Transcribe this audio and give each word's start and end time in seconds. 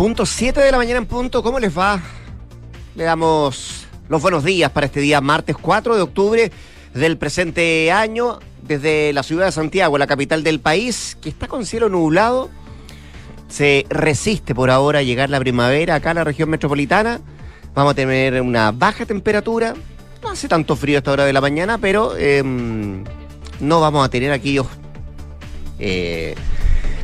punto, 0.00 0.24
7 0.24 0.58
de 0.62 0.72
la 0.72 0.78
mañana 0.78 0.96
en 0.96 1.04
punto. 1.04 1.42
¿Cómo 1.42 1.60
les 1.60 1.76
va? 1.76 2.00
Le 2.94 3.04
damos 3.04 3.86
los 4.08 4.22
buenos 4.22 4.42
días 4.44 4.70
para 4.70 4.86
este 4.86 4.98
día, 4.98 5.20
martes 5.20 5.58
4 5.60 5.94
de 5.94 6.00
octubre 6.00 6.50
del 6.94 7.18
presente 7.18 7.92
año, 7.92 8.38
desde 8.62 9.12
la 9.12 9.22
ciudad 9.22 9.44
de 9.44 9.52
Santiago, 9.52 9.98
la 9.98 10.06
capital 10.06 10.42
del 10.42 10.58
país, 10.58 11.18
que 11.20 11.28
está 11.28 11.48
con 11.48 11.66
cielo 11.66 11.90
nublado. 11.90 12.48
Se 13.48 13.84
resiste 13.90 14.54
por 14.54 14.70
ahora 14.70 15.00
a 15.00 15.02
llegar 15.02 15.28
la 15.28 15.38
primavera 15.38 15.96
acá 15.96 16.12
a 16.12 16.14
la 16.14 16.24
región 16.24 16.48
metropolitana. 16.48 17.20
Vamos 17.74 17.90
a 17.92 17.94
tener 17.94 18.40
una 18.40 18.72
baja 18.72 19.04
temperatura. 19.04 19.74
No 20.22 20.30
hace 20.30 20.48
tanto 20.48 20.76
frío 20.76 20.96
a 20.96 21.00
esta 21.00 21.12
hora 21.12 21.26
de 21.26 21.34
la 21.34 21.42
mañana, 21.42 21.76
pero 21.76 22.16
em, 22.16 23.04
no 23.60 23.82
vamos 23.82 24.02
a 24.02 24.08
tener 24.08 24.32
aquellos. 24.32 24.66
Eh, 25.78 26.36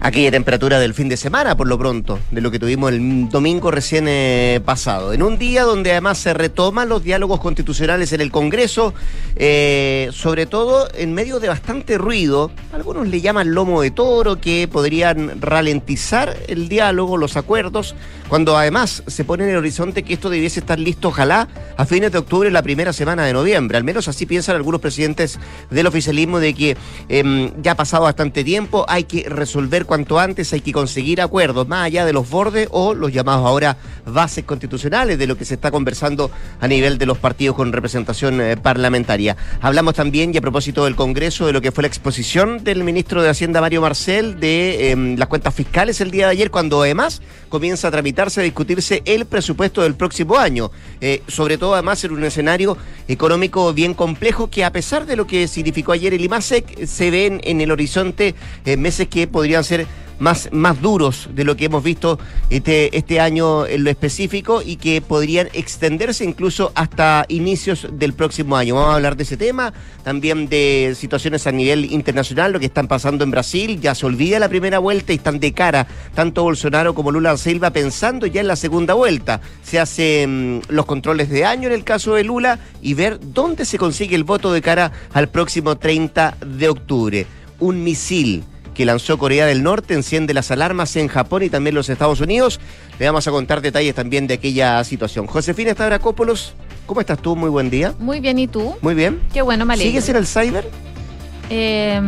aquella 0.01 0.31
temperatura 0.31 0.79
del 0.79 0.95
fin 0.95 1.09
de 1.09 1.17
semana, 1.17 1.57
por 1.57 1.67
lo 1.67 1.79
pronto, 1.79 2.19
de 2.31 2.41
lo 2.41 2.51
que 2.51 2.59
tuvimos 2.59 2.93
el 2.93 3.29
domingo 3.29 3.71
recién 3.71 4.07
eh, 4.09 4.61
pasado. 4.65 5.13
En 5.13 5.23
un 5.23 5.39
día 5.39 5.65
donde 5.65 5.93
además 5.93 6.19
se 6.19 6.35
retoman 6.35 6.89
los 6.89 7.03
diálogos 7.03 7.41
constitucionales 7.41 8.13
en 8.13 8.21
el 8.21 8.31
Congreso, 8.31 8.95
eh, 9.37 10.09
sobre 10.13 10.47
todo 10.47 10.89
en 10.95 11.15
medio 11.15 11.41
de 11.41 11.49
bastante 11.49 11.99
ruido. 11.99 12.51
Algunos 12.73 13.09
le 13.09 13.21
llaman 13.21 13.55
lomo 13.55 13.83
de 13.83 13.91
toro, 13.91 14.41
que 14.41 14.69
podrían 14.71 15.41
ralentizar 15.41 16.37
el 16.49 16.69
diálogo, 16.69 17.17
los 17.17 17.37
acuerdos, 17.37 17.95
cuando 18.29 18.57
además 18.57 19.03
se 19.07 19.25
pone 19.25 19.45
en 19.45 19.51
el 19.51 19.57
horizonte 19.57 20.03
que 20.03 20.15
esto 20.15 20.31
debiese 20.31 20.61
estar 20.61 20.79
listo, 20.79 21.09
ojalá, 21.09 21.49
a 21.77 21.87
fines 21.87 22.13
de 22.13 22.19
octubre, 22.19 22.51
la 22.51 22.63
primera 22.63 22.93
semana 22.93 23.25
de 23.25 23.33
noviembre. 23.33 23.77
Al 23.77 23.85
menos 23.85 24.09
así 24.09 24.27
piensan 24.27 24.57
algunos 24.57 24.81
presidentes 24.81 25.39
del 25.71 25.87
oficialismo 25.87 26.41
de 26.41 26.55
que 26.55 26.77
em, 27.09 27.51
ya 27.63 27.73
ha 27.73 27.77
pasado 27.77 28.05
bastante 28.05 28.45
tiempo, 28.45 28.85
hay 28.89 29.05
que 29.05 29.29
resolver 29.29 29.86
cuanto 29.87 30.19
antes, 30.19 30.53
hay 30.53 30.61
que 30.61 30.73
conseguir 30.73 31.21
acuerdos 31.21 31.67
más 31.67 31.87
allá 31.87 32.05
de 32.05 32.13
los 32.13 32.29
bordes 32.29 32.69
o 32.71 32.95
los 32.95 33.13
llamados 33.13 33.47
ahora 33.47 33.77
bases 34.05 34.45
constitucionales 34.45 35.19
de 35.19 35.27
lo 35.27 35.37
que 35.37 35.45
se 35.45 35.55
está 35.55 35.71
conversando 35.71 36.31
a 36.61 36.69
nivel 36.69 36.99
de 36.99 37.07
los 37.07 37.19
partidos 37.19 37.57
con 37.57 37.73
representación 37.73 38.41
eh, 38.41 38.57
parlamentaria. 38.57 39.37
Hablamos 39.61 39.95
también, 39.95 40.35
y 40.35 40.39
a 40.39 40.41
propósito 40.41 40.85
del 40.85 40.97
Congreso, 40.97 41.47
de 41.47 41.53
lo 41.53 41.61
que 41.61 41.73
fue 41.73 41.83
la 41.83 41.89
exposición 41.89 42.63
del 42.65 42.85
ministro 42.85 43.23
de 43.23 43.31
Hacienda, 43.31 43.61
Mario 43.61 43.81
Marcel, 43.81 44.39
de 44.41 44.91
em, 44.91 45.17
las 45.17 45.29
cuentas 45.29 45.55
fiscales 45.55 46.01
el 46.01 46.11
día 46.11 46.27
de 46.27 46.33
ayer, 46.33 46.51
cuando 46.51 46.83
además 46.83 47.23
comienza 47.49 47.89
a 47.89 47.91
tramitarse, 47.91 48.41
a 48.41 48.45
discutirse 48.45 49.03
el 49.05 49.27
presupuesto 49.27 49.83
del 49.83 49.95
próximo 49.95 50.37
año. 50.37 50.71
Eh, 51.01 51.23
sobre 51.29 51.59
todo, 51.59 51.75
además, 51.75 52.03
en 52.05 52.13
un 52.13 52.25
escenario 52.25 52.77
económico 53.09 53.73
bien 53.73 53.95
complejo 53.95 54.51
que, 54.51 54.65
a 54.65 54.73
pesar 54.73 55.07
de 55.07 55.17
lo 55.17 55.27
que 55.27 55.49
significó 55.49 55.93
ayer 55.93 56.15
el 56.15 56.25
IMASEC, 56.25 56.87
se 56.87 57.11
ven 57.11 57.41
en 57.45 57.61
el 57.61 57.71
horizonte 57.71 58.35
eh, 58.65 58.77
meses 58.77 59.09
que 59.09 59.27
podrían 59.27 59.65
ser 59.65 59.76
más, 60.19 60.49
más 60.53 60.81
duros 60.81 61.29
de 61.35 61.45
lo 61.45 61.57
que 61.57 61.67
hemos 61.67 61.83
visto 61.83 62.19
este, 62.51 62.97
este 62.97 63.21
año 63.21 63.67
en 63.67 63.85
lo 63.85 63.91
específico 63.91 64.63
y 64.65 64.77
que 64.77 65.01
podrían 65.01 65.49
extenderse 65.53 66.25
incluso 66.25 66.73
hasta 66.75 67.27
inicios 67.29 67.87
del 67.93 68.13
próximo 68.13 68.57
año. 68.57 68.75
Vamos 68.77 68.91
a 68.91 68.95
hablar 68.97 69.17
de 69.17 69.25
ese 69.25 69.37
tema, 69.37 69.73
también 70.03 70.49
de 70.49 70.95
situaciones 70.97 71.47
a 71.47 71.53
nivel 71.53 71.93
internacional, 71.93 72.53
lo 72.53 72.61
que 72.61 72.67
están 72.67 72.89
pasando 72.89 73.25
en 73.25 73.31
Brasil, 73.31 73.81
ya 73.81 73.95
se 73.95 74.07
olvida 74.07 74.39
la 74.39 74.49
primera 74.49 74.79
vuelta 74.79 75.13
y 75.13 75.17
están 75.17 75.41
de 75.41 75.53
cara 75.53 75.87
tanto 76.15 76.43
Bolsonaro 76.43 76.95
como 76.95 77.11
Lula 77.11 77.37
Silva 77.37 77.71
pensando 77.71 78.27
ya 78.27 78.41
en 78.41 78.49
la 78.49 78.57
segunda 78.57 78.95
vuelta. 78.95 79.41
Se 79.63 79.79
hacen 79.79 80.63
los 80.69 80.87
controles 80.87 81.29
de 81.29 81.45
año 81.45 81.69
en 81.69 81.75
el 81.75 81.85
caso 81.85 82.15
de 82.15 82.25
Lula 82.25 82.59
y 82.81 82.95
ver 82.95 83.19
dónde 83.21 83.65
se 83.65 83.79
consigue 83.79 84.17
el 84.17 84.25
voto 84.25 84.53
de 84.53 84.63
cara 84.63 84.93
al 85.13 85.29
próximo 85.29 85.77
30 85.77 86.39
de 86.41 86.69
octubre. 86.69 87.27
Un 87.59 87.83
misil 87.83 88.45
que 88.77 88.85
lanzó 88.85 89.17
Corea 89.19 89.47
del 89.47 89.63
Norte 89.63 89.95
enciende 89.95 90.35
las 90.35 90.51
alarmas 90.51 90.95
en 90.97 91.09
Japón 91.09 91.43
y 91.43 91.49
también 91.51 91.75
los 91.75 91.89
Estados 91.89 92.21
Unidos. 92.21 92.61
Le 92.99 93.07
vamos 93.07 93.27
a 93.27 93.31
contar 93.31 93.61
detalles 93.63 93.95
también 93.95 94.27
de 94.27 94.35
aquella 94.35 94.83
situación. 94.85 95.27
Josefina 95.27 95.71
Estabracópolos, 95.71 96.53
¿cómo 96.85 97.01
estás 97.01 97.19
tú? 97.21 97.35
Muy 97.37 97.49
buen 97.51 97.71
día. 97.71 97.95
Muy 97.99 98.21
bien, 98.21 98.39
¿y 98.39 98.47
tú? 98.49 98.77
Muy 98.83 98.95
bien. 98.95 99.21
Qué 99.33 99.41
bueno, 99.43 99.65
me 99.65 99.75
alegro. 99.75 99.89
¿Sigues 99.91 100.09
en 100.11 100.17
el 100.17 100.27
cyber? 100.27 100.71
Eh, 101.49 102.01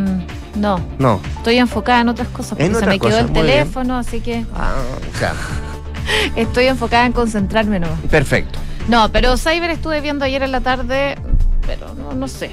no. 0.57 0.81
No. 0.99 1.21
Estoy 1.39 1.57
enfocada 1.59 2.01
en 2.03 2.09
otras 2.09 2.29
cosas 2.29 2.51
porque 2.51 2.65
En 2.67 2.73
se 2.73 2.77
otras 2.79 2.91
me 2.95 3.01
quedó 3.01 3.19
el 3.19 3.27
bien. 3.29 3.47
teléfono, 3.47 3.97
así 3.97 4.21
que 4.21 4.45
Ah, 4.55 4.75
ya. 5.21 5.35
estoy 6.37 6.67
enfocada 6.67 7.07
en 7.07 7.13
concentrarme 7.13 7.81
nomás. 7.81 7.99
Perfecto. 8.11 8.59
No, 8.89 9.11
pero 9.13 9.37
Cyber 9.37 9.71
estuve 9.71 10.01
viendo 10.01 10.25
ayer 10.25 10.43
en 10.43 10.53
la 10.53 10.61
tarde, 10.61 11.17
pero 11.67 11.95
no, 11.95 12.13
no 12.15 12.29
sé. 12.29 12.51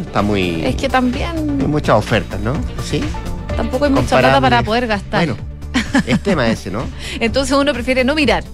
Está 0.00 0.22
muy... 0.22 0.64
Es 0.64 0.76
que 0.76 0.86
Hay 0.86 0.88
también 0.88 1.70
muchas 1.70 1.96
ofertas, 1.96 2.40
¿no? 2.40 2.54
Sí. 2.84 3.02
tampoco 3.56 3.84
hay 3.84 3.90
mucha 3.90 4.18
plata 4.18 4.40
para 4.40 4.62
poder 4.62 4.86
gastar. 4.86 5.26
Bueno, 5.26 5.36
es 6.06 6.20
tema 6.20 6.48
ese, 6.48 6.70
¿no? 6.70 6.84
Entonces 7.20 7.56
uno 7.56 7.72
prefiere 7.72 8.04
no 8.04 8.14
mirar, 8.14 8.44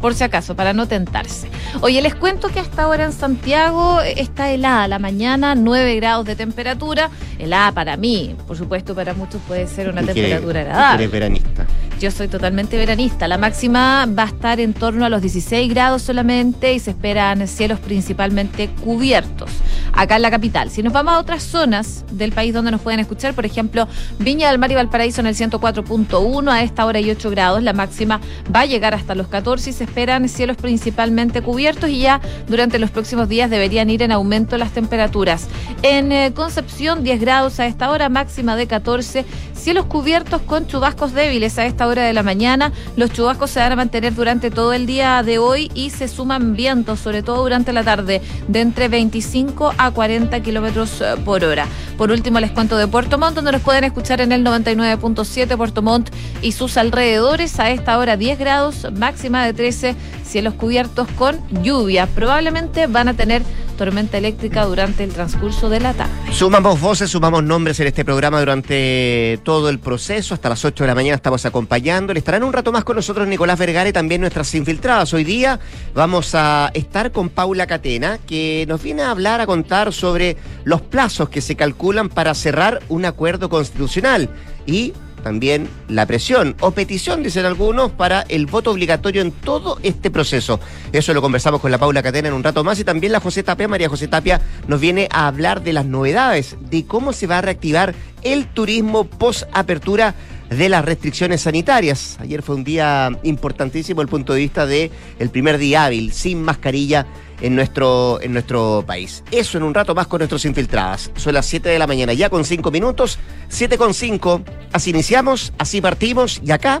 por 0.00 0.14
si 0.14 0.24
acaso, 0.24 0.56
para 0.56 0.72
no 0.72 0.88
tentarse. 0.88 1.48
Oye, 1.82 2.00
les 2.00 2.14
cuento 2.14 2.48
que 2.48 2.60
hasta 2.60 2.82
ahora 2.82 3.04
en 3.04 3.12
Santiago 3.12 4.00
está 4.00 4.50
helada 4.50 4.88
la 4.88 4.98
mañana, 4.98 5.54
9 5.54 5.96
grados 5.96 6.24
de 6.24 6.36
temperatura. 6.36 7.10
Helada 7.38 7.72
para 7.72 7.96
mí, 7.96 8.34
por 8.46 8.56
supuesto, 8.56 8.94
para 8.94 9.14
muchos 9.14 9.40
puede 9.46 9.66
ser 9.66 9.88
una 9.88 10.02
Y 10.02 10.06
temperatura 10.06 10.60
agradable. 10.60 11.04
Eres 11.04 11.12
veranista. 11.12 11.66
Yo 12.00 12.10
soy 12.10 12.28
totalmente 12.28 12.78
veranista. 12.78 13.28
La 13.28 13.36
máxima 13.36 14.06
va 14.06 14.22
a 14.22 14.26
estar 14.26 14.58
en 14.58 14.72
torno 14.72 15.04
a 15.04 15.10
los 15.10 15.20
16 15.20 15.68
grados 15.68 16.00
solamente 16.00 16.72
y 16.72 16.78
se 16.78 16.92
esperan 16.92 17.46
cielos 17.46 17.78
principalmente 17.78 18.70
cubiertos 18.82 19.50
acá 19.92 20.16
en 20.16 20.22
la 20.22 20.30
capital. 20.30 20.70
Si 20.70 20.82
nos 20.82 20.94
vamos 20.94 21.12
a 21.12 21.18
otras 21.18 21.42
zonas 21.42 22.06
del 22.10 22.32
país 22.32 22.54
donde 22.54 22.70
nos 22.70 22.80
pueden 22.80 23.00
escuchar, 23.00 23.34
por 23.34 23.44
ejemplo, 23.44 23.86
Viña 24.18 24.48
del 24.48 24.58
Mar 24.58 24.72
y 24.72 24.76
Valparaíso 24.76 25.20
en 25.20 25.26
el 25.26 25.34
104.1 25.34 26.50
a 26.50 26.62
esta 26.62 26.86
hora 26.86 26.98
hay 26.98 27.10
8 27.10 27.30
grados. 27.30 27.62
La 27.62 27.74
máxima 27.74 28.18
va 28.54 28.60
a 28.60 28.66
llegar 28.66 28.94
hasta 28.94 29.14
los 29.14 29.28
14 29.28 29.49
y 29.58 29.72
se 29.72 29.84
esperan 29.84 30.28
cielos 30.28 30.56
principalmente 30.56 31.42
cubiertos 31.42 31.90
y 31.90 32.00
ya 32.00 32.20
durante 32.46 32.78
los 32.78 32.90
próximos 32.90 33.28
días 33.28 33.50
deberían 33.50 33.90
ir 33.90 34.02
en 34.02 34.12
aumento 34.12 34.56
las 34.56 34.70
temperaturas. 34.70 35.48
En 35.82 36.12
eh, 36.12 36.32
Concepción 36.34 37.02
10 37.02 37.20
grados 37.20 37.58
a 37.58 37.66
esta 37.66 37.90
hora, 37.90 38.08
máxima 38.08 38.54
de 38.54 38.66
14. 38.66 39.24
Cielos 39.54 39.86
cubiertos 39.86 40.40
con 40.42 40.66
chubascos 40.66 41.12
débiles 41.12 41.58
a 41.58 41.66
esta 41.66 41.86
hora 41.86 42.02
de 42.02 42.12
la 42.12 42.22
mañana. 42.22 42.72
Los 42.96 43.12
chubascos 43.12 43.50
se 43.50 43.60
van 43.60 43.72
a 43.72 43.76
mantener 43.76 44.14
durante 44.14 44.50
todo 44.50 44.72
el 44.72 44.86
día 44.86 45.22
de 45.22 45.38
hoy 45.38 45.70
y 45.74 45.90
se 45.90 46.08
suman 46.08 46.54
vientos, 46.54 47.00
sobre 47.00 47.22
todo 47.22 47.42
durante 47.42 47.72
la 47.72 47.82
tarde, 47.82 48.22
de 48.48 48.60
entre 48.60 48.88
25 48.88 49.74
a 49.76 49.90
40 49.90 50.40
kilómetros 50.40 51.00
eh, 51.00 51.16
por 51.24 51.44
hora. 51.44 51.66
Por 51.98 52.10
último, 52.10 52.40
les 52.40 52.52
cuento 52.52 52.78
de 52.78 52.86
Puerto 52.86 53.18
Montt, 53.18 53.34
donde 53.34 53.52
nos 53.52 53.62
pueden 53.62 53.84
escuchar 53.84 54.20
en 54.20 54.32
el 54.32 54.44
99.7 54.44 55.56
Puerto 55.56 55.82
Montt 55.82 56.10
y 56.40 56.52
sus 56.52 56.76
alrededores. 56.76 57.60
A 57.60 57.70
esta 57.70 57.98
hora 57.98 58.16
10 58.16 58.38
grados, 58.38 58.86
máxima 58.94 59.39
de 59.46 59.52
13, 59.52 59.96
cielos 60.24 60.54
cubiertos 60.54 61.08
con 61.16 61.38
lluvia. 61.62 62.06
Probablemente 62.06 62.86
van 62.86 63.08
a 63.08 63.14
tener 63.14 63.42
tormenta 63.80 64.18
eléctrica 64.18 64.66
durante 64.66 65.04
el 65.04 65.10
transcurso 65.10 65.70
de 65.70 65.80
la 65.80 65.94
tarde. 65.94 66.12
Sumamos 66.32 66.78
voces, 66.78 67.10
sumamos 67.10 67.42
nombres 67.42 67.80
en 67.80 67.86
este 67.86 68.04
programa 68.04 68.38
durante 68.38 69.40
todo 69.42 69.70
el 69.70 69.78
proceso. 69.78 70.34
Hasta 70.34 70.50
las 70.50 70.62
8 70.62 70.84
de 70.84 70.88
la 70.88 70.94
mañana 70.94 71.16
estamos 71.16 71.46
acompañando. 71.46 72.12
Estarán 72.12 72.42
un 72.42 72.52
rato 72.52 72.72
más 72.72 72.84
con 72.84 72.96
nosotros 72.96 73.26
Nicolás 73.26 73.58
Vergara 73.58 73.88
y 73.88 73.92
también 73.94 74.20
nuestras 74.20 74.54
infiltradas. 74.54 75.14
Hoy 75.14 75.24
día 75.24 75.60
vamos 75.94 76.34
a 76.34 76.70
estar 76.74 77.10
con 77.10 77.30
Paula 77.30 77.66
Catena, 77.66 78.18
que 78.18 78.66
nos 78.68 78.82
viene 78.82 79.00
a 79.00 79.12
hablar, 79.12 79.40
a 79.40 79.46
contar 79.46 79.94
sobre 79.94 80.36
los 80.64 80.82
plazos 80.82 81.30
que 81.30 81.40
se 81.40 81.56
calculan 81.56 82.10
para 82.10 82.34
cerrar 82.34 82.82
un 82.90 83.06
acuerdo 83.06 83.48
constitucional 83.48 84.28
y 84.66 84.92
también 85.20 85.68
la 85.88 86.06
presión 86.06 86.56
o 86.60 86.70
petición, 86.70 87.22
dicen 87.22 87.44
algunos, 87.44 87.90
para 87.92 88.22
el 88.22 88.46
voto 88.46 88.70
obligatorio 88.70 89.22
en 89.22 89.32
todo 89.32 89.78
este 89.82 90.10
proceso. 90.10 90.60
Eso 90.92 91.14
lo 91.14 91.22
conversamos 91.22 91.60
con 91.60 91.70
la 91.70 91.78
Paula 91.78 92.02
Catena 92.02 92.28
en 92.28 92.34
un 92.34 92.42
rato 92.42 92.64
más 92.64 92.78
y 92.78 92.84
también 92.84 93.12
la 93.12 93.20
José 93.20 93.42
Tapia, 93.42 93.68
María 93.68 93.88
José 93.88 94.08
Tapia, 94.08 94.40
nos 94.66 94.80
viene 94.80 95.08
a 95.10 95.26
hablar 95.26 95.62
de 95.62 95.72
las 95.72 95.86
novedades, 95.86 96.56
de 96.70 96.84
cómo 96.86 97.12
se 97.12 97.26
va 97.26 97.38
a 97.38 97.42
reactivar 97.42 97.94
el 98.22 98.46
turismo 98.46 99.04
post 99.04 99.44
apertura 99.52 100.14
de 100.50 100.68
las 100.68 100.84
restricciones 100.84 101.42
sanitarias. 101.42 102.18
Ayer 102.20 102.42
fue 102.42 102.56
un 102.56 102.64
día 102.64 103.10
importantísimo 103.22 104.00
desde 104.00 104.08
el 104.08 104.10
punto 104.10 104.34
de 104.34 104.40
vista 104.40 104.66
de 104.66 104.90
el 105.18 105.30
primer 105.30 105.58
día 105.58 105.84
hábil, 105.84 106.12
sin 106.12 106.42
mascarilla 106.42 107.06
en 107.40 107.54
nuestro, 107.54 108.20
en 108.20 108.32
nuestro 108.32 108.84
país. 108.86 109.22
Eso 109.30 109.56
en 109.56 109.64
un 109.64 109.72
rato 109.72 109.94
más 109.94 110.06
con 110.08 110.18
nuestros 110.18 110.44
infiltradas. 110.44 111.10
Son 111.16 111.34
las 111.34 111.46
7 111.46 111.68
de 111.68 111.78
la 111.78 111.86
mañana, 111.86 112.12
ya 112.12 112.28
con 112.28 112.44
5 112.44 112.70
minutos, 112.70 113.18
7 113.48 113.78
con 113.78 113.94
5. 113.94 114.42
Así 114.72 114.90
iniciamos, 114.90 115.52
así 115.56 115.80
partimos 115.80 116.40
y 116.44 116.50
acá, 116.50 116.80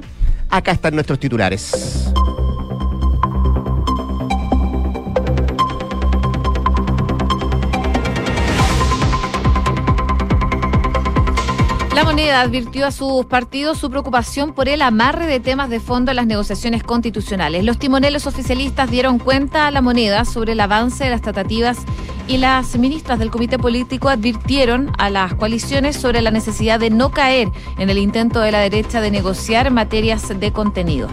acá 0.50 0.72
están 0.72 0.94
nuestros 0.94 1.18
titulares. 1.18 2.10
La 12.00 12.06
moneda 12.06 12.40
advirtió 12.40 12.86
a 12.86 12.92
sus 12.92 13.26
partidos 13.26 13.76
su 13.76 13.90
preocupación 13.90 14.54
por 14.54 14.70
el 14.70 14.80
amarre 14.80 15.26
de 15.26 15.38
temas 15.38 15.68
de 15.68 15.80
fondo 15.80 16.10
en 16.10 16.16
las 16.16 16.26
negociaciones 16.26 16.82
constitucionales. 16.82 17.62
Los 17.62 17.78
timoneles 17.78 18.26
oficialistas 18.26 18.90
dieron 18.90 19.18
cuenta 19.18 19.66
a 19.66 19.70
la 19.70 19.82
moneda 19.82 20.24
sobre 20.24 20.52
el 20.52 20.60
avance 20.60 21.04
de 21.04 21.10
las 21.10 21.20
tratativas 21.20 21.76
y 22.26 22.38
las 22.38 22.78
ministras 22.78 23.18
del 23.18 23.30
comité 23.30 23.58
político 23.58 24.08
advirtieron 24.08 24.90
a 24.96 25.10
las 25.10 25.34
coaliciones 25.34 25.94
sobre 25.94 26.22
la 26.22 26.30
necesidad 26.30 26.80
de 26.80 26.88
no 26.88 27.10
caer 27.10 27.50
en 27.76 27.90
el 27.90 27.98
intento 27.98 28.40
de 28.40 28.52
la 28.52 28.60
derecha 28.60 29.02
de 29.02 29.10
negociar 29.10 29.70
materias 29.70 30.40
de 30.40 30.52
contenido. 30.54 31.06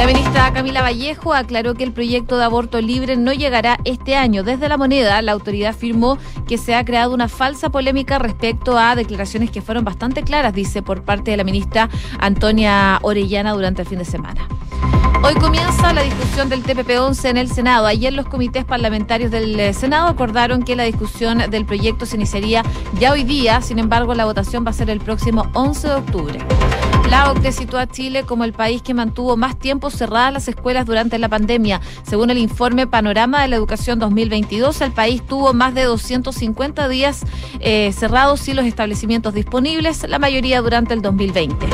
La 0.00 0.06
ministra 0.06 0.50
Camila 0.54 0.80
Vallejo 0.80 1.34
aclaró 1.34 1.74
que 1.74 1.84
el 1.84 1.92
proyecto 1.92 2.38
de 2.38 2.44
aborto 2.44 2.80
libre 2.80 3.18
no 3.18 3.34
llegará 3.34 3.78
este 3.84 4.16
año. 4.16 4.42
Desde 4.42 4.66
la 4.66 4.78
moneda, 4.78 5.20
la 5.20 5.32
autoridad 5.32 5.72
afirmó 5.72 6.16
que 6.48 6.56
se 6.56 6.74
ha 6.74 6.86
creado 6.86 7.12
una 7.12 7.28
falsa 7.28 7.68
polémica 7.68 8.18
respecto 8.18 8.78
a 8.78 8.94
declaraciones 8.96 9.50
que 9.50 9.60
fueron 9.60 9.84
bastante 9.84 10.22
claras, 10.22 10.54
dice 10.54 10.80
por 10.80 11.02
parte 11.02 11.32
de 11.32 11.36
la 11.36 11.44
ministra 11.44 11.90
Antonia 12.18 12.98
Orellana 13.02 13.52
durante 13.52 13.82
el 13.82 13.88
fin 13.88 13.98
de 13.98 14.06
semana. 14.06 14.48
Hoy 15.22 15.34
comienza 15.34 15.92
la 15.92 16.00
discusión 16.00 16.48
del 16.48 16.62
TPP-11 16.62 17.28
en 17.28 17.36
el 17.36 17.50
Senado. 17.50 17.84
Ayer 17.84 18.14
los 18.14 18.26
comités 18.26 18.64
parlamentarios 18.64 19.30
del 19.30 19.60
eh, 19.60 19.74
Senado 19.74 20.08
acordaron 20.08 20.62
que 20.62 20.76
la 20.76 20.84
discusión 20.84 21.50
del 21.50 21.66
proyecto 21.66 22.06
se 22.06 22.16
iniciaría 22.16 22.62
ya 22.98 23.12
hoy 23.12 23.24
día, 23.24 23.60
sin 23.60 23.78
embargo 23.78 24.14
la 24.14 24.24
votación 24.24 24.64
va 24.64 24.70
a 24.70 24.72
ser 24.72 24.88
el 24.88 25.00
próximo 25.00 25.50
11 25.52 25.88
de 25.88 25.94
octubre. 25.94 26.38
La 27.08 27.30
OCDE 27.30 27.52
sitúa 27.52 27.82
a 27.82 27.86
Chile 27.86 28.24
como 28.24 28.44
el 28.44 28.52
país 28.52 28.82
que 28.82 28.94
mantuvo 28.94 29.36
más 29.36 29.58
tiempo 29.58 29.90
cerradas 29.90 30.32
las 30.32 30.48
escuelas 30.48 30.86
durante 30.86 31.18
la 31.18 31.28
pandemia. 31.28 31.80
Según 32.02 32.30
el 32.30 32.38
informe 32.38 32.86
Panorama 32.86 33.42
de 33.42 33.48
la 33.48 33.56
Educación 33.56 33.98
2022, 33.98 34.80
el 34.80 34.92
país 34.92 35.24
tuvo 35.26 35.52
más 35.52 35.74
de 35.74 35.84
250 35.84 36.88
días 36.88 37.24
eh, 37.60 37.92
cerrados 37.92 38.46
y 38.48 38.54
los 38.54 38.64
establecimientos 38.64 39.34
disponibles, 39.34 40.08
la 40.08 40.18
mayoría 40.18 40.60
durante 40.60 40.94
el 40.94 41.02
2020. 41.02 41.66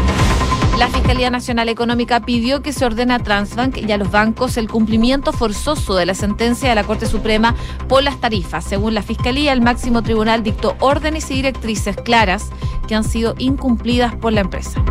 La 0.79 0.89
Fiscalía 0.89 1.31
Nacional 1.31 1.71
Económica 1.71 2.21
pidió 2.21 2.61
que 2.61 2.75
se 2.75 2.85
ordene 2.85 3.15
a 3.15 3.19
Transbank 3.19 3.79
y 3.79 3.91
a 3.93 3.97
los 3.97 4.11
bancos 4.11 4.59
el 4.59 4.69
cumplimiento 4.69 5.33
forzoso 5.33 5.97
de 5.97 6.05
la 6.05 6.15
sentencia 6.15 6.69
de 6.69 6.75
la 6.75 6.85
Corte 6.85 7.07
Suprema 7.07 7.55
por 7.89 8.03
las 8.03 8.21
tarifas. 8.21 8.63
Según 8.63 8.93
la 8.93 9.01
Fiscalía, 9.01 9.55
el 9.55 9.63
máximo 9.63 10.03
tribunal 10.03 10.43
dictó 10.43 10.77
órdenes 10.81 11.31
y 11.31 11.35
directrices 11.37 11.97
claras 11.97 12.51
que 12.87 12.95
han 12.95 13.05
sido 13.05 13.35
incumplidas 13.39 14.15
por 14.17 14.35
la 14.35 14.43
empresa. 14.43 14.85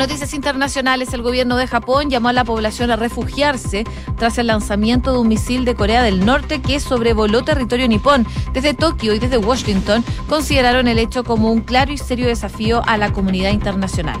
Noticias 0.00 0.32
internacionales, 0.32 1.12
el 1.12 1.20
gobierno 1.20 1.58
de 1.58 1.66
Japón 1.66 2.08
llamó 2.08 2.30
a 2.30 2.32
la 2.32 2.42
población 2.42 2.90
a 2.90 2.96
refugiarse 2.96 3.84
tras 4.16 4.38
el 4.38 4.46
lanzamiento 4.46 5.12
de 5.12 5.18
un 5.18 5.28
misil 5.28 5.66
de 5.66 5.74
Corea 5.74 6.02
del 6.02 6.24
Norte 6.24 6.62
que 6.62 6.80
sobrevoló 6.80 7.44
territorio 7.44 7.86
nipón. 7.86 8.26
Desde 8.54 8.72
Tokio 8.72 9.12
y 9.12 9.18
desde 9.18 9.36
Washington 9.36 10.02
consideraron 10.26 10.88
el 10.88 10.98
hecho 10.98 11.22
como 11.22 11.52
un 11.52 11.60
claro 11.60 11.92
y 11.92 11.98
serio 11.98 12.28
desafío 12.28 12.80
a 12.86 12.96
la 12.96 13.12
comunidad 13.12 13.50
internacional. 13.50 14.18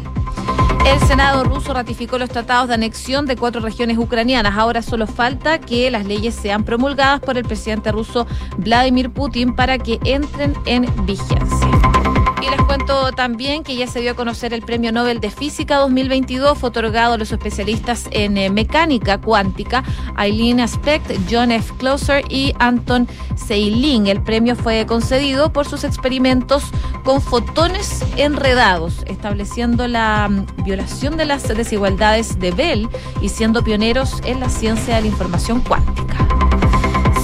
El 0.84 1.00
Senado 1.08 1.44
ruso 1.44 1.72
ratificó 1.72 2.18
los 2.18 2.28
tratados 2.28 2.68
de 2.68 2.74
anexión 2.74 3.24
de 3.24 3.36
cuatro 3.36 3.62
regiones 3.62 3.96
ucranianas. 3.96 4.58
Ahora 4.58 4.82
solo 4.82 5.06
falta 5.06 5.60
que 5.60 5.90
las 5.90 6.04
leyes 6.04 6.34
sean 6.34 6.62
promulgadas 6.62 7.20
por 7.20 7.38
el 7.38 7.44
presidente 7.44 7.90
ruso 7.90 8.26
Vladimir 8.58 9.08
Putin 9.08 9.54
para 9.54 9.78
que 9.78 9.98
entren 10.04 10.52
en 10.66 10.84
vigencia. 11.06 11.99
Y 12.42 12.48
les 12.48 12.60
cuento 12.62 13.12
también 13.12 13.62
que 13.62 13.76
ya 13.76 13.86
se 13.86 14.00
dio 14.00 14.12
a 14.12 14.14
conocer 14.14 14.54
el 14.54 14.62
Premio 14.62 14.92
Nobel 14.92 15.20
de 15.20 15.30
Física 15.30 15.76
2022, 15.76 16.56
fue 16.56 16.70
otorgado 16.70 17.14
a 17.14 17.18
los 17.18 17.32
especialistas 17.32 18.08
en 18.12 18.38
eh, 18.38 18.48
mecánica 18.48 19.18
cuántica, 19.18 19.84
Eileen 20.18 20.60
Aspect, 20.60 21.10
John 21.30 21.50
F. 21.50 21.74
Closer 21.78 22.24
y 22.30 22.54
Anton 22.58 23.06
Seilin. 23.36 24.06
El 24.06 24.22
premio 24.22 24.56
fue 24.56 24.86
concedido 24.86 25.52
por 25.52 25.66
sus 25.66 25.84
experimentos 25.84 26.64
con 27.04 27.20
fotones 27.20 28.02
enredados, 28.16 29.04
estableciendo 29.06 29.86
la 29.86 30.28
mm, 30.30 30.64
violación 30.64 31.18
de 31.18 31.26
las 31.26 31.46
desigualdades 31.46 32.38
de 32.38 32.52
Bell 32.52 32.88
y 33.20 33.28
siendo 33.28 33.62
pioneros 33.62 34.20
en 34.24 34.40
la 34.40 34.48
ciencia 34.48 34.96
de 34.96 35.02
la 35.02 35.08
información 35.08 35.60
cuántica. 35.60 36.26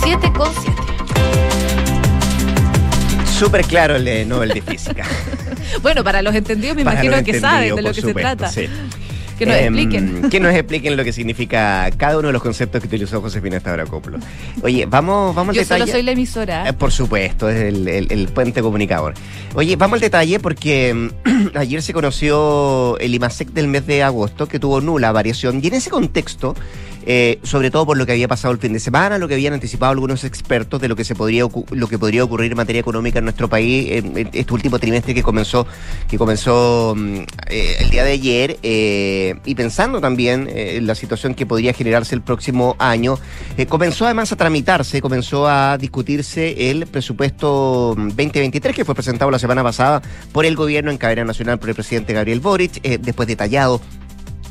7 0.02 0.32
con 0.34 0.48
7. 0.52 0.85
Súper 3.38 3.66
claro 3.66 3.96
el 3.96 4.04
de 4.06 4.24
Nobel 4.24 4.48
de 4.48 4.62
Física. 4.62 5.04
bueno, 5.82 6.02
para 6.02 6.22
los 6.22 6.34
entendidos 6.34 6.74
me 6.74 6.82
imagino 6.82 7.22
que 7.22 7.38
saben 7.38 7.76
de 7.76 7.82
lo 7.82 7.92
que 7.92 8.00
se 8.00 8.14
trata. 8.14 8.50
Que 9.38 9.44
nos 9.44 9.56
em, 9.56 9.64
expliquen. 9.64 10.22
Que 10.30 10.40
nos 10.40 10.54
expliquen 10.54 10.96
lo 10.96 11.04
que 11.04 11.12
significa 11.12 11.90
cada 11.98 12.18
uno 12.18 12.28
de 12.28 12.32
los 12.32 12.42
conceptos 12.42 12.80
que 12.80 12.86
utilizó 12.86 13.20
Josefina 13.20 13.60
Stavrakopoulos. 13.60 14.22
Oye, 14.62 14.86
vamos, 14.86 15.34
vamos 15.34 15.54
al 15.54 15.62
detalle. 15.62 15.80
Yo 15.80 15.86
solo 15.86 15.92
soy 15.92 16.02
la 16.02 16.12
emisora. 16.12 16.66
Eh, 16.66 16.72
por 16.72 16.90
supuesto, 16.92 17.50
es 17.50 17.56
el, 17.56 18.28
puente 18.34 18.62
comunicador. 18.62 19.12
Oye, 19.54 19.76
vamos 19.76 19.96
al 19.96 20.00
detalle 20.00 20.40
porque 20.40 20.88
em, 20.88 21.10
ayer 21.54 21.82
se 21.82 21.92
conoció 21.92 22.96
el 23.00 23.14
IMASEC 23.14 23.50
del 23.50 23.68
mes 23.68 23.86
de 23.86 24.02
agosto 24.02 24.48
que 24.48 24.58
tuvo 24.58 24.80
nula 24.80 25.12
variación 25.12 25.60
y 25.62 25.68
en 25.68 25.74
ese 25.74 25.90
contexto 25.90 26.54
eh, 27.08 27.38
sobre 27.44 27.70
todo 27.70 27.86
por 27.86 27.96
lo 27.96 28.04
que 28.04 28.10
había 28.10 28.26
pasado 28.26 28.52
el 28.52 28.58
fin 28.58 28.72
de 28.72 28.80
semana, 28.80 29.16
lo 29.16 29.28
que 29.28 29.34
habían 29.34 29.52
anticipado 29.52 29.92
algunos 29.92 30.24
expertos 30.24 30.80
de 30.80 30.88
lo 30.88 30.96
que 30.96 31.04
se 31.04 31.14
podría 31.14 31.46
lo 31.70 31.88
que 31.88 31.98
podría 32.00 32.24
ocurrir 32.24 32.50
en 32.50 32.56
materia 32.56 32.80
económica 32.80 33.20
en 33.20 33.26
nuestro 33.26 33.48
país 33.48 33.92
en, 33.92 34.28
este 34.32 34.52
último 34.52 34.80
trimestre 34.80 35.14
que 35.14 35.22
comenzó 35.22 35.68
que 36.08 36.18
comenzó 36.18 36.94
mm, 36.96 37.18
eh, 37.48 37.76
el 37.78 37.90
día 37.90 38.02
de 38.02 38.10
ayer 38.10 38.58
eh, 38.64 39.36
y 39.44 39.54
pensando 39.54 40.00
también 40.00 40.48
en 40.50 40.84
la 40.84 40.96
situación 40.96 41.34
que 41.34 41.46
podría 41.46 41.72
generarse 41.72 42.16
el 42.16 42.22
próximo 42.22 42.74
año 42.80 43.18
comenzó 43.68 44.06
además 44.06 44.32
a 44.32 44.36
tramitarse 44.36 45.00
comenzó 45.00 45.46
a 45.46 45.78
discutirse 45.78 46.70
el 46.70 46.86
presupuesto 46.86 47.94
2023 47.96 48.74
que 48.74 48.84
fue 48.84 48.96
presentado 48.96 49.30
la 49.30 49.38
semana 49.38 49.62
pasada 49.62 50.02
por 50.32 50.44
el 50.44 50.56
gobierno 50.56 50.90
en 50.90 50.98
cadena 50.98 51.24
nacional 51.24 51.60
por 51.60 51.68
el 51.68 51.76
presidente 51.76 52.12
Gabriel 52.12 52.40
Boric 52.40 52.82
después 52.82 53.28
detallado 53.28 53.80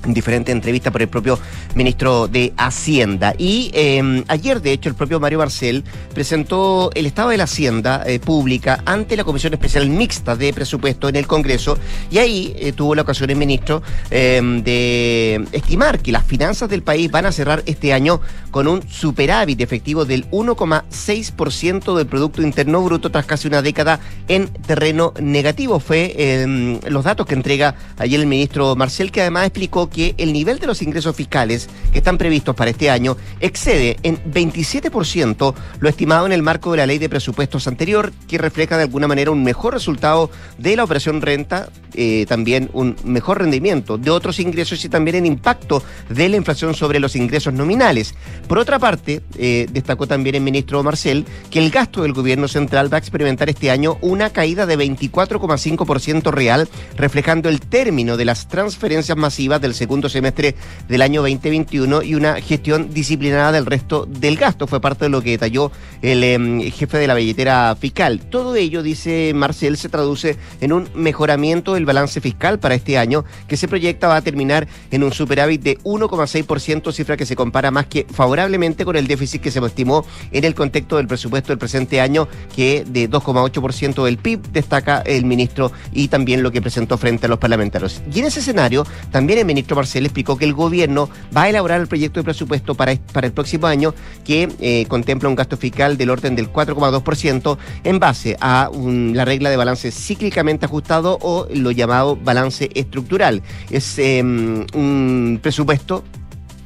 en 0.06 0.13
diferentes 0.13 0.54
entrevistas 0.54 0.92
por 0.92 1.02
el 1.02 1.07
propio 1.07 1.40
ministro 1.75 2.28
de 2.28 2.54
Hacienda. 2.57 3.34
Y 3.38 3.72
em, 3.74 4.24
ayer, 4.28 4.62
de 4.62 4.72
hecho, 4.72 4.90
el 4.90 4.96
propio 4.96 5.19
Mario 5.19 5.40
Barcel 5.40 5.84
presentó 6.13 6.92
el 6.94 7.06
estado 7.06 7.30
de 7.30 7.38
la 7.38 7.46
Hacienda 7.46 8.04
eh, 8.06 8.19
pública 8.19 8.81
ante 8.86 9.18
la 9.18 9.24
Comisión 9.24 9.54
Especial 9.54 9.90
Mixta 9.90 10.36
de 10.36 10.54
Presupuesto 10.54 11.10
en 11.10 11.16
el 11.16 11.28
Congreso 11.28 11.78
y 12.12 12.18
ahí 12.18 12.56
eh, 12.57 12.72
tuvo 12.72 12.96
la 12.96 13.02
ocasión 13.02 13.30
el 13.30 13.36
ministro 13.36 13.81
em, 14.10 14.63
de 14.63 15.46
estimar 15.52 16.00
que 16.00 16.12
las 16.12 16.24
finanzas 16.24 16.69
del 16.69 16.84
país 16.84 17.10
van 17.12 17.25
a 17.25 17.31
cerrar 17.31 17.63
este 17.66 17.94
año 17.94 18.22
con 18.51 18.68
un 18.68 18.88
superávit 18.90 19.62
efectivo 19.62 20.06
del 20.06 20.30
1,6% 20.31 21.96
del 21.96 22.08
Producto 22.08 22.42
Interno 22.42 22.81
Bruto 22.81 23.10
tras 23.12 23.25
casi 23.25 23.48
una 23.48 23.62
década 23.62 24.00
en 24.28 24.48
terreno 24.48 25.13
negativo. 25.19 25.80
Fue 25.80 26.13
em, 26.18 26.80
los 26.88 27.04
datos 27.04 27.25
que 27.25 27.34
entrega 27.34 27.75
ayer 27.98 28.19
el 28.19 28.28
ministro 28.28 28.75
Marcel, 28.75 29.12
que 29.12 29.22
además 29.22 29.48
explicó 29.48 29.90
que 29.90 29.95
el 30.18 30.34
nivel 30.34 30.60
de 30.60 30.68
los 30.68 30.82
ingresos 30.82 31.16
fiscales 31.16 31.70
que 31.92 32.00
están 32.00 32.18
previstos 32.18 32.56
para 32.56 32.72
este 32.72 32.90
año 32.90 33.18
excede 33.40 33.98
en 34.04 34.18
27% 34.32 35.54
lo 35.80 35.90
estimado 35.90 36.26
en 36.26 36.32
el 36.32 36.42
marco 36.42 36.72
de 36.72 36.78
la 36.78 36.86
ley 36.86 36.98
de 36.98 37.10
presupuestos 37.10 37.68
anterior, 37.68 38.12
que 38.28 38.38
refleja 38.38 38.78
de 38.78 38.84
alguna 38.84 39.08
manera 39.08 39.32
un 39.32 39.44
mejor 39.44 39.74
resultado 39.74 40.30
de 40.58 40.76
la 40.76 40.84
operación 40.84 41.22
renta, 41.22 41.70
eh, 41.94 42.26
también 42.28 42.70
un 42.74 42.96
mejor 43.04 43.40
rendimiento 43.40 43.98
de 43.98 44.12
otros 44.12 44.40
ingresos 44.40 44.84
y 44.84 44.90
también 44.90 45.16
el 45.16 45.26
impacto 45.26 45.82
de 46.10 46.30
la 46.30 46.38
inflación 46.38 46.74
sobre 46.74 47.00
los 47.00 47.16
ingresos 47.16 47.54
nominales. 47.54 48.16
Por 48.48 48.58
otra 48.58 48.80
parte, 48.80 49.22
eh, 49.38 49.68
destacó 49.72 50.08
también 50.08 50.36
el 50.36 50.42
ministro 50.42 50.84
Marcel 50.84 51.25
que 51.50 51.60
el 51.60 51.72
gasto 51.72 52.02
del 52.02 52.14
gobierno 52.14 52.48
central 52.48 52.92
va 52.92 52.98
a 52.98 53.00
experimentar 53.00 53.50
este 53.50 53.72
año 53.72 53.98
una 54.02 54.30
caída 54.32 54.66
de 54.66 54.78
24,5% 54.78 56.32
real, 56.32 56.68
reflejando 56.98 57.50
el 57.50 57.62
término 57.62 58.18
de 58.18 58.25
las 58.25 58.48
transferencias 58.48 59.18
masivas 59.18 59.62
del 59.62 59.74
segundo 59.86 60.10
semestre 60.10 60.56
del 60.89 61.04
año 61.04 61.22
2021 61.22 62.01
y 62.01 62.15
una 62.15 62.42
gestión 62.42 62.92
disciplinada 62.92 63.51
del 63.51 63.68
resto 63.68 64.08
del 64.08 64.36
gasto. 64.36 64.65
Fue 64.65 64.82
parte 64.82 65.06
de 65.06 65.10
lo 65.10 65.22
que 65.22 65.30
detalló 65.30 65.72
el 66.01 66.24
em, 66.24 66.72
jefe 66.72 66.98
de 66.98 67.06
la 67.06 67.13
billetera 67.13 67.75
fiscal. 67.80 68.20
Todo 68.20 68.56
ello, 68.56 68.82
dice 68.82 69.32
Marcel, 69.36 69.77
se 69.77 69.88
traduce 69.89 70.38
en 70.60 70.74
un 70.74 70.89
mejoramiento 70.96 71.75
del 71.75 71.86
balance 71.86 72.20
fiscal 72.20 72.58
para 72.58 72.74
este 72.74 72.98
año 72.98 73.25
que 73.48 73.58
se 73.58 73.68
proyecta 73.68 74.08
va 74.08 74.15
a 74.15 74.22
terminar 74.22 74.68
en 74.89 75.04
un 75.04 75.13
superávit 75.13 75.62
de 75.62 75.77
1,6%, 75.84 76.92
cifra 76.92 77.15
que 77.15 77.27
se 77.27 77.36
compara 77.36 77.70
más 77.70 77.86
que 77.86 78.08
favorablemente 78.12 78.86
con 78.86 78.96
el 78.96 79.06
déficit 79.06 79.39
que 79.39 79.51
se 79.51 79.60
estimó 79.60 80.04
en 80.32 80.46
el 80.46 80.56
contexto 80.56 80.98
del 80.98 81.08
presupuesto 81.08 81.50
del 81.50 81.60
presente 81.60 82.01
año, 82.01 82.27
que 82.56 82.84
de 82.88 83.08
2,8% 83.08 84.04
del 84.04 84.18
PIB, 84.18 84.42
destaca 84.51 85.04
el 85.06 85.25
ministro 85.25 85.72
y 85.94 86.08
también 86.08 86.42
lo 86.42 86.51
que 86.51 86.62
presentó 86.62 86.98
frente 86.98 87.27
a 87.27 87.30
los 87.30 87.38
parlamentarios. 87.38 88.01
Y 88.12 88.20
en 88.20 88.25
ese 88.25 88.39
escenario, 88.39 88.84
también 89.12 89.39
el 89.39 89.46
ministro 89.46 89.64
Marcel 89.74 90.05
explicó 90.05 90.38
que 90.38 90.45
el 90.45 90.53
gobierno 90.53 91.10
va 91.36 91.43
a 91.43 91.50
elaborar 91.50 91.81
el 91.81 91.88
proyecto 91.88 92.19
de 92.19 92.25
presupuesto 92.25 92.75
para, 92.75 92.91
el 92.91 93.31
próximo 93.31 93.67
año 93.67 93.95
que 94.24 94.50
eh, 94.60 94.86
contempla 94.88 95.29
un 95.29 95.36
gasto 95.36 95.57
fiscal 95.57 95.98
del 95.98 96.10
orden 96.10 96.36
del 96.36 96.51
4,2% 96.51 97.57
en 97.84 98.00
base 98.00 98.38
a 98.41 98.69
la 98.74 99.25
regla 99.25 99.50
de 99.50 99.57
balance 99.57 99.91
cíclicamente 99.91 100.65
ajustado 100.65 101.17
o 101.22 101.48
lo 101.53 101.72
llamado 101.72 102.17
balance 102.17 102.69
estructural. 102.75 103.41
Es 103.69 103.98
em, 103.98 104.65
un 104.74 105.39
presupuesto 105.41 106.03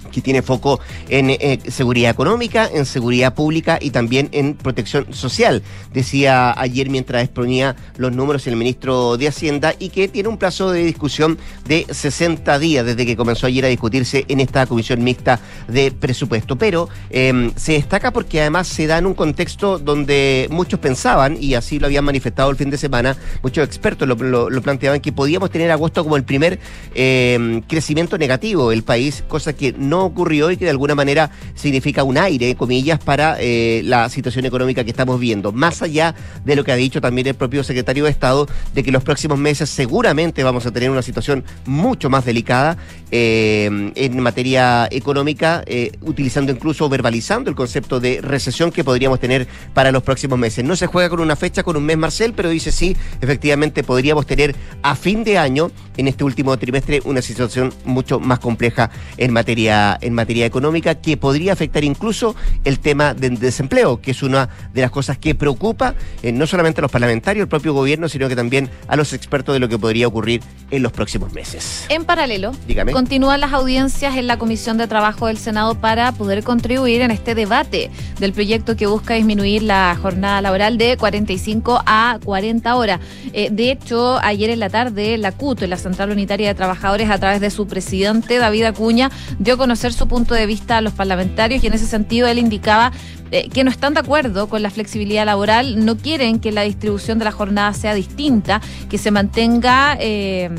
que 0.09 0.21
tiene 0.21 0.41
foco 0.41 0.79
en 1.09 1.29
eh, 1.29 1.59
seguridad 1.69 2.11
económica, 2.11 2.69
en 2.71 2.85
seguridad 2.85 3.33
pública 3.33 3.79
y 3.81 3.91
también 3.91 4.29
en 4.31 4.55
protección 4.55 5.13
social. 5.13 5.63
Decía 5.93 6.53
ayer 6.59 6.89
mientras 6.89 7.23
exponía 7.23 7.75
los 7.97 8.11
números 8.11 8.47
el 8.47 8.55
ministro 8.55 9.17
de 9.17 9.27
Hacienda 9.27 9.73
y 9.79 9.89
que 9.89 10.07
tiene 10.07 10.29
un 10.29 10.37
plazo 10.37 10.71
de 10.71 10.83
discusión 10.83 11.37
de 11.65 11.85
60 11.89 12.59
días 12.59 12.85
desde 12.85 13.05
que 13.05 13.15
comenzó 13.15 13.47
ayer 13.47 13.65
a 13.65 13.67
discutirse 13.67 14.25
en 14.27 14.39
esta 14.39 14.65
comisión 14.65 15.03
mixta 15.03 15.39
de 15.67 15.91
presupuesto. 15.91 16.55
Pero 16.57 16.89
em, 17.09 17.51
se 17.55 17.73
destaca 17.73 18.11
porque 18.11 18.41
además 18.41 18.67
se 18.67 18.87
da 18.87 18.97
en 18.97 19.05
un 19.05 19.13
contexto 19.13 19.79
donde 19.79 20.47
muchos 20.51 20.79
pensaban, 20.79 21.37
y 21.39 21.55
así 21.55 21.79
lo 21.79 21.87
habían 21.87 22.05
manifestado 22.05 22.49
el 22.49 22.55
fin 22.55 22.69
de 22.69 22.77
semana, 22.77 23.17
muchos 23.43 23.65
expertos 23.65 24.07
lo, 24.07 24.61
planteaban, 24.61 24.99
que 24.99 25.11
podíamos 25.11 25.49
tener 25.49 25.71
agosto 25.71 26.03
como 26.03 26.15
el 26.15 26.23
primer 26.23 26.59
em, 26.95 27.61
crecimiento 27.61 28.17
negativo 28.17 28.69
del 28.69 28.83
país, 28.83 29.23
cosa 29.27 29.53
que 29.53 29.73
no 29.73 29.98
ocurrió 30.05 30.51
y 30.51 30.57
que 30.57 30.65
de 30.65 30.71
alguna 30.71 30.95
manera 30.95 31.31
significa 31.55 32.03
un 32.03 32.17
aire, 32.17 32.55
comillas, 32.55 32.99
para 32.99 33.37
eh, 33.39 33.81
la 33.85 34.09
situación 34.09 34.45
económica 34.45 34.83
que 34.83 34.91
estamos 34.91 35.19
viendo. 35.19 35.51
Más 35.51 35.81
allá 35.81 36.15
de 36.45 36.55
lo 36.55 36.63
que 36.63 36.71
ha 36.71 36.75
dicho 36.75 37.01
también 37.01 37.27
el 37.27 37.35
propio 37.35 37.63
secretario 37.63 38.05
de 38.05 38.11
Estado, 38.11 38.47
de 38.73 38.83
que 38.83 38.91
los 38.91 39.03
próximos 39.03 39.37
meses 39.37 39.69
seguramente 39.69 40.43
vamos 40.43 40.65
a 40.65 40.71
tener 40.71 40.89
una 40.89 41.01
situación 41.01 41.43
mucho 41.65 42.09
más 42.09 42.25
delicada 42.25 42.77
eh, 43.11 43.91
en 43.95 44.19
materia 44.19 44.87
económica, 44.91 45.63
eh, 45.65 45.91
utilizando 46.01 46.51
incluso, 46.51 46.89
verbalizando 46.89 47.49
el 47.49 47.55
concepto 47.55 47.99
de 47.99 48.21
recesión 48.21 48.71
que 48.71 48.83
podríamos 48.83 49.19
tener 49.19 49.47
para 49.73 49.91
los 49.91 50.03
próximos 50.03 50.37
meses. 50.37 50.63
No 50.63 50.75
se 50.75 50.87
juega 50.87 51.09
con 51.09 51.19
una 51.19 51.35
fecha, 51.35 51.63
con 51.63 51.75
un 51.75 51.85
mes, 51.85 51.97
Marcel, 51.97 52.33
pero 52.35 52.49
dice 52.49 52.71
sí, 52.71 52.95
efectivamente 53.21 53.83
podríamos 53.83 54.25
tener 54.25 54.55
a 54.81 54.95
fin 54.95 55.23
de 55.23 55.37
año, 55.37 55.71
en 55.97 56.07
este 56.07 56.23
último 56.23 56.57
trimestre, 56.57 57.01
una 57.05 57.21
situación 57.21 57.73
mucho 57.85 58.19
más 58.19 58.39
compleja 58.39 58.89
en 59.17 59.33
materia 59.33 59.88
en 60.01 60.13
materia 60.13 60.45
económica 60.45 60.95
que 60.95 61.15
podría 61.15 61.53
afectar 61.53 61.83
incluso 61.83 62.35
el 62.65 62.79
tema 62.79 63.13
del 63.13 63.39
desempleo, 63.39 64.01
que 64.01 64.11
es 64.11 64.21
una 64.21 64.49
de 64.73 64.81
las 64.81 64.91
cosas 64.91 65.17
que 65.17 65.35
preocupa 65.35 65.95
eh, 66.21 66.31
no 66.31 66.45
solamente 66.45 66.81
a 66.81 66.83
los 66.83 66.91
parlamentarios, 66.91 67.43
el 67.43 67.47
propio 67.47 67.73
gobierno, 67.73 68.09
sino 68.09 68.27
que 68.27 68.35
también 68.35 68.69
a 68.87 68.95
los 68.95 69.13
expertos 69.13 69.53
de 69.53 69.59
lo 69.59 69.69
que 69.69 69.79
podría 69.79 70.07
ocurrir 70.07 70.41
en 70.71 70.83
los 70.83 70.91
próximos 70.91 71.31
meses. 71.33 71.85
En 71.89 72.03
paralelo, 72.03 72.51
continúan 72.91 73.39
las 73.39 73.53
audiencias 73.53 74.17
en 74.17 74.27
la 74.27 74.37
Comisión 74.37 74.77
de 74.77 74.87
Trabajo 74.87 75.27
del 75.27 75.37
Senado 75.37 75.75
para 75.75 76.11
poder 76.11 76.43
contribuir 76.43 77.01
en 77.01 77.11
este 77.11 77.35
debate 77.35 77.89
del 78.19 78.33
proyecto 78.33 78.75
que 78.75 78.85
busca 78.85 79.13
disminuir 79.13 79.63
la 79.63 79.97
jornada 80.01 80.41
laboral 80.41 80.77
de 80.77 80.97
45 80.97 81.81
a 81.85 82.19
40 82.23 82.75
horas. 82.75 82.99
Eh, 83.31 83.49
de 83.51 83.71
hecho, 83.71 84.19
ayer 84.21 84.49
en 84.49 84.59
la 84.59 84.69
tarde, 84.69 85.17
la 85.17 85.31
CUT, 85.31 85.61
la 85.61 85.77
Central 85.77 86.11
Unitaria 86.11 86.49
de 86.49 86.55
Trabajadores, 86.55 87.09
a 87.09 87.17
través 87.17 87.39
de 87.39 87.49
su 87.49 87.67
presidente, 87.67 88.37
David 88.37 88.63
Acuña, 88.65 89.09
dio 89.39 89.57
con 89.57 89.69
conocer 89.69 89.78
su 89.79 90.07
punto 90.07 90.33
de 90.33 90.45
vista 90.45 90.77
a 90.77 90.81
los 90.81 90.93
parlamentarios 90.93 91.63
y 91.63 91.67
en 91.67 91.73
ese 91.73 91.87
sentido 91.87 92.27
él 92.27 92.37
indicaba 92.37 92.91
eh, 93.31 93.49
que 93.49 93.63
no 93.63 93.71
están 93.71 93.93
de 93.93 94.01
acuerdo 94.01 94.49
con 94.49 94.61
la 94.61 94.69
flexibilidad 94.69 95.25
laboral, 95.25 95.85
no 95.85 95.97
quieren 95.97 96.39
que 96.39 96.51
la 96.51 96.63
distribución 96.63 97.19
de 97.19 97.25
la 97.25 97.31
jornada 97.31 97.73
sea 97.73 97.93
distinta, 97.93 98.61
que 98.89 98.97
se 98.97 99.11
mantenga 99.11 99.97
eh, 99.99 100.49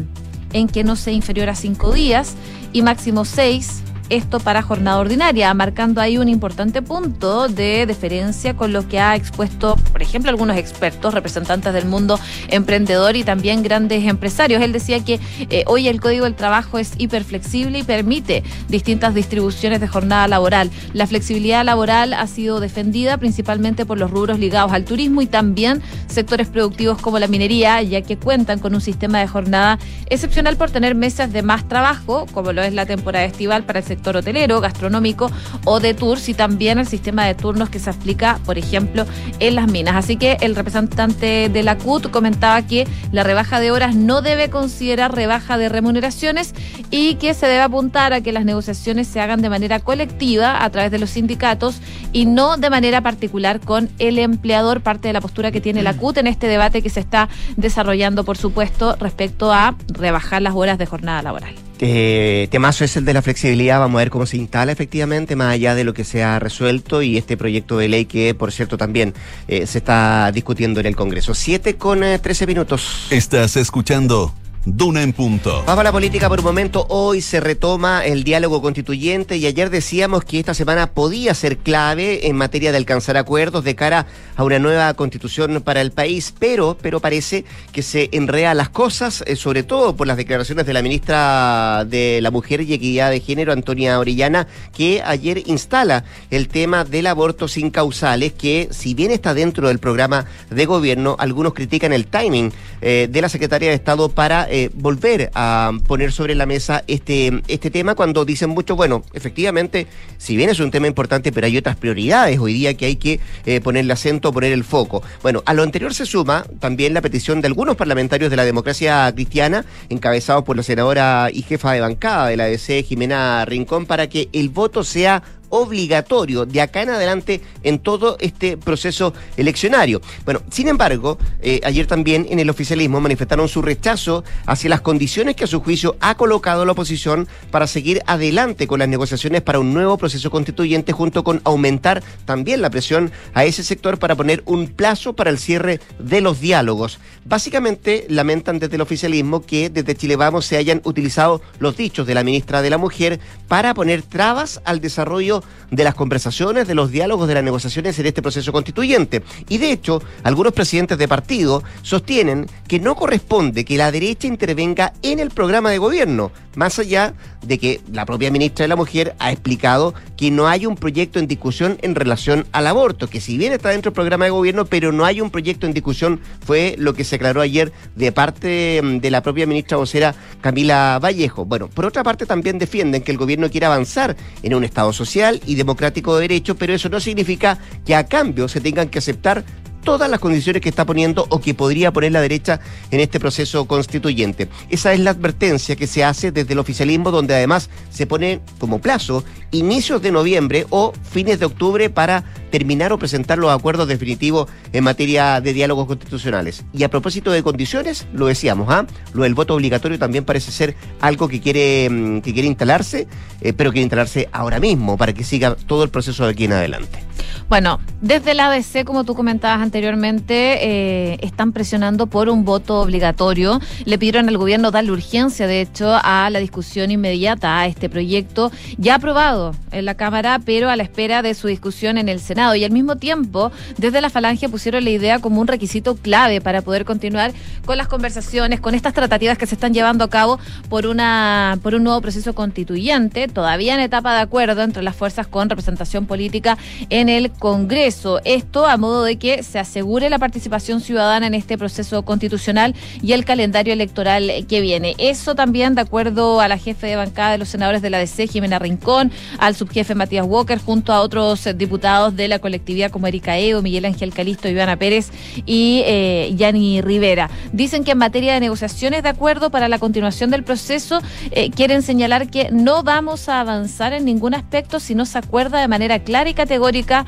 en 0.52 0.68
que 0.68 0.84
no 0.84 0.96
sea 0.96 1.12
inferior 1.12 1.48
a 1.48 1.54
cinco 1.54 1.92
días 1.92 2.34
y 2.72 2.82
máximo 2.82 3.24
seis 3.24 3.82
esto 4.10 4.40
para 4.40 4.60
jornada 4.60 4.98
ordinaria, 4.98 5.54
marcando 5.54 6.00
ahí 6.00 6.18
un 6.18 6.28
importante 6.28 6.82
punto 6.82 7.48
de 7.48 7.86
deferencia 7.86 8.56
con 8.56 8.72
lo 8.72 8.86
que 8.88 8.98
ha 8.98 9.14
expuesto, 9.14 9.76
por 9.92 10.02
ejemplo, 10.02 10.30
algunos 10.30 10.56
expertos, 10.56 11.14
representantes 11.14 11.72
del 11.72 11.86
mundo 11.86 12.18
emprendedor 12.48 13.14
y 13.14 13.22
también 13.22 13.62
grandes 13.62 14.04
empresarios. 14.06 14.60
Él 14.62 14.72
decía 14.72 15.02
que 15.04 15.20
eh, 15.48 15.62
hoy 15.66 15.86
el 15.86 16.00
Código 16.00 16.24
del 16.24 16.34
Trabajo 16.34 16.78
es 16.78 16.92
hiperflexible 16.98 17.78
y 17.78 17.82
permite 17.84 18.42
distintas 18.68 19.14
distribuciones 19.14 19.80
de 19.80 19.86
jornada 19.86 20.26
laboral. 20.26 20.70
La 20.92 21.06
flexibilidad 21.06 21.64
laboral 21.64 22.12
ha 22.12 22.26
sido 22.26 22.58
defendida 22.58 23.16
principalmente 23.16 23.86
por 23.86 23.96
los 23.96 24.10
rubros 24.10 24.40
ligados 24.40 24.72
al 24.72 24.84
turismo 24.84 25.22
y 25.22 25.26
también 25.26 25.82
sectores 26.08 26.48
productivos 26.48 27.00
como 27.00 27.20
la 27.20 27.28
minería, 27.28 27.80
ya 27.82 28.02
que 28.02 28.16
cuentan 28.16 28.58
con 28.58 28.74
un 28.74 28.80
sistema 28.80 29.20
de 29.20 29.28
jornada 29.28 29.78
excepcional 30.06 30.56
por 30.56 30.70
tener 30.70 30.96
meses 30.96 31.32
de 31.32 31.42
más 31.42 31.68
trabajo, 31.68 32.26
como 32.32 32.52
lo 32.52 32.62
es 32.62 32.74
la 32.74 32.86
temporada 32.86 33.24
estival 33.24 33.62
para 33.62 33.78
el 33.78 33.84
sector 33.84 33.99
hotelero, 34.08 34.60
gastronómico 34.60 35.30
o 35.64 35.80
de 35.80 35.94
tours 35.94 36.28
y 36.28 36.34
también 36.34 36.78
el 36.78 36.86
sistema 36.86 37.26
de 37.26 37.34
turnos 37.34 37.70
que 37.70 37.78
se 37.78 37.90
aplica, 37.90 38.38
por 38.44 38.58
ejemplo, 38.58 39.06
en 39.38 39.54
las 39.54 39.70
minas. 39.70 39.96
Así 39.96 40.16
que 40.16 40.36
el 40.40 40.56
representante 40.56 41.48
de 41.48 41.62
la 41.62 41.78
CUT 41.78 42.10
comentaba 42.10 42.62
que 42.62 42.86
la 43.12 43.22
rebaja 43.22 43.60
de 43.60 43.70
horas 43.70 43.94
no 43.94 44.22
debe 44.22 44.50
considerar 44.50 45.14
rebaja 45.14 45.58
de 45.58 45.68
remuneraciones 45.68 46.54
y 46.90 47.14
que 47.16 47.34
se 47.34 47.46
debe 47.46 47.60
apuntar 47.60 48.12
a 48.12 48.20
que 48.20 48.32
las 48.32 48.44
negociaciones 48.44 49.06
se 49.06 49.20
hagan 49.20 49.42
de 49.42 49.48
manera 49.48 49.80
colectiva 49.80 50.64
a 50.64 50.70
través 50.70 50.90
de 50.90 50.98
los 50.98 51.10
sindicatos 51.10 51.80
y 52.12 52.26
no 52.26 52.56
de 52.56 52.70
manera 52.70 53.00
particular 53.00 53.60
con 53.60 53.88
el 53.98 54.18
empleador, 54.18 54.80
parte 54.80 55.08
de 55.08 55.14
la 55.14 55.20
postura 55.20 55.52
que 55.52 55.60
tiene 55.60 55.82
la 55.82 55.94
CUT 55.94 56.18
en 56.18 56.26
este 56.26 56.46
debate 56.46 56.82
que 56.82 56.90
se 56.90 57.00
está 57.00 57.28
desarrollando, 57.56 58.24
por 58.24 58.36
supuesto, 58.36 58.96
respecto 58.96 59.52
a 59.52 59.76
rebajar 59.88 60.42
las 60.42 60.54
horas 60.54 60.78
de 60.78 60.86
jornada 60.86 61.22
laboral. 61.22 61.69
Eh, 61.82 62.48
temazo 62.50 62.84
es 62.84 62.96
el 62.96 63.06
de 63.06 63.14
la 63.14 63.22
flexibilidad, 63.22 63.80
vamos 63.80 63.98
a 63.98 64.04
ver 64.04 64.10
cómo 64.10 64.26
se 64.26 64.36
instala 64.36 64.70
efectivamente, 64.70 65.34
más 65.34 65.54
allá 65.54 65.74
de 65.74 65.84
lo 65.84 65.94
que 65.94 66.04
se 66.04 66.22
ha 66.22 66.38
resuelto 66.38 67.00
y 67.00 67.16
este 67.16 67.38
proyecto 67.38 67.78
de 67.78 67.88
ley 67.88 68.04
que, 68.04 68.34
por 68.34 68.52
cierto, 68.52 68.76
también 68.76 69.14
eh, 69.48 69.66
se 69.66 69.78
está 69.78 70.30
discutiendo 70.30 70.80
en 70.80 70.86
el 70.86 70.96
Congreso. 70.96 71.34
Siete 71.34 71.76
con 71.76 72.04
eh, 72.04 72.18
trece 72.18 72.46
minutos. 72.46 73.06
Estás 73.10 73.56
escuchando 73.56 74.34
Duna 74.66 75.02
en 75.02 75.14
punto. 75.14 75.62
Vamos 75.66 75.80
a 75.80 75.84
la 75.84 75.92
política 75.92 76.28
por 76.28 76.40
un 76.40 76.44
momento. 76.44 76.84
Hoy 76.90 77.22
se 77.22 77.40
retoma 77.40 78.04
el 78.04 78.24
diálogo 78.24 78.60
constituyente 78.60 79.38
y 79.38 79.46
ayer 79.46 79.70
decíamos 79.70 80.22
que 80.22 80.38
esta 80.38 80.52
semana 80.52 80.92
podía 80.92 81.32
ser 81.32 81.56
clave 81.56 82.26
en 82.26 82.36
materia 82.36 82.70
de 82.70 82.76
alcanzar 82.76 83.16
acuerdos 83.16 83.64
de 83.64 83.74
cara 83.74 84.06
a 84.36 84.44
una 84.44 84.58
nueva 84.58 84.92
constitución 84.92 85.62
para 85.64 85.80
el 85.80 85.92
país, 85.92 86.34
pero, 86.38 86.76
pero 86.78 87.00
parece 87.00 87.46
que 87.72 87.80
se 87.80 88.10
enrea 88.12 88.52
las 88.52 88.68
cosas, 88.68 89.24
eh, 89.26 89.34
sobre 89.34 89.62
todo 89.62 89.96
por 89.96 90.06
las 90.06 90.18
declaraciones 90.18 90.66
de 90.66 90.74
la 90.74 90.82
ministra 90.82 91.86
de 91.86 92.20
la 92.20 92.30
Mujer 92.30 92.60
y 92.60 92.74
Equidad 92.74 93.10
de 93.10 93.20
Género, 93.20 93.54
Antonia 93.54 93.98
Orellana, 93.98 94.46
que 94.76 95.00
ayer 95.02 95.42
instala 95.46 96.04
el 96.30 96.48
tema 96.48 96.84
del 96.84 97.06
aborto 97.06 97.48
sin 97.48 97.70
causales, 97.70 98.34
que 98.34 98.68
si 98.72 98.92
bien 98.92 99.10
está 99.10 99.32
dentro 99.32 99.68
del 99.68 99.78
programa 99.78 100.26
de 100.50 100.66
gobierno, 100.66 101.16
algunos 101.18 101.54
critican 101.54 101.94
el 101.94 102.06
timing 102.06 102.52
eh, 102.82 103.08
de 103.10 103.22
la 103.22 103.30
Secretaría 103.30 103.70
de 103.70 103.74
Estado 103.74 104.10
para 104.10 104.49
eh, 104.50 104.70
volver 104.74 105.30
a 105.34 105.72
poner 105.86 106.12
sobre 106.12 106.34
la 106.34 106.46
mesa 106.46 106.84
este, 106.86 107.42
este 107.48 107.70
tema 107.70 107.94
cuando 107.94 108.24
dicen 108.24 108.50
mucho, 108.50 108.76
bueno, 108.76 109.04
efectivamente, 109.12 109.86
si 110.18 110.36
bien 110.36 110.50
es 110.50 110.60
un 110.60 110.70
tema 110.70 110.86
importante, 110.86 111.32
pero 111.32 111.46
hay 111.46 111.56
otras 111.56 111.76
prioridades 111.76 112.38
hoy 112.38 112.52
día 112.52 112.74
que 112.74 112.86
hay 112.86 112.96
que 112.96 113.20
eh, 113.46 113.60
ponerle 113.60 113.92
acento, 113.92 114.32
poner 114.32 114.52
el 114.52 114.64
foco. 114.64 115.02
Bueno, 115.22 115.42
a 115.46 115.54
lo 115.54 115.62
anterior 115.62 115.94
se 115.94 116.06
suma 116.06 116.44
también 116.58 116.94
la 116.94 117.00
petición 117.00 117.40
de 117.40 117.46
algunos 117.46 117.76
parlamentarios 117.76 118.30
de 118.30 118.36
la 118.36 118.44
democracia 118.44 119.10
cristiana, 119.12 119.64
encabezados 119.88 120.44
por 120.44 120.56
la 120.56 120.62
senadora 120.62 121.28
y 121.32 121.42
jefa 121.42 121.72
de 121.72 121.80
bancada 121.80 122.28
de 122.28 122.36
la 122.36 122.44
DC, 122.46 122.82
Jimena 122.82 123.44
Rincón, 123.44 123.86
para 123.86 124.08
que 124.08 124.28
el 124.32 124.48
voto 124.48 124.84
sea 124.84 125.22
obligatorio 125.50 126.46
de 126.46 126.60
acá 126.60 126.82
en 126.82 126.90
adelante 126.90 127.42
en 127.62 127.78
todo 127.78 128.16
este 128.20 128.56
proceso 128.56 129.12
eleccionario. 129.36 130.00
Bueno, 130.24 130.42
sin 130.50 130.68
embargo, 130.68 131.18
eh, 131.42 131.60
ayer 131.64 131.86
también 131.86 132.26
en 132.30 132.38
el 132.38 132.50
oficialismo 132.50 133.00
manifestaron 133.00 133.48
su 133.48 133.62
rechazo 133.62 134.24
hacia 134.46 134.70
las 134.70 134.80
condiciones 134.80 135.36
que 135.36 135.44
a 135.44 135.48
su 135.48 135.60
juicio 135.60 135.96
ha 136.00 136.16
colocado 136.16 136.64
la 136.64 136.72
oposición 136.72 137.28
para 137.50 137.66
seguir 137.66 138.02
adelante 138.06 138.66
con 138.66 138.78
las 138.78 138.88
negociaciones 138.88 139.42
para 139.42 139.58
un 139.58 139.74
nuevo 139.74 139.98
proceso 139.98 140.30
constituyente 140.30 140.92
junto 140.92 141.22
con 141.24 141.40
aumentar 141.44 142.02
también 142.24 142.62
la 142.62 142.70
presión 142.70 143.10
a 143.34 143.44
ese 143.44 143.62
sector 143.62 143.98
para 143.98 144.16
poner 144.16 144.42
un 144.46 144.68
plazo 144.68 145.14
para 145.14 145.30
el 145.30 145.38
cierre 145.38 145.80
de 145.98 146.20
los 146.20 146.40
diálogos. 146.40 146.98
Básicamente 147.24 148.06
lamentan 148.08 148.58
desde 148.58 148.76
el 148.76 148.82
oficialismo 148.82 149.42
que 149.42 149.70
desde 149.70 149.94
Chile 149.94 150.16
Vamos 150.16 150.46
se 150.46 150.56
hayan 150.56 150.80
utilizado 150.84 151.40
los 151.58 151.76
dichos 151.76 152.06
de 152.06 152.14
la 152.14 152.24
ministra 152.24 152.62
de 152.62 152.70
la 152.70 152.78
Mujer 152.78 153.20
para 153.48 153.74
poner 153.74 154.02
trabas 154.02 154.60
al 154.64 154.80
desarrollo 154.80 155.39
de 155.70 155.84
las 155.84 155.94
conversaciones, 155.94 156.66
de 156.66 156.74
los 156.74 156.90
diálogos, 156.90 157.28
de 157.28 157.34
las 157.34 157.44
negociaciones 157.44 157.98
en 157.98 158.06
este 158.06 158.22
proceso 158.22 158.52
constituyente. 158.52 159.22
Y 159.48 159.58
de 159.58 159.72
hecho, 159.72 160.02
algunos 160.22 160.52
presidentes 160.52 160.98
de 160.98 161.08
partido 161.08 161.62
sostienen 161.82 162.46
que 162.66 162.80
no 162.80 162.94
corresponde 162.94 163.64
que 163.64 163.76
la 163.76 163.92
derecha 163.92 164.26
intervenga 164.26 164.92
en 165.02 165.18
el 165.18 165.30
programa 165.30 165.70
de 165.70 165.78
gobierno, 165.78 166.32
más 166.56 166.78
allá 166.78 167.14
de 167.42 167.58
que 167.58 167.80
la 167.92 168.06
propia 168.06 168.30
ministra 168.30 168.64
de 168.64 168.68
la 168.68 168.76
Mujer 168.76 169.14
ha 169.18 169.32
explicado 169.32 169.94
que 170.16 170.30
no 170.30 170.48
hay 170.48 170.66
un 170.66 170.76
proyecto 170.76 171.18
en 171.18 171.26
discusión 171.26 171.78
en 171.82 171.94
relación 171.94 172.46
al 172.52 172.66
aborto, 172.66 173.08
que 173.08 173.20
si 173.20 173.38
bien 173.38 173.52
está 173.52 173.70
dentro 173.70 173.90
del 173.90 173.94
programa 173.94 174.26
de 174.26 174.30
gobierno, 174.30 174.66
pero 174.66 174.92
no 174.92 175.04
hay 175.04 175.20
un 175.20 175.30
proyecto 175.30 175.66
en 175.66 175.72
discusión, 175.72 176.20
fue 176.44 176.74
lo 176.78 176.94
que 176.94 177.04
se 177.04 177.16
aclaró 177.16 177.40
ayer 177.40 177.72
de 177.96 178.12
parte 178.12 178.80
mm, 178.82 178.98
de 178.98 179.10
la 179.10 179.22
propia 179.22 179.46
ministra 179.46 179.76
vocera 179.76 180.14
Camila 180.40 180.98
Vallejo. 181.02 181.44
Bueno, 181.44 181.68
por 181.68 181.86
otra 181.86 182.02
parte 182.02 182.26
también 182.26 182.58
defienden 182.58 183.02
que 183.02 183.12
el 183.12 183.18
gobierno 183.18 183.50
quiere 183.50 183.66
avanzar 183.66 184.16
en 184.42 184.54
un 184.54 184.64
Estado 184.64 184.92
social 184.92 185.40
y 185.46 185.54
democrático 185.54 186.14
de 186.14 186.22
derecho, 186.22 186.56
pero 186.56 186.74
eso 186.74 186.88
no 186.88 187.00
significa 187.00 187.58
que 187.84 187.94
a 187.94 188.06
cambio 188.06 188.48
se 188.48 188.60
tengan 188.60 188.88
que 188.88 188.98
aceptar 188.98 189.44
todas 189.82 190.10
las 190.10 190.20
condiciones 190.20 190.62
que 190.62 190.68
está 190.68 190.84
poniendo 190.84 191.26
o 191.30 191.40
que 191.40 191.54
podría 191.54 191.92
poner 191.92 192.12
la 192.12 192.20
derecha 192.20 192.60
en 192.90 193.00
este 193.00 193.20
proceso 193.20 193.66
constituyente. 193.66 194.48
Esa 194.68 194.92
es 194.92 195.00
la 195.00 195.10
advertencia 195.10 195.76
que 195.76 195.86
se 195.86 196.04
hace 196.04 196.32
desde 196.32 196.52
el 196.52 196.58
oficialismo, 196.58 197.10
donde 197.10 197.34
además 197.34 197.70
se 197.90 198.06
pone 198.06 198.40
como 198.58 198.80
plazo 198.80 199.24
inicios 199.52 200.00
de 200.02 200.12
noviembre 200.12 200.66
o 200.70 200.92
fines 201.10 201.40
de 201.40 201.46
octubre 201.46 201.90
para 201.90 202.24
terminar 202.50 202.92
o 202.92 202.98
presentar 202.98 203.38
los 203.38 203.50
acuerdos 203.50 203.88
definitivos 203.88 204.48
en 204.72 204.84
materia 204.84 205.40
de 205.40 205.52
diálogos 205.52 205.86
constitucionales. 205.86 206.64
Y 206.72 206.82
a 206.82 206.90
propósito 206.90 207.30
de 207.30 207.42
condiciones, 207.42 208.06
lo 208.12 208.26
decíamos, 208.26 208.68
¿ah? 208.70 208.86
Lo 209.14 209.22
del 209.22 209.34
voto 209.34 209.54
obligatorio 209.54 209.98
también 209.98 210.24
parece 210.24 210.50
ser 210.52 210.74
algo 211.00 211.28
que 211.28 211.40
quiere, 211.40 211.88
mm, 211.90 212.20
que 212.20 212.32
quiere 212.32 212.48
instalarse, 212.48 213.06
eh, 213.40 213.52
pero 213.52 213.70
quiere 213.70 213.82
instalarse 213.82 214.28
ahora 214.32 214.60
mismo 214.60 214.96
para 214.96 215.12
que 215.12 215.24
siga 215.24 215.54
todo 215.54 215.84
el 215.84 215.90
proceso 215.90 216.24
de 216.24 216.30
aquí 216.30 216.44
en 216.44 216.52
adelante. 216.52 217.09
Bueno, 217.48 217.80
desde 218.00 218.34
la 218.34 218.46
ADC, 218.46 218.84
como 218.84 219.04
tú 219.04 219.14
comentabas 219.14 219.60
anteriormente, 219.60 220.58
eh, 220.62 221.18
están 221.20 221.52
presionando 221.52 222.06
por 222.06 222.28
un 222.28 222.44
voto 222.44 222.80
obligatorio. 222.80 223.60
Le 223.84 223.98
pidieron 223.98 224.28
al 224.28 224.38
gobierno 224.38 224.70
darle 224.70 224.92
urgencia, 224.92 225.46
de 225.46 225.60
hecho, 225.60 225.98
a 226.02 226.30
la 226.30 226.38
discusión 226.38 226.90
inmediata 226.90 227.58
a 227.58 227.66
este 227.66 227.88
proyecto, 227.88 228.50
ya 228.78 228.94
aprobado 228.94 229.54
en 229.72 229.84
la 229.84 229.94
Cámara, 229.96 230.40
pero 230.44 230.70
a 230.70 230.76
la 230.76 230.82
espera 230.82 231.22
de 231.22 231.34
su 231.34 231.48
discusión 231.48 231.98
en 231.98 232.08
el 232.08 232.20
Senado. 232.20 232.54
Y 232.54 232.64
al 232.64 232.70
mismo 232.70 232.96
tiempo, 232.96 233.52
desde 233.76 234.00
la 234.00 234.10
Falange 234.10 234.48
pusieron 234.48 234.84
la 234.84 234.90
idea 234.90 235.18
como 235.18 235.40
un 235.40 235.46
requisito 235.46 235.96
clave 235.96 236.40
para 236.40 236.62
poder 236.62 236.84
continuar 236.84 237.32
con 237.66 237.76
las 237.76 237.88
conversaciones, 237.88 238.60
con 238.60 238.74
estas 238.74 238.94
tratativas 238.94 239.36
que 239.36 239.46
se 239.46 239.56
están 239.56 239.74
llevando 239.74 240.04
a 240.04 240.08
cabo 240.10 240.38
por, 240.68 240.86
una, 240.86 241.58
por 241.62 241.74
un 241.74 241.84
nuevo 241.84 242.00
proceso 242.00 242.34
constituyente, 242.34 243.28
todavía 243.28 243.74
en 243.74 243.80
etapa 243.80 244.14
de 244.14 244.20
acuerdo 244.20 244.62
entre 244.62 244.82
las 244.82 244.96
fuerzas 244.96 245.26
con 245.26 245.50
representación 245.50 246.06
política 246.06 246.56
en 246.88 247.08
el 247.10 247.30
Congreso. 247.30 248.20
Esto 248.24 248.66
a 248.66 248.76
modo 248.76 249.04
de 249.04 249.16
que 249.16 249.42
se 249.42 249.58
asegure 249.58 250.10
la 250.10 250.18
participación 250.18 250.80
ciudadana 250.80 251.26
en 251.26 251.34
este 251.34 251.58
proceso 251.58 252.02
constitucional 252.02 252.74
y 253.02 253.12
el 253.12 253.24
calendario 253.24 253.72
electoral 253.72 254.46
que 254.48 254.60
viene. 254.60 254.94
Eso 254.98 255.34
también 255.34 255.74
de 255.74 255.82
acuerdo 255.82 256.40
a 256.40 256.48
la 256.48 256.58
jefe 256.58 256.86
de 256.86 256.96
bancada 256.96 257.32
de 257.32 257.38
los 257.38 257.48
senadores 257.48 257.82
de 257.82 257.90
la 257.90 257.98
DC, 257.98 258.26
Jimena 258.28 258.58
Rincón, 258.58 259.12
al 259.38 259.54
subjefe 259.54 259.94
Matías 259.94 260.26
Walker, 260.26 260.58
junto 260.58 260.92
a 260.92 261.00
otros 261.00 261.48
diputados 261.56 262.16
de 262.16 262.28
la 262.28 262.38
colectividad 262.38 262.90
como 262.90 263.06
Erika 263.06 263.38
Evo, 263.38 263.62
Miguel 263.62 263.84
Ángel 263.84 264.14
Calisto, 264.14 264.48
Ivana 264.48 264.76
Pérez 264.76 265.10
y 265.46 265.82
eh, 265.84 266.32
Yanni 266.36 266.80
Rivera. 266.80 267.30
Dicen 267.52 267.84
que 267.84 267.92
en 267.92 267.98
materia 267.98 268.34
de 268.34 268.40
negociaciones 268.40 269.02
de 269.02 269.08
acuerdo 269.08 269.50
para 269.50 269.68
la 269.68 269.78
continuación 269.78 270.30
del 270.30 270.44
proceso, 270.44 271.00
eh, 271.30 271.50
quieren 271.50 271.82
señalar 271.82 272.28
que 272.28 272.50
no 272.50 272.82
vamos 272.82 273.28
a 273.28 273.40
avanzar 273.40 273.92
en 273.92 274.04
ningún 274.04 274.34
aspecto 274.34 274.80
si 274.80 274.94
no 274.94 275.06
se 275.06 275.18
acuerda 275.18 275.60
de 275.60 275.68
manera 275.68 275.98
clara 276.00 276.30
y 276.30 276.34
categórica 276.34 276.99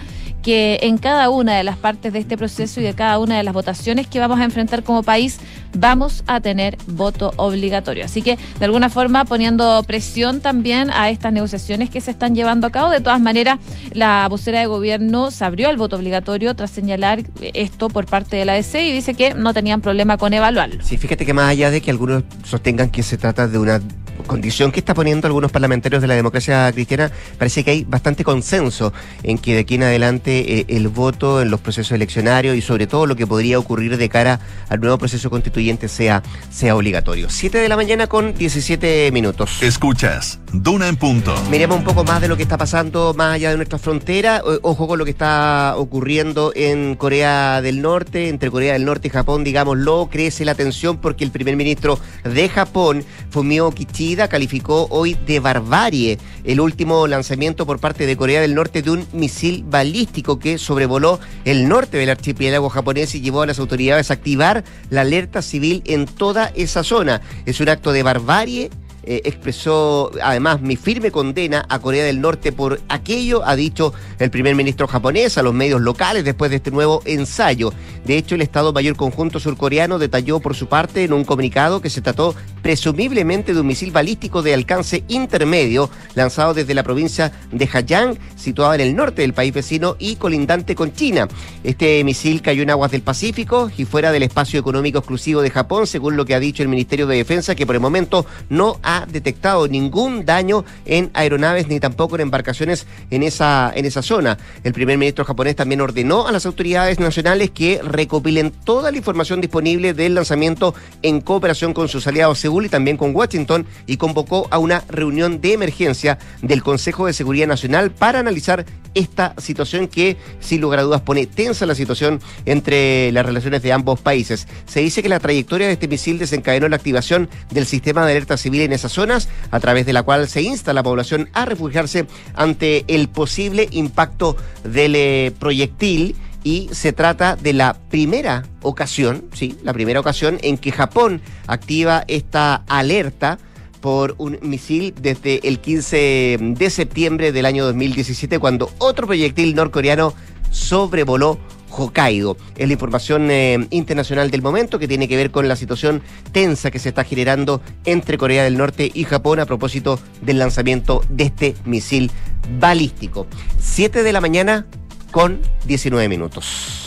que 0.43 0.81
en 0.83 0.99
cada 0.99 1.31
una 1.31 1.57
de 1.57 1.63
las 1.63 1.77
partes 1.77 2.13
de 2.13 2.19
este 2.19 2.37
proceso 2.37 2.81
y 2.81 2.85
de 2.85 2.95
cada 2.95 3.19
una 3.19 3.37
de 3.37 3.43
las 3.43 3.55
votaciones 3.55 4.07
que 4.07 4.19
vamos 4.19 4.41
a 4.41 4.45
enfrentar 4.45 4.83
como 4.83 5.03
país 5.03 5.39
vamos 5.75 6.23
a 6.27 6.41
tener 6.41 6.77
voto 6.87 7.33
obligatorio. 7.37 8.05
Así 8.05 8.23
que, 8.23 8.39
de 8.59 8.65
alguna 8.65 8.91
forma, 8.91 9.25
poniendo 9.25 9.83
presión 9.85 10.41
también 10.41 10.91
a 10.91 11.11
estas 11.11 11.33
negociaciones 11.33 11.91
que 11.91 12.01
se 12.01 12.11
están 12.11 12.35
llevando 12.35 12.67
a 12.67 12.71
cabo. 12.71 12.91
De 12.91 13.01
todas 13.01 13.21
maneras, 13.21 13.59
la 13.93 14.27
vocera 14.29 14.61
de 14.61 14.67
gobierno 14.67 15.31
se 15.31 15.45
abrió 15.45 15.69
al 15.69 15.77
voto 15.77 15.97
obligatorio 15.97 16.55
tras 16.55 16.71
señalar 16.71 17.23
esto 17.41 17.89
por 17.89 18.07
parte 18.07 18.37
de 18.37 18.45
la 18.45 18.55
DC 18.55 18.87
y 18.87 18.93
dice 18.93 19.15
que 19.15 19.35
no 19.35 19.55
tenían 19.55 19.81
problema 19.81 20.17
con 20.19 20.35
evaluarlo. 20.35 20.83
Sí, 20.83 20.97
fíjate 20.97 21.25
que 21.25 21.33
más 21.33 21.49
allá 21.49 21.71
de 21.71 21.81
que 21.81 21.91
algunos 21.91 22.25
sostengan 22.45 22.91
que 22.91 23.03
se 23.03 23.17
trata 23.17 23.49
de 23.49 23.59
una 23.59 23.81
condición 24.27 24.71
que 24.71 24.79
está 24.79 24.95
poniendo 24.95 25.27
algunos 25.27 25.51
parlamentarios 25.51 26.01
de 26.01 26.07
la 26.07 26.15
democracia 26.15 26.71
cristiana, 26.73 27.11
parece 27.39 27.65
que 27.65 27.73
hay 27.73 27.85
bastante 27.85 28.23
consenso 28.25 28.93
en 29.23 29.37
que 29.39 29.55
de 29.55 29.61
aquí 29.61 29.75
en 29.75 29.83
adelante 29.83 30.61
eh, 30.61 30.67
el 30.69 30.89
voto 30.89 31.43
en 31.43 31.51
los 31.51 31.61
procesos 31.61 31.93
eleccionarios 31.93 32.57
y 32.57 32.61
sobre 32.61 32.87
todo 32.87 33.07
lo 33.07 33.17
que 33.17 33.27
podría 33.27 33.59
ocurrir 33.59 33.97
de 33.97 34.09
cara 34.09 34.39
al 34.69 34.81
nuevo 34.81 34.99
proceso 34.99 35.29
constituyente 35.29 35.62
sea, 35.89 36.23
sea 36.51 36.77
obligatorio. 36.77 37.29
7 37.29 37.59
de 37.59 37.69
la 37.69 37.77
mañana 37.77 38.07
con 38.07 38.35
17 38.35 39.11
minutos. 39.13 39.63
Escuchas, 39.63 40.39
Duna 40.53 40.89
en 40.89 40.97
punto. 40.97 41.35
Miremos 41.51 41.79
un 41.79 41.85
poco 41.85 42.05
más 42.05 42.21
de 42.21 42.29
lo 42.29 42.37
que 42.37 42.43
está 42.43 42.59
pasando 42.59 43.15
más 43.17 43.35
allá 43.35 43.51
de 43.51 43.57
nuestra 43.57 43.79
frontera. 43.79 44.43
Ojo 44.63 44.87
con 44.87 44.99
lo 44.99 45.05
que 45.05 45.11
está 45.11 45.75
ocurriendo 45.77 46.53
en 46.55 46.95
Corea 46.95 47.61
del 47.63 47.81
Norte, 47.81 48.29
entre 48.29 48.51
Corea 48.51 48.75
del 48.75 48.85
Norte 48.85 49.09
y 49.09 49.11
Japón, 49.11 49.45
digámoslo, 49.45 50.09
crece 50.11 50.45
la 50.45 50.55
tensión 50.55 50.99
porque 50.99 51.25
el 51.25 51.31
primer 51.31 51.57
ministro 51.57 51.99
de 52.25 52.49
Japón, 52.49 53.05
Fumio 53.31 53.71
Kichi, 53.71 54.13
calificó 54.29 54.89
hoy 54.91 55.15
de 55.27 55.41
barbarie 55.41 56.19
el 56.45 56.61
último 56.61 57.07
lanzamiento 57.07 57.67
por 57.67 57.79
parte 57.79 58.07
de 58.07 58.17
Corea 58.17 58.41
del 58.41 58.55
Norte 58.55 58.83
de 58.83 58.91
un 58.91 59.07
misil 59.13 59.65
balístico 59.67 60.39
que 60.39 60.59
sobrevoló 60.59 61.21
el 61.45 61.69
norte 61.69 61.97
del 61.97 62.11
archipiélago 62.11 62.69
japonés 62.69 63.15
y 63.15 63.21
llevó 63.21 63.43
a 63.43 63.47
las 63.47 63.59
autoridades 63.59 64.11
a 64.11 64.15
activar 64.15 64.65
la 64.91 65.03
alerta 65.03 65.41
civil 65.53 65.83
en 65.85 66.07
toda 66.07 66.51
esa 66.57 66.83
zona. 66.83 67.21
Es 67.45 67.61
un 67.61 67.69
acto 67.69 67.93
de 67.93 68.03
barbarie 68.03 68.71
eh, 69.05 69.23
expresó 69.25 70.13
además 70.23 70.61
mi 70.61 70.77
firme 70.77 71.11
condena 71.11 71.67
a 71.69 71.81
Corea 71.81 72.05
del 72.05 72.21
Norte 72.21 72.53
por 72.53 72.81
aquello, 72.89 73.45
ha 73.45 73.57
dicho 73.57 73.93
el 74.19 74.31
primer 74.31 74.55
ministro 74.55 74.87
japonés 74.87 75.39
a 75.39 75.43
los 75.43 75.55
medios 75.55 75.81
locales 75.81 76.25
después 76.25 76.51
de 76.51 76.59
este 76.59 76.71
nuevo 76.71 77.03
ensayo. 77.05 77.73
De 78.05 78.17
hecho, 78.17 78.35
el 78.35 78.43
Estado 78.43 78.73
Mayor 78.73 78.97
Conjunto 78.97 79.41
Surcoreano 79.41 79.99
detalló 79.99 80.41
por 80.41 80.55
su 80.55 80.67
parte 80.69 81.05
en 81.05 81.13
un 81.13 81.25
comunicado 81.25 81.81
que 81.81 81.91
se 81.91 82.01
trató 82.01 82.35
presumiblemente 82.63 83.55
de 83.55 83.61
un 83.61 83.67
misil 83.67 83.91
balístico 83.91 84.43
de 84.43 84.55
alcance 84.55 85.05
intermedio 85.09 85.91
lanzado 86.15 86.55
desde 86.55 86.75
la 86.75 86.83
provincia 86.83 87.33
de 87.51 87.69
Hayang, 87.73 88.19
situada 88.37 88.77
en 88.77 88.83
el 88.83 88.97
norte 88.97 89.23
del 89.23 89.35
país 89.35 89.53
vecino 89.53 89.97
y 89.99 90.17
colindante 90.17 90.75
con 90.75 90.93
China. 90.93 91.29
Este 91.65 92.03
misil 92.05 92.43
cayó 92.43 92.63
en 92.63 92.71
aguas 92.71 92.91
del 92.91 93.03
Pacífico 93.03 93.71
y 93.77 93.85
fuera 93.85 94.13
del 94.13 94.23
espacio 94.23 94.61
económico 94.61 94.99
exclusivo 94.99 95.43
de 95.43 95.51
Japón, 95.51 95.87
según 95.87 96.17
lo 96.17 96.25
que 96.25 96.35
ha 96.35 96.41
dicho 96.41 96.63
el 96.63 96.69
Ministerio 96.69 97.07
de 97.07 97.17
Defensa, 97.17 97.55
que 97.55 97.67
por 97.67 97.75
el 97.75 97.81
momento 97.81 98.27
no 98.49 98.79
ha 98.83 98.92
detectado 99.01 99.69
ningún 99.69 100.25
daño 100.25 100.65
en 100.85 101.11
aeronaves 101.15 101.69
ni 101.69 101.81
tampoco 101.81 102.17
en 102.17 102.23
embarcaciones 102.23 102.87
en 103.11 103.23
esa, 103.23 103.73
en 103.75 103.85
esa 103.85 104.03
zona. 104.03 104.39
El 104.65 104.73
primer 104.73 104.99
ministro 104.99 105.25
japonés 105.25 105.57
también 105.57 105.81
ordenó 105.81 106.27
a 106.27 106.33
las 106.33 106.47
autoridades 106.47 107.01
nacionales 107.01 107.51
que 107.51 107.81
recopilen 107.83 108.51
toda 108.51 108.91
la 108.91 108.97
información 108.97 109.41
disponible 109.41 109.95
del 109.95 110.15
lanzamiento 110.15 110.75
en 111.03 111.21
cooperación 111.21 111.75
con 111.75 111.89
sus 111.89 112.07
aliados 112.07 112.39
Seúl 112.39 112.67
y 112.67 112.69
también 112.69 112.97
con 112.97 113.15
Washington 113.15 113.67
y 113.87 113.97
convocó 113.97 114.49
a 114.51 114.59
una 114.59 114.83
reunión 114.89 115.41
de 115.41 115.55
emergencia 115.55 116.19
del 116.43 116.63
Consejo 116.63 117.07
de 117.07 117.13
Seguridad 117.13 117.47
Nacional 117.47 117.91
para 117.91 118.21
analizar 118.21 118.65
esta 118.95 119.35
situación 119.39 119.89
que, 119.89 120.17
sin 120.41 120.61
lugar 120.61 120.81
a 120.81 120.83
dudas, 120.83 121.01
pone 121.01 121.27
tensa 121.27 121.67
la 121.67 121.75
situación 121.75 122.21
entre 122.45 123.11
las 123.13 123.25
relaciones 123.25 123.63
de 123.63 123.73
ambos 123.73 124.01
países. 124.01 124.47
Se 124.67 124.81
dice 124.81 125.03
que 125.03 125.09
la 125.09 125.21
trayectoria 125.21 125.67
de 125.67 125.75
este 125.75 125.89
misil 125.89 126.19
desencadenó 126.19 126.69
la 126.69 126.77
activación 126.77 127.29
del 127.51 127.67
sistema 127.67 128.05
de 128.05 128.13
alerta 128.13 128.37
civil 128.37 128.63
en 128.63 128.73
zonas, 128.91 129.29
a 129.53 129.61
través 129.61 129.87
de 129.87 129.93
la 129.93 130.03
cual 130.03 130.27
se 130.29 130.43
insta 130.43 130.73
a 130.73 130.75
la 130.75 130.83
población 130.83 131.29
a 131.33 131.45
refugiarse 131.45 132.07
ante 132.35 132.85
el 132.89 133.09
posible 133.09 133.69
impacto 133.71 134.37
del 134.65 134.97
eh, 134.97 135.33
proyectil. 135.39 136.17
Y 136.45 136.69
se 136.73 136.93
trata 136.93 137.37
de 137.37 137.53
la 137.53 137.77
primera 137.89 138.43
ocasión, 138.63 139.27
sí, 139.33 139.57
la 139.63 139.73
primera 139.73 140.01
ocasión 140.01 140.39
en 140.43 140.59
que 140.59 140.73
Japón 140.73 141.21
activa 141.47 142.03
esta 142.09 142.65
alerta 142.67 143.39
por 143.81 144.15
un 144.19 144.39
misil 144.43 144.95
desde 145.01 145.47
el 145.47 145.61
15 145.61 146.39
de 146.41 146.71
septiembre 146.71 147.31
del 147.31 147.47
año 147.47 147.65
2017, 147.67 148.39
cuando 148.39 148.73
otro 148.79 149.07
proyectil 149.07 149.55
norcoreano 149.55 150.15
sobrevoló 150.51 151.39
Hokkaido. 151.73 152.37
Es 152.57 152.67
la 152.67 152.73
información 152.75 153.31
eh, 153.31 153.67
internacional 153.71 154.31
del 154.31 154.43
momento 154.43 154.79
que 154.79 154.89
tiene 154.89 155.09
que 155.09 155.17
ver 155.17 155.31
con 155.31 155.49
la 155.49 155.57
situación 155.57 156.03
tensa 156.33 156.71
que 156.71 156.79
se 156.79 156.91
está 156.91 157.05
generando 157.05 157.61
entre 157.85 158.19
Corea 158.19 158.45
del 158.45 158.59
Norte 158.59 158.91
y 158.93 159.05
Japón 159.05 159.41
a 159.41 159.47
propósito 159.47 159.99
del 160.21 160.39
lanzamiento 160.39 161.03
de 161.09 161.25
este 161.25 161.55
misil 161.65 162.11
balístico. 162.59 163.27
7 163.59 164.03
de 164.03 164.13
la 164.13 164.21
mañana 164.21 164.67
con 165.11 165.41
19 165.67 166.09
minutos. 166.09 166.83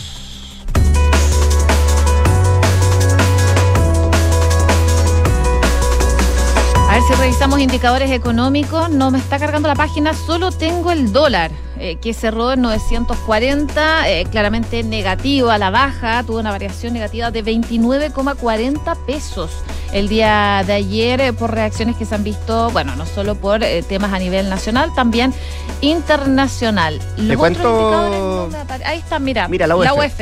A 6.90 7.00
ver 7.00 7.04
si 7.10 7.14
revisamos 7.22 7.60
indicadores 7.60 8.12
económicos. 8.12 8.90
No 8.90 9.12
me 9.12 9.18
está 9.18 9.38
cargando 9.38 9.68
la 9.68 9.76
página, 9.76 10.14
solo 10.14 10.52
tengo 10.52 10.92
el 10.92 11.12
dólar. 11.12 11.52
Eh, 11.78 11.98
que 12.02 12.14
cerró 12.14 12.54
en 12.54 12.62
940, 12.62 14.10
eh, 14.10 14.26
claramente 14.32 14.82
negativo 14.84 15.50
a 15.50 15.58
la 15.58 15.72
baja, 15.72 16.24
tuvo 16.24 16.40
una 16.40 16.52
variación 16.52 16.94
negativa 16.94 17.32
de 17.32 17.44
29,40 17.44 18.96
pesos 19.06 19.52
el 19.92 20.08
día 20.08 20.64
de 20.66 20.72
ayer 20.72 21.20
eh, 21.20 21.34
por 21.34 21.52
reacciones 21.52 21.98
que 21.98 22.06
se 22.06 22.16
han 22.16 22.24
visto, 22.24 22.70
bueno, 22.72 22.96
no 22.96 23.06
solo 23.06 23.36
por 23.36 23.60
temas 23.90 24.14
a 24.14 24.20
nivel 24.20 24.50
nacional, 24.50 24.94
también 24.96 25.34
internacional. 25.82 27.00
Los 27.18 27.28
¿Te 27.28 27.38
cuento? 27.38 28.50
ahí 28.86 29.00
está, 29.00 29.20
mira, 29.20 29.50
mira 29.50 29.68
la 29.68 29.76
UF. 29.76 30.20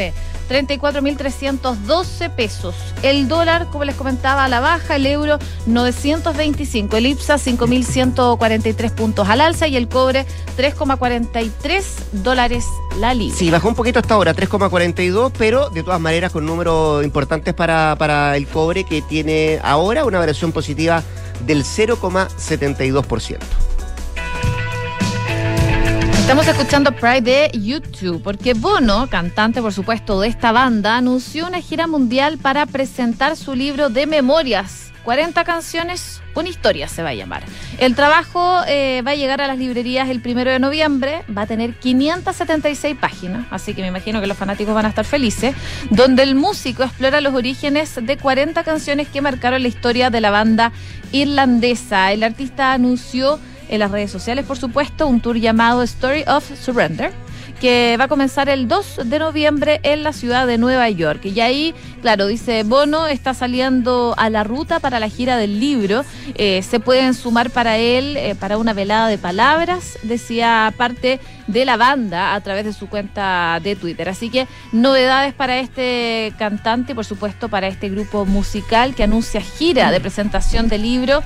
34.312 0.49 2.29
pesos. 2.31 2.75
El 3.01 3.27
dólar, 3.27 3.67
como 3.71 3.85
les 3.85 3.95
comentaba, 3.95 4.45
a 4.45 4.47
la 4.47 4.59
baja, 4.59 4.95
el 4.95 5.05
euro 5.05 5.39
925, 5.65 6.97
el 6.97 7.05
IPSA 7.07 7.35
5.143 7.35 8.91
puntos 8.91 9.29
al 9.29 9.41
alza 9.41 9.67
y 9.67 9.75
el 9.75 9.87
cobre 9.87 10.25
3,43 10.57 11.83
dólares 12.11 12.65
la 12.99 13.13
libra. 13.13 13.35
Sí, 13.35 13.49
bajó 13.49 13.67
un 13.67 13.75
poquito 13.75 13.99
hasta 13.99 14.13
ahora, 14.13 14.35
3,42, 14.35 15.31
pero 15.37 15.69
de 15.69 15.83
todas 15.83 15.99
maneras 15.99 16.31
con 16.31 16.45
números 16.45 17.03
importantes 17.03 17.53
para, 17.53 17.95
para 17.97 18.37
el 18.37 18.47
cobre 18.47 18.83
que 18.83 19.01
tiene 19.01 19.59
ahora 19.63 20.05
una 20.05 20.19
variación 20.19 20.51
positiva 20.51 21.03
del 21.45 21.63
0,72%. 21.63 23.72
Estamos 26.23 26.47
escuchando 26.47 26.95
Pride 26.95 27.21
de 27.21 27.59
YouTube, 27.59 28.23
porque 28.23 28.53
Bono, 28.53 29.07
cantante 29.09 29.61
por 29.61 29.73
supuesto 29.73 30.21
de 30.21 30.29
esta 30.29 30.53
banda, 30.53 30.95
anunció 30.95 31.45
una 31.45 31.59
gira 31.59 31.85
mundial 31.85 32.37
para 32.37 32.65
presentar 32.65 33.35
su 33.35 33.53
libro 33.53 33.89
de 33.89 34.07
memorias. 34.07 34.93
40 35.03 35.43
canciones, 35.43 36.21
una 36.33 36.47
historia 36.47 36.87
se 36.87 37.03
va 37.03 37.09
a 37.09 37.13
llamar. 37.13 37.43
El 37.77 37.93
trabajo 37.93 38.61
eh, 38.67 39.03
va 39.05 39.11
a 39.11 39.15
llegar 39.15 39.41
a 39.41 39.47
las 39.47 39.57
librerías 39.57 40.09
el 40.09 40.21
primero 40.21 40.49
de 40.49 40.59
noviembre, 40.59 41.25
va 41.37 41.41
a 41.41 41.45
tener 41.45 41.75
576 41.75 42.95
páginas, 42.95 43.45
así 43.51 43.73
que 43.73 43.81
me 43.81 43.89
imagino 43.89 44.21
que 44.21 44.27
los 44.27 44.37
fanáticos 44.37 44.73
van 44.73 44.85
a 44.85 44.89
estar 44.89 45.05
felices, 45.05 45.53
donde 45.89 46.23
el 46.23 46.35
músico 46.35 46.83
explora 46.83 47.19
los 47.19 47.33
orígenes 47.33 47.99
de 48.01 48.17
40 48.17 48.63
canciones 48.63 49.09
que 49.09 49.21
marcaron 49.21 49.61
la 49.61 49.67
historia 49.67 50.09
de 50.09 50.21
la 50.21 50.31
banda 50.31 50.71
irlandesa. 51.11 52.13
El 52.13 52.23
artista 52.23 52.71
anunció 52.71 53.41
en 53.73 53.79
las 53.79 53.89
redes 53.89 54.11
sociales, 54.11 54.45
por 54.45 54.57
supuesto, 54.57 55.07
un 55.07 55.19
tour 55.19 55.35
llamado 55.35 55.81
Story 55.81 56.23
of 56.27 56.47
Surrender 56.59 57.11
que 57.59 57.95
va 57.97 58.05
a 58.05 58.07
comenzar 58.07 58.49
el 58.49 58.67
2 58.67 59.01
de 59.05 59.19
noviembre 59.19 59.79
en 59.83 60.03
la 60.03 60.11
ciudad 60.11 60.45
de 60.45 60.57
Nueva 60.57 60.89
York. 60.89 61.23
Y 61.23 61.39
ahí, 61.39 61.73
claro, 62.01 62.27
dice 62.27 62.63
Bono 62.63 63.07
está 63.07 63.33
saliendo 63.33 64.13
a 64.17 64.29
la 64.29 64.43
ruta 64.43 64.81
para 64.81 64.99
la 64.99 65.07
gira 65.07 65.37
del 65.37 65.61
libro. 65.61 66.03
Eh, 66.35 66.61
se 66.61 66.81
pueden 66.81 67.13
sumar 67.13 67.51
para 67.51 67.77
él 67.77 68.17
eh, 68.17 68.35
para 68.35 68.57
una 68.57 68.73
velada 68.73 69.07
de 69.07 69.17
palabras, 69.17 69.97
decía 70.03 70.73
parte 70.75 71.21
de 71.47 71.63
la 71.63 71.77
banda 71.77 72.35
a 72.35 72.41
través 72.41 72.65
de 72.65 72.73
su 72.73 72.89
cuenta 72.89 73.59
de 73.63 73.77
Twitter. 73.77 74.09
Así 74.09 74.29
que 74.29 74.45
novedades 74.73 75.33
para 75.33 75.57
este 75.59 76.33
cantante 76.37 76.91
y 76.91 76.95
por 76.95 77.05
supuesto 77.05 77.47
para 77.47 77.67
este 77.67 77.87
grupo 77.87 78.25
musical 78.25 78.93
que 78.93 79.03
anuncia 79.03 79.39
gira 79.39 79.89
de 79.89 80.01
presentación 80.01 80.67
del 80.67 80.81
libro 80.81 81.23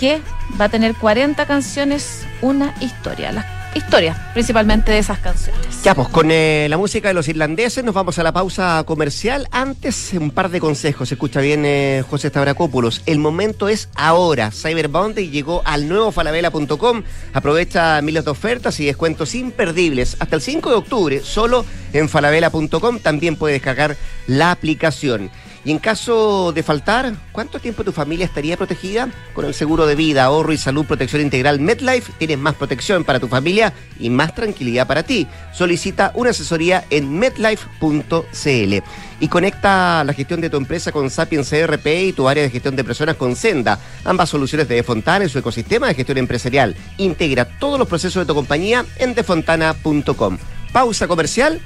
que 0.00 0.20
va 0.58 0.64
a 0.64 0.68
tener 0.70 0.94
40 0.94 1.46
canciones, 1.46 2.26
una 2.40 2.74
historia. 2.80 3.32
Las 3.32 3.44
historias, 3.74 4.18
principalmente 4.32 4.90
de 4.90 4.98
esas 4.98 5.18
canciones. 5.18 5.82
Ya, 5.84 5.94
pues 5.94 6.08
con 6.08 6.30
eh, 6.30 6.66
la 6.70 6.78
música 6.78 7.08
de 7.08 7.14
los 7.14 7.28
irlandeses 7.28 7.84
nos 7.84 7.94
vamos 7.94 8.18
a 8.18 8.22
la 8.22 8.32
pausa 8.32 8.82
comercial. 8.86 9.46
Antes, 9.52 10.12
un 10.14 10.30
par 10.30 10.50
de 10.50 10.58
consejos. 10.58 11.12
Escucha 11.12 11.40
bien, 11.40 11.64
eh, 11.66 12.02
José 12.08 12.30
Stavrakopoulos. 12.30 13.02
El 13.04 13.18
momento 13.18 13.68
es 13.68 13.90
ahora. 13.94 14.50
Cyberbound 14.50 15.16
llegó 15.16 15.60
al 15.66 15.86
nuevo 15.86 16.10
falabella.com. 16.12 17.02
Aprovecha 17.34 18.00
miles 18.02 18.24
de 18.24 18.30
ofertas 18.30 18.80
y 18.80 18.86
descuentos 18.86 19.34
imperdibles. 19.34 20.16
Hasta 20.18 20.36
el 20.36 20.42
5 20.42 20.70
de 20.70 20.76
octubre, 20.76 21.20
solo 21.22 21.66
en 21.92 22.08
falabella.com. 22.08 22.98
También 23.00 23.36
puede 23.36 23.54
descargar 23.54 23.96
la 24.26 24.50
aplicación. 24.50 25.30
Y 25.64 25.72
en 25.72 25.78
caso 25.78 26.52
de 26.52 26.62
faltar, 26.62 27.14
¿cuánto 27.32 27.58
tiempo 27.58 27.84
tu 27.84 27.92
familia 27.92 28.24
estaría 28.24 28.56
protegida? 28.56 29.10
Con 29.34 29.44
el 29.44 29.52
seguro 29.52 29.86
de 29.86 29.94
vida, 29.94 30.24
ahorro 30.24 30.52
y 30.52 30.56
salud, 30.56 30.86
protección 30.86 31.20
integral 31.20 31.60
MedLife, 31.60 32.12
tienes 32.18 32.38
más 32.38 32.54
protección 32.54 33.04
para 33.04 33.20
tu 33.20 33.28
familia 33.28 33.72
y 33.98 34.08
más 34.08 34.34
tranquilidad 34.34 34.86
para 34.86 35.02
ti. 35.02 35.26
Solicita 35.52 36.12
una 36.14 36.30
asesoría 36.30 36.84
en 36.88 37.18
medlife.cl 37.18 38.82
y 39.20 39.28
conecta 39.28 40.02
la 40.02 40.14
gestión 40.14 40.40
de 40.40 40.48
tu 40.48 40.56
empresa 40.56 40.92
con 40.92 41.10
Sapiens 41.10 41.50
CRP 41.50 41.86
y 41.86 42.12
tu 42.12 42.26
área 42.26 42.42
de 42.42 42.50
gestión 42.50 42.74
de 42.74 42.84
personas 42.84 43.16
con 43.16 43.36
Senda. 43.36 43.78
Ambas 44.04 44.30
soluciones 44.30 44.66
de 44.66 44.76
Defontana 44.76 45.24
en 45.24 45.30
su 45.30 45.38
ecosistema 45.38 45.88
de 45.88 45.94
gestión 45.94 46.16
empresarial. 46.18 46.74
Integra 46.96 47.44
todos 47.44 47.78
los 47.78 47.86
procesos 47.86 48.22
de 48.22 48.26
tu 48.26 48.34
compañía 48.34 48.86
en 48.96 49.14
defontana.com. 49.14 50.38
Pausa 50.72 51.08
comercial 51.08 51.60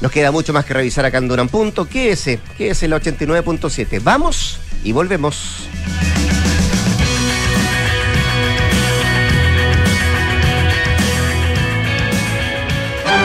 nos 0.00 0.12
queda 0.12 0.30
mucho 0.30 0.52
más 0.52 0.64
que 0.64 0.74
revisar 0.74 1.04
acá 1.04 1.18
en 1.18 1.28
Duran 1.28 1.48
Punto. 1.48 1.88
Quédese, 1.88 2.40
quédese 2.56 2.86
el 2.86 2.92
89.7. 2.92 4.00
Vamos 4.02 4.60
y 4.84 4.92
volvemos. 4.92 5.68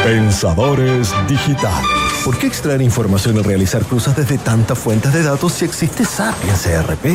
Pensadores 0.03 1.13
Digitales. 1.29 1.87
¿Por 2.25 2.37
qué 2.37 2.47
extraer 2.47 2.81
información 2.81 3.37
y 3.37 3.41
realizar 3.41 3.83
cruzas 3.83 4.15
desde 4.15 4.37
tantas 4.37 4.77
fuentes 4.77 5.13
de 5.13 5.23
datos 5.23 5.53
si 5.53 5.65
existe 5.65 6.03
Sapiens 6.03 6.65
ERP? 6.65 7.05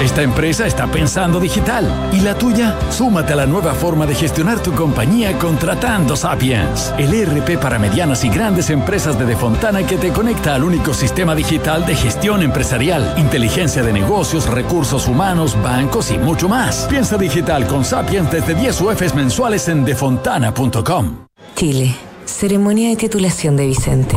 Esta 0.00 0.22
empresa 0.22 0.66
está 0.66 0.86
pensando 0.86 1.38
digital. 1.38 1.86
¿Y 2.10 2.20
la 2.20 2.34
tuya? 2.34 2.74
Súmate 2.90 3.34
a 3.34 3.36
la 3.36 3.44
nueva 3.44 3.74
forma 3.74 4.06
de 4.06 4.14
gestionar 4.14 4.62
tu 4.62 4.72
compañía 4.72 5.36
contratando 5.36 6.16
Sapiens, 6.16 6.94
el 6.96 7.12
ERP 7.12 7.60
para 7.60 7.78
medianas 7.78 8.24
y 8.24 8.30
grandes 8.30 8.70
empresas 8.70 9.18
de 9.18 9.26
Defontana 9.26 9.86
que 9.86 9.98
te 9.98 10.10
conecta 10.10 10.54
al 10.54 10.64
único 10.64 10.94
sistema 10.94 11.34
digital 11.34 11.84
de 11.84 11.94
gestión 11.96 12.42
empresarial, 12.42 13.14
inteligencia 13.18 13.82
de 13.82 13.92
negocios, 13.92 14.48
recursos 14.48 15.06
humanos, 15.06 15.54
bancos 15.62 16.10
y 16.10 16.16
mucho 16.16 16.48
más. 16.48 16.86
Piensa 16.88 17.18
digital 17.18 17.66
con 17.66 17.84
Sapiens 17.84 18.30
desde 18.30 18.54
10 18.54 18.80
UFs 18.80 19.14
mensuales 19.14 19.68
en 19.68 19.84
defontana.com. 19.84 21.26
Chile, 21.56 21.94
ceremonia 22.24 22.88
de 22.88 22.96
titulación 22.96 23.54
de 23.54 23.66
Vicente. 23.66 24.16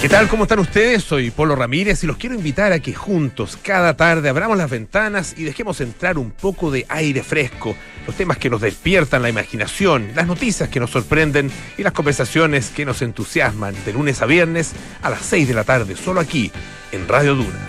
¿Qué 0.00 0.08
tal? 0.08 0.28
¿Cómo 0.28 0.44
están 0.44 0.60
ustedes? 0.60 1.02
Soy 1.02 1.32
Polo 1.32 1.56
Ramírez 1.56 2.04
y 2.04 2.06
los 2.06 2.18
quiero 2.18 2.36
invitar 2.36 2.72
a 2.72 2.78
que 2.78 2.94
juntos, 2.94 3.58
cada 3.60 3.96
tarde, 3.96 4.28
abramos 4.28 4.56
las 4.56 4.70
ventanas 4.70 5.34
y 5.36 5.42
dejemos 5.42 5.80
entrar 5.80 6.18
un 6.18 6.30
poco 6.30 6.70
de 6.70 6.86
aire 6.88 7.24
fresco, 7.24 7.74
los 8.06 8.14
temas 8.14 8.38
que 8.38 8.48
nos 8.48 8.60
despiertan 8.60 9.22
la 9.22 9.28
imaginación, 9.28 10.12
las 10.14 10.28
noticias 10.28 10.68
que 10.68 10.78
nos 10.78 10.90
sorprenden 10.90 11.50
y 11.76 11.82
las 11.82 11.94
conversaciones 11.94 12.70
que 12.70 12.84
nos 12.84 13.02
entusiasman 13.02 13.74
de 13.84 13.92
lunes 13.92 14.22
a 14.22 14.26
viernes 14.26 14.70
a 15.02 15.10
las 15.10 15.22
6 15.22 15.48
de 15.48 15.54
la 15.54 15.64
tarde, 15.64 15.96
solo 15.96 16.20
aquí, 16.20 16.52
en 16.92 17.08
Radio 17.08 17.34
Duna. 17.34 17.68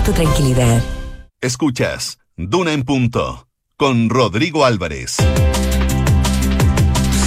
tu 0.00 0.12
tranquilidad. 0.12 0.82
Escuchas 1.40 2.18
Duna 2.36 2.72
en 2.72 2.84
punto 2.84 3.46
con 3.76 4.08
Rodrigo 4.08 4.64
Álvarez. 4.64 5.16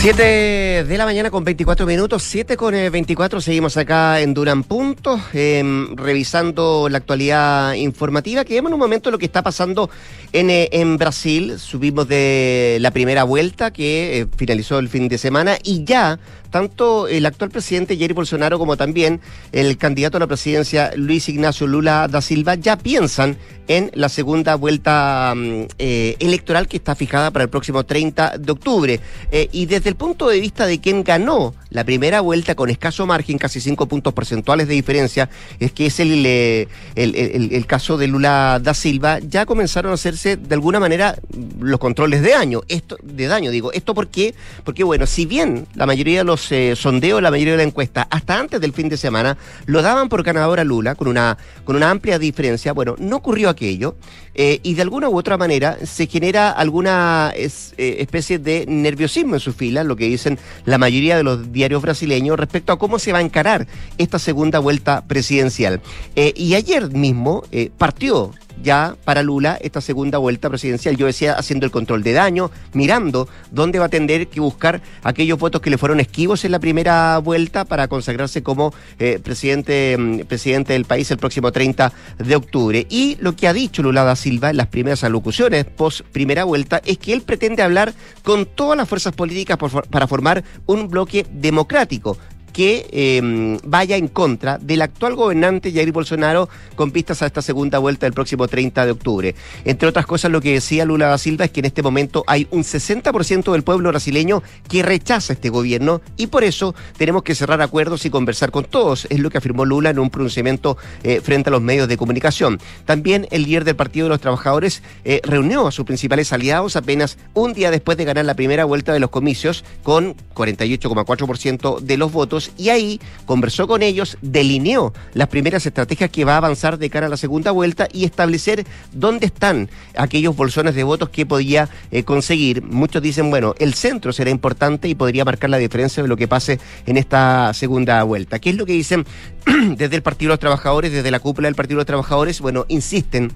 7 0.01 0.83
de 0.83 0.97
la 0.97 1.05
mañana 1.05 1.31
con 1.31 1.43
24 1.43 1.85
minutos, 1.85 2.21
7 2.23 2.57
con 2.57 2.75
eh, 2.75 2.89
24, 2.89 3.41
seguimos 3.41 3.75
acá 3.77 4.21
en 4.21 4.33
Duran 4.33 4.63
Punto, 4.63 5.19
eh, 5.33 5.63
revisando 5.95 6.89
la 6.89 6.99
actualidad 6.99 7.73
informativa, 7.73 8.45
que 8.45 8.53
vemos 8.53 8.69
en 8.69 8.75
un 8.75 8.79
momento 8.79 9.09
lo 9.09 9.17
que 9.17 9.25
está 9.25 9.41
pasando 9.41 9.89
en, 10.31 10.49
eh, 10.49 10.69
en 10.73 10.97
Brasil, 10.97 11.57
subimos 11.57 12.07
de 12.07 12.77
la 12.81 12.91
primera 12.91 13.23
vuelta 13.23 13.71
que 13.71 14.19
eh, 14.19 14.27
finalizó 14.35 14.79
el 14.79 14.89
fin 14.89 15.07
de 15.07 15.17
semana 15.17 15.57
y 15.63 15.85
ya 15.85 16.19
tanto 16.55 17.07
el 17.07 17.25
actual 17.25 17.49
presidente 17.49 17.97
Jair 17.97 18.13
Bolsonaro 18.13 18.57
como 18.57 18.77
también 18.77 19.19
el 19.51 19.77
candidato 19.77 20.17
a 20.17 20.21
la 20.21 20.27
presidencia 20.27 20.91
Luis 20.95 21.27
Ignacio 21.27 21.67
Lula 21.67 22.07
da 22.07 22.21
Silva 22.21 22.55
ya 22.55 22.77
piensan 22.77 23.37
en 23.67 23.91
la 23.93 24.09
segunda 24.09 24.55
vuelta 24.55 25.33
mm, 25.35 25.63
eh, 25.79 26.15
electoral 26.19 26.67
que 26.67 26.77
está 26.77 26.95
fijada 26.95 27.31
para 27.31 27.43
el 27.43 27.49
próximo 27.49 27.83
30 27.83 28.37
de 28.37 28.51
octubre. 28.51 28.99
Eh, 29.31 29.49
y 29.51 29.65
desde 29.65 29.84
el 29.89 29.95
punto 29.95 30.27
de 30.29 30.39
vista 30.39 30.65
de 30.65 30.79
quien 30.79 31.03
ganó 31.03 31.53
la 31.69 31.83
primera 31.83 32.21
vuelta 32.21 32.55
con 32.55 32.69
escaso 32.69 33.05
margen, 33.05 33.37
casi 33.37 33.59
cinco 33.59 33.85
puntos 33.87 34.13
porcentuales 34.13 34.67
de 34.67 34.73
diferencia, 34.75 35.29
es 35.59 35.71
que 35.73 35.87
es 35.87 35.99
el, 35.99 36.25
eh, 36.25 36.67
el, 36.95 37.15
el- 37.15 37.65
caso 37.65 37.97
de 37.97 38.07
Lula 38.07 38.59
da 38.63 38.73
Silva, 38.73 39.19
ya 39.19 39.45
comenzaron 39.45 39.91
a 39.91 39.95
hacerse 39.95 40.37
de 40.37 40.53
alguna 40.55 40.79
manera 40.79 41.15
los 41.59 41.79
controles 41.79 42.21
de 42.21 42.31
daño. 42.31 42.61
Esto, 42.69 42.97
de 43.03 43.27
daño, 43.27 43.51
digo. 43.51 43.71
¿Esto 43.73 43.93
por 43.93 44.07
qué? 44.07 44.33
Porque, 44.63 44.83
bueno, 44.83 45.05
si 45.05 45.25
bien 45.25 45.67
la 45.75 45.85
mayoría 45.85 46.19
de 46.19 46.23
los 46.23 46.49
eh, 46.51 46.75
sondeos, 46.75 47.21
la 47.21 47.31
mayoría 47.31 47.53
de 47.53 47.57
la 47.57 47.63
encuesta, 47.63 48.07
hasta 48.09 48.39
antes 48.39 48.61
del 48.61 48.71
fin 48.71 48.87
de 48.87 48.97
semana, 48.97 49.37
lo 49.65 49.81
daban 49.81 50.07
por 50.07 50.23
ganador 50.23 50.59
a 50.59 50.63
Lula 50.63 50.95
con 50.95 51.07
una, 51.07 51.37
con 51.65 51.75
una 51.75 51.89
amplia 51.89 52.17
diferencia, 52.19 52.71
bueno, 52.73 52.95
no 52.99 53.17
ocurrió 53.17 53.49
aquello. 53.49 53.95
eh, 54.37 54.59
y 54.63 54.73
de 54.75 54.81
alguna 54.81 55.07
u 55.09 55.17
otra 55.17 55.37
manera 55.37 55.77
se 55.85 56.07
genera 56.07 56.51
alguna 56.51 57.31
es- 57.35 57.73
especie 57.77 58.37
de 58.37 58.65
nerviosismo 58.67 59.35
en 59.35 59.39
sus 59.39 59.55
lo 59.83 59.95
que 59.95 60.05
dicen 60.05 60.39
la 60.65 60.77
mayoría 60.77 61.17
de 61.17 61.23
los 61.23 61.51
diarios 61.51 61.81
brasileños 61.81 62.39
respecto 62.39 62.71
a 62.71 62.79
cómo 62.79 62.99
se 62.99 63.11
va 63.11 63.19
a 63.19 63.21
encarar 63.21 63.67
esta 63.97 64.19
segunda 64.19 64.59
vuelta 64.59 65.03
presidencial. 65.05 65.81
Eh, 66.15 66.33
y 66.35 66.55
ayer 66.55 66.91
mismo 66.91 67.43
eh, 67.51 67.71
partió 67.77 68.31
ya 68.61 68.95
para 69.03 69.23
Lula 69.23 69.57
esta 69.61 69.81
segunda 69.81 70.17
vuelta 70.17 70.49
presidencial. 70.49 70.97
Yo 70.97 71.05
decía, 71.05 71.33
haciendo 71.33 71.65
el 71.65 71.71
control 71.71 72.03
de 72.03 72.13
daño, 72.13 72.51
mirando 72.73 73.27
dónde 73.51 73.79
va 73.79 73.85
a 73.85 73.89
tener 73.89 74.27
que 74.27 74.39
buscar 74.39 74.81
aquellos 75.03 75.39
votos 75.39 75.61
que 75.61 75.69
le 75.69 75.77
fueron 75.77 75.99
esquivos 75.99 76.45
en 76.45 76.51
la 76.51 76.59
primera 76.59 77.17
vuelta 77.19 77.65
para 77.65 77.87
consagrarse 77.87 78.43
como 78.43 78.73
eh, 78.99 79.19
presidente, 79.23 79.97
mm, 79.97 80.19
presidente 80.21 80.73
del 80.73 80.85
país 80.85 81.09
el 81.11 81.17
próximo 81.17 81.51
30 81.51 81.91
de 82.17 82.35
octubre. 82.35 82.85
Y 82.89 83.17
lo 83.19 83.35
que 83.35 83.47
ha 83.47 83.53
dicho 83.53 83.83
Lula 83.83 84.03
da 84.03 84.15
Silva 84.15 84.49
en 84.49 84.57
las 84.57 84.67
primeras 84.67 85.03
alocuciones 85.03 85.65
post 85.65 86.01
primera 86.11 86.43
vuelta 86.43 86.81
es 86.85 86.97
que 86.97 87.13
él 87.13 87.21
pretende 87.21 87.61
hablar 87.61 87.93
con 88.23 88.45
todas 88.45 88.77
las 88.77 88.87
fuerzas 88.87 89.13
políticas 89.13 89.57
por 89.57 89.87
para 89.87 90.07
formar 90.07 90.43
un 90.65 90.89
bloque 90.89 91.25
democrático 91.31 92.17
que 92.55 92.87
eh, 92.91 93.59
vaya 93.65 93.97
en 93.97 94.07
contra 94.07 94.57
del 94.57 94.81
actual 94.81 95.15
gobernante 95.15 95.73
Jair 95.73 95.91
Bolsonaro 95.91 96.47
con 96.75 96.91
pistas 96.91 97.21
a 97.21 97.25
esta 97.25 97.41
segunda 97.41 97.79
vuelta 97.79 98.05
del 98.05 98.13
próximo 98.13 98.47
30 98.47 98.85
de 98.85 98.91
octubre. 98.93 99.35
Entre 99.65 99.89
otras 99.89 100.05
cosas, 100.05 100.31
lo 100.31 100.39
que 100.39 100.53
decía 100.53 100.85
Lula 100.85 101.07
da 101.07 101.17
Silva 101.17 101.43
es 101.43 101.51
que 101.51 101.59
en 101.59 101.65
este 101.65 101.83
momento 101.83 102.23
hay 102.27 102.47
un 102.51 102.63
60% 102.63 103.51
del 103.51 103.63
pueblo 103.63 103.89
brasileño 103.89 104.41
que 104.69 104.83
rechaza 104.83 105.33
este 105.33 105.49
gobierno 105.49 105.99
y 106.15 106.27
por 106.27 106.45
eso 106.45 106.73
tenemos 106.95 107.23
que 107.23 107.35
cerrar 107.35 107.61
acuerdos 107.61 108.05
y 108.05 108.09
conversar 108.09 108.51
con 108.51 108.63
todos, 108.63 109.05
es 109.09 109.19
lo 109.19 109.29
que 109.29 109.37
afirmó 109.37 109.65
Lula 109.65 109.89
en 109.89 109.99
un 109.99 110.09
pronunciamiento 110.09 110.77
eh, 111.03 111.19
frente 111.21 111.49
a 111.49 111.51
los 111.51 111.61
medios 111.61 111.89
de 111.89 111.97
comunicación. 111.97 112.61
También 112.85 113.27
el 113.31 113.43
líder 113.43 113.65
del 113.65 113.75
Partido 113.75 114.05
de 114.05 114.11
los 114.11 114.21
Trabajadores 114.21 114.81
eh, 115.03 115.19
reunió 115.25 115.67
a 115.67 115.73
sus 115.73 115.85
principales 115.85 116.31
aliados 116.31 116.77
apenas 116.77 117.17
un 117.33 117.51
día 117.51 117.69
después 117.69 117.97
de 117.97 118.05
ganar 118.05 118.23
la 118.23 118.33
primera 118.33 118.63
vuelta 118.63 118.93
de 118.93 119.01
los 119.01 119.09
comicios 119.09 119.65
con 119.83 120.15
48,4% 120.33 121.81
de 121.81 121.97
los 121.97 122.13
votos 122.13 122.44
y 122.57 122.69
ahí 122.69 122.99
conversó 123.25 123.67
con 123.67 123.81
ellos, 123.81 124.17
delineó 124.21 124.93
las 125.13 125.27
primeras 125.27 125.65
estrategias 125.65 126.09
que 126.09 126.25
va 126.25 126.33
a 126.33 126.37
avanzar 126.37 126.77
de 126.77 126.89
cara 126.89 127.07
a 127.07 127.09
la 127.09 127.17
segunda 127.17 127.51
vuelta 127.51 127.87
y 127.91 128.05
establecer 128.05 128.65
dónde 128.91 129.27
están 129.27 129.69
aquellos 129.97 130.35
bolsones 130.35 130.75
de 130.75 130.83
votos 130.83 131.09
que 131.09 131.25
podía 131.25 131.69
eh, 131.91 132.03
conseguir. 132.03 132.63
Muchos 132.63 133.01
dicen, 133.01 133.29
bueno, 133.29 133.55
el 133.59 133.73
centro 133.73 134.13
será 134.13 134.29
importante 134.29 134.87
y 134.87 134.95
podría 134.95 135.25
marcar 135.25 135.49
la 135.49 135.57
diferencia 135.57 136.03
de 136.03 136.09
lo 136.09 136.17
que 136.17 136.27
pase 136.27 136.59
en 136.85 136.97
esta 136.97 137.53
segunda 137.53 138.01
vuelta. 138.03 138.39
¿Qué 138.39 138.49
es 138.51 138.55
lo 138.55 138.65
que 138.65 138.73
dicen 138.73 139.05
desde 139.77 139.95
el 139.95 140.01
Partido 140.01 140.29
de 140.29 140.33
los 140.33 140.39
Trabajadores, 140.39 140.91
desde 140.91 141.11
la 141.11 141.19
cúpula 141.19 141.47
del 141.47 141.55
Partido 141.55 141.77
de 141.77 141.81
los 141.81 141.87
Trabajadores? 141.87 142.41
Bueno, 142.41 142.65
insisten 142.67 143.31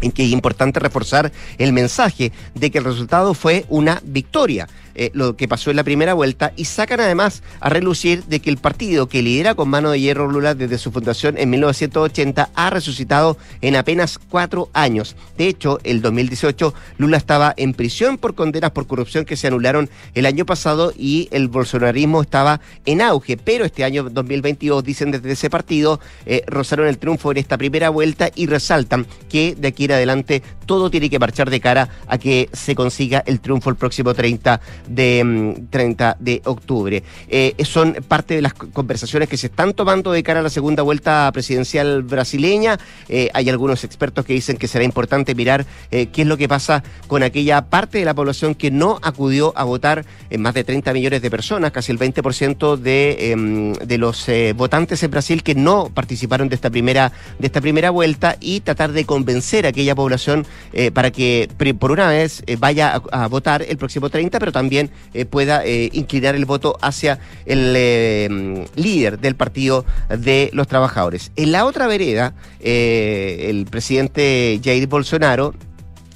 en 0.00 0.12
que 0.12 0.24
es 0.24 0.30
importante 0.30 0.80
reforzar 0.80 1.32
el 1.58 1.72
mensaje 1.72 2.32
de 2.54 2.70
que 2.70 2.78
el 2.78 2.84
resultado 2.84 3.34
fue 3.34 3.64
una 3.68 4.00
victoria, 4.04 4.68
eh, 4.94 5.10
lo 5.14 5.36
que 5.36 5.48
pasó 5.48 5.70
en 5.70 5.76
la 5.76 5.84
primera 5.84 6.14
vuelta, 6.14 6.52
y 6.56 6.66
sacan 6.66 7.00
además 7.00 7.42
a 7.60 7.68
relucir 7.68 8.24
de 8.24 8.40
que 8.40 8.50
el 8.50 8.58
partido 8.58 9.08
que 9.08 9.22
lidera 9.22 9.54
con 9.54 9.68
mano 9.68 9.90
de 9.90 10.00
hierro 10.00 10.30
Lula 10.30 10.54
desde 10.54 10.78
su 10.78 10.92
fundación 10.92 11.36
en 11.38 11.50
1980 11.50 12.50
ha 12.54 12.70
resucitado 12.70 13.36
en 13.60 13.76
apenas 13.76 14.18
cuatro 14.18 14.68
años. 14.72 15.16
De 15.36 15.48
hecho, 15.48 15.78
el 15.84 16.02
2018 16.02 16.74
Lula 16.98 17.16
estaba 17.16 17.54
en 17.56 17.74
prisión 17.74 18.18
por 18.18 18.34
condenas 18.34 18.70
por 18.70 18.86
corrupción 18.86 19.24
que 19.24 19.36
se 19.36 19.46
anularon 19.46 19.88
el 20.14 20.26
año 20.26 20.46
pasado 20.46 20.92
y 20.96 21.28
el 21.30 21.48
bolsonarismo 21.48 22.22
estaba 22.22 22.60
en 22.84 23.00
auge, 23.00 23.36
pero 23.36 23.64
este 23.64 23.84
año 23.84 24.04
2022, 24.04 24.84
dicen 24.84 25.10
desde 25.10 25.32
ese 25.32 25.50
partido, 25.50 26.00
eh, 26.26 26.42
rozaron 26.46 26.86
el 26.86 26.98
triunfo 26.98 27.30
en 27.30 27.38
esta 27.38 27.58
primera 27.58 27.90
vuelta 27.90 28.30
y 28.34 28.46
resaltan 28.46 29.06
que 29.28 29.54
de 29.56 29.68
aquí 29.68 29.84
en 29.84 29.92
adelante 29.92 30.42
todo 30.66 30.90
tiene 30.90 31.10
que 31.10 31.18
marchar 31.18 31.50
de 31.50 31.60
cara 31.60 31.88
a 32.06 32.18
que 32.18 32.48
se 32.52 32.74
consiga 32.74 33.22
el 33.26 33.40
triunfo 33.40 33.70
el 33.70 33.76
próximo 33.76 34.14
30 34.14 34.60
de, 34.88 35.22
mm, 35.24 35.66
30 35.70 36.16
de 36.20 36.42
octubre. 36.44 37.02
Eh, 37.28 37.54
son 37.64 37.94
parte 38.06 38.34
de 38.34 38.42
las 38.42 38.54
co- 38.54 38.70
conversaciones 38.72 39.28
que 39.28 39.36
se 39.36 39.46
están 39.46 39.72
tomando 39.74 40.12
de 40.12 40.22
cara 40.22 40.40
a 40.40 40.42
la 40.42 40.50
segunda 40.50 40.82
vuelta 40.82 41.30
presidencial 41.32 42.02
brasileña. 42.02 42.78
Eh, 43.08 43.30
hay 43.34 43.48
algunos 43.48 43.84
expertos 43.84 44.24
que 44.24 44.32
dicen 44.34 44.56
que 44.56 44.68
será 44.68 44.84
importante 44.84 45.34
mirar 45.34 45.64
eh, 45.90 46.06
qué 46.06 46.22
es 46.22 46.28
lo 46.28 46.36
que 46.36 46.48
pasa 46.48 46.82
con 47.06 47.22
aquella 47.22 47.62
parte 47.66 47.98
de 47.98 48.04
la 48.04 48.14
población 48.14 48.54
que 48.54 48.70
no 48.70 48.98
acudió 49.02 49.52
a 49.56 49.64
votar 49.64 50.04
en 50.30 50.42
más 50.42 50.54
de 50.54 50.64
30 50.64 50.92
millones 50.92 51.22
de 51.22 51.30
personas, 51.30 51.70
casi 51.72 51.92
el 51.92 51.98
20% 51.98 52.76
de, 52.76 53.30
em, 53.32 53.72
de 53.74 53.98
los 53.98 54.26
votantes 54.56 55.02
en 55.02 55.10
Brasil 55.10 55.42
que 55.42 55.54
no 55.54 55.90
participaron 55.92 56.48
de 56.48 56.54
esta 56.56 56.70
primera, 56.70 57.12
de 57.38 57.46
esta 57.46 57.60
primera 57.60 57.90
vuelta 57.90 58.36
y 58.40 58.60
tratar 58.60 58.92
de 58.92 59.04
convencer 59.04 59.66
a 59.66 59.68
aquella 59.70 59.94
población 59.94 60.46
para 60.92 61.10
que 61.10 61.48
por 61.78 61.90
una 61.92 62.08
vez 62.08 62.42
vaya 62.58 63.00
a, 63.10 63.24
a 63.24 63.28
votar 63.28 63.62
el 63.62 63.76
próximo 63.76 64.10
30, 64.10 64.38
pero 64.38 64.52
también 64.52 64.73
eh, 64.78 65.24
pueda 65.24 65.64
eh, 65.64 65.90
inclinar 65.92 66.34
el 66.34 66.44
voto 66.44 66.76
hacia 66.80 67.18
el 67.46 67.74
eh, 67.76 68.66
líder 68.76 69.18
del 69.18 69.36
Partido 69.36 69.84
de 70.08 70.50
los 70.52 70.68
Trabajadores. 70.68 71.32
En 71.36 71.52
la 71.52 71.64
otra 71.64 71.86
vereda, 71.86 72.34
el 72.60 73.66
presidente 73.66 74.60
Jair 74.62 74.86
Bolsonaro 74.86 75.54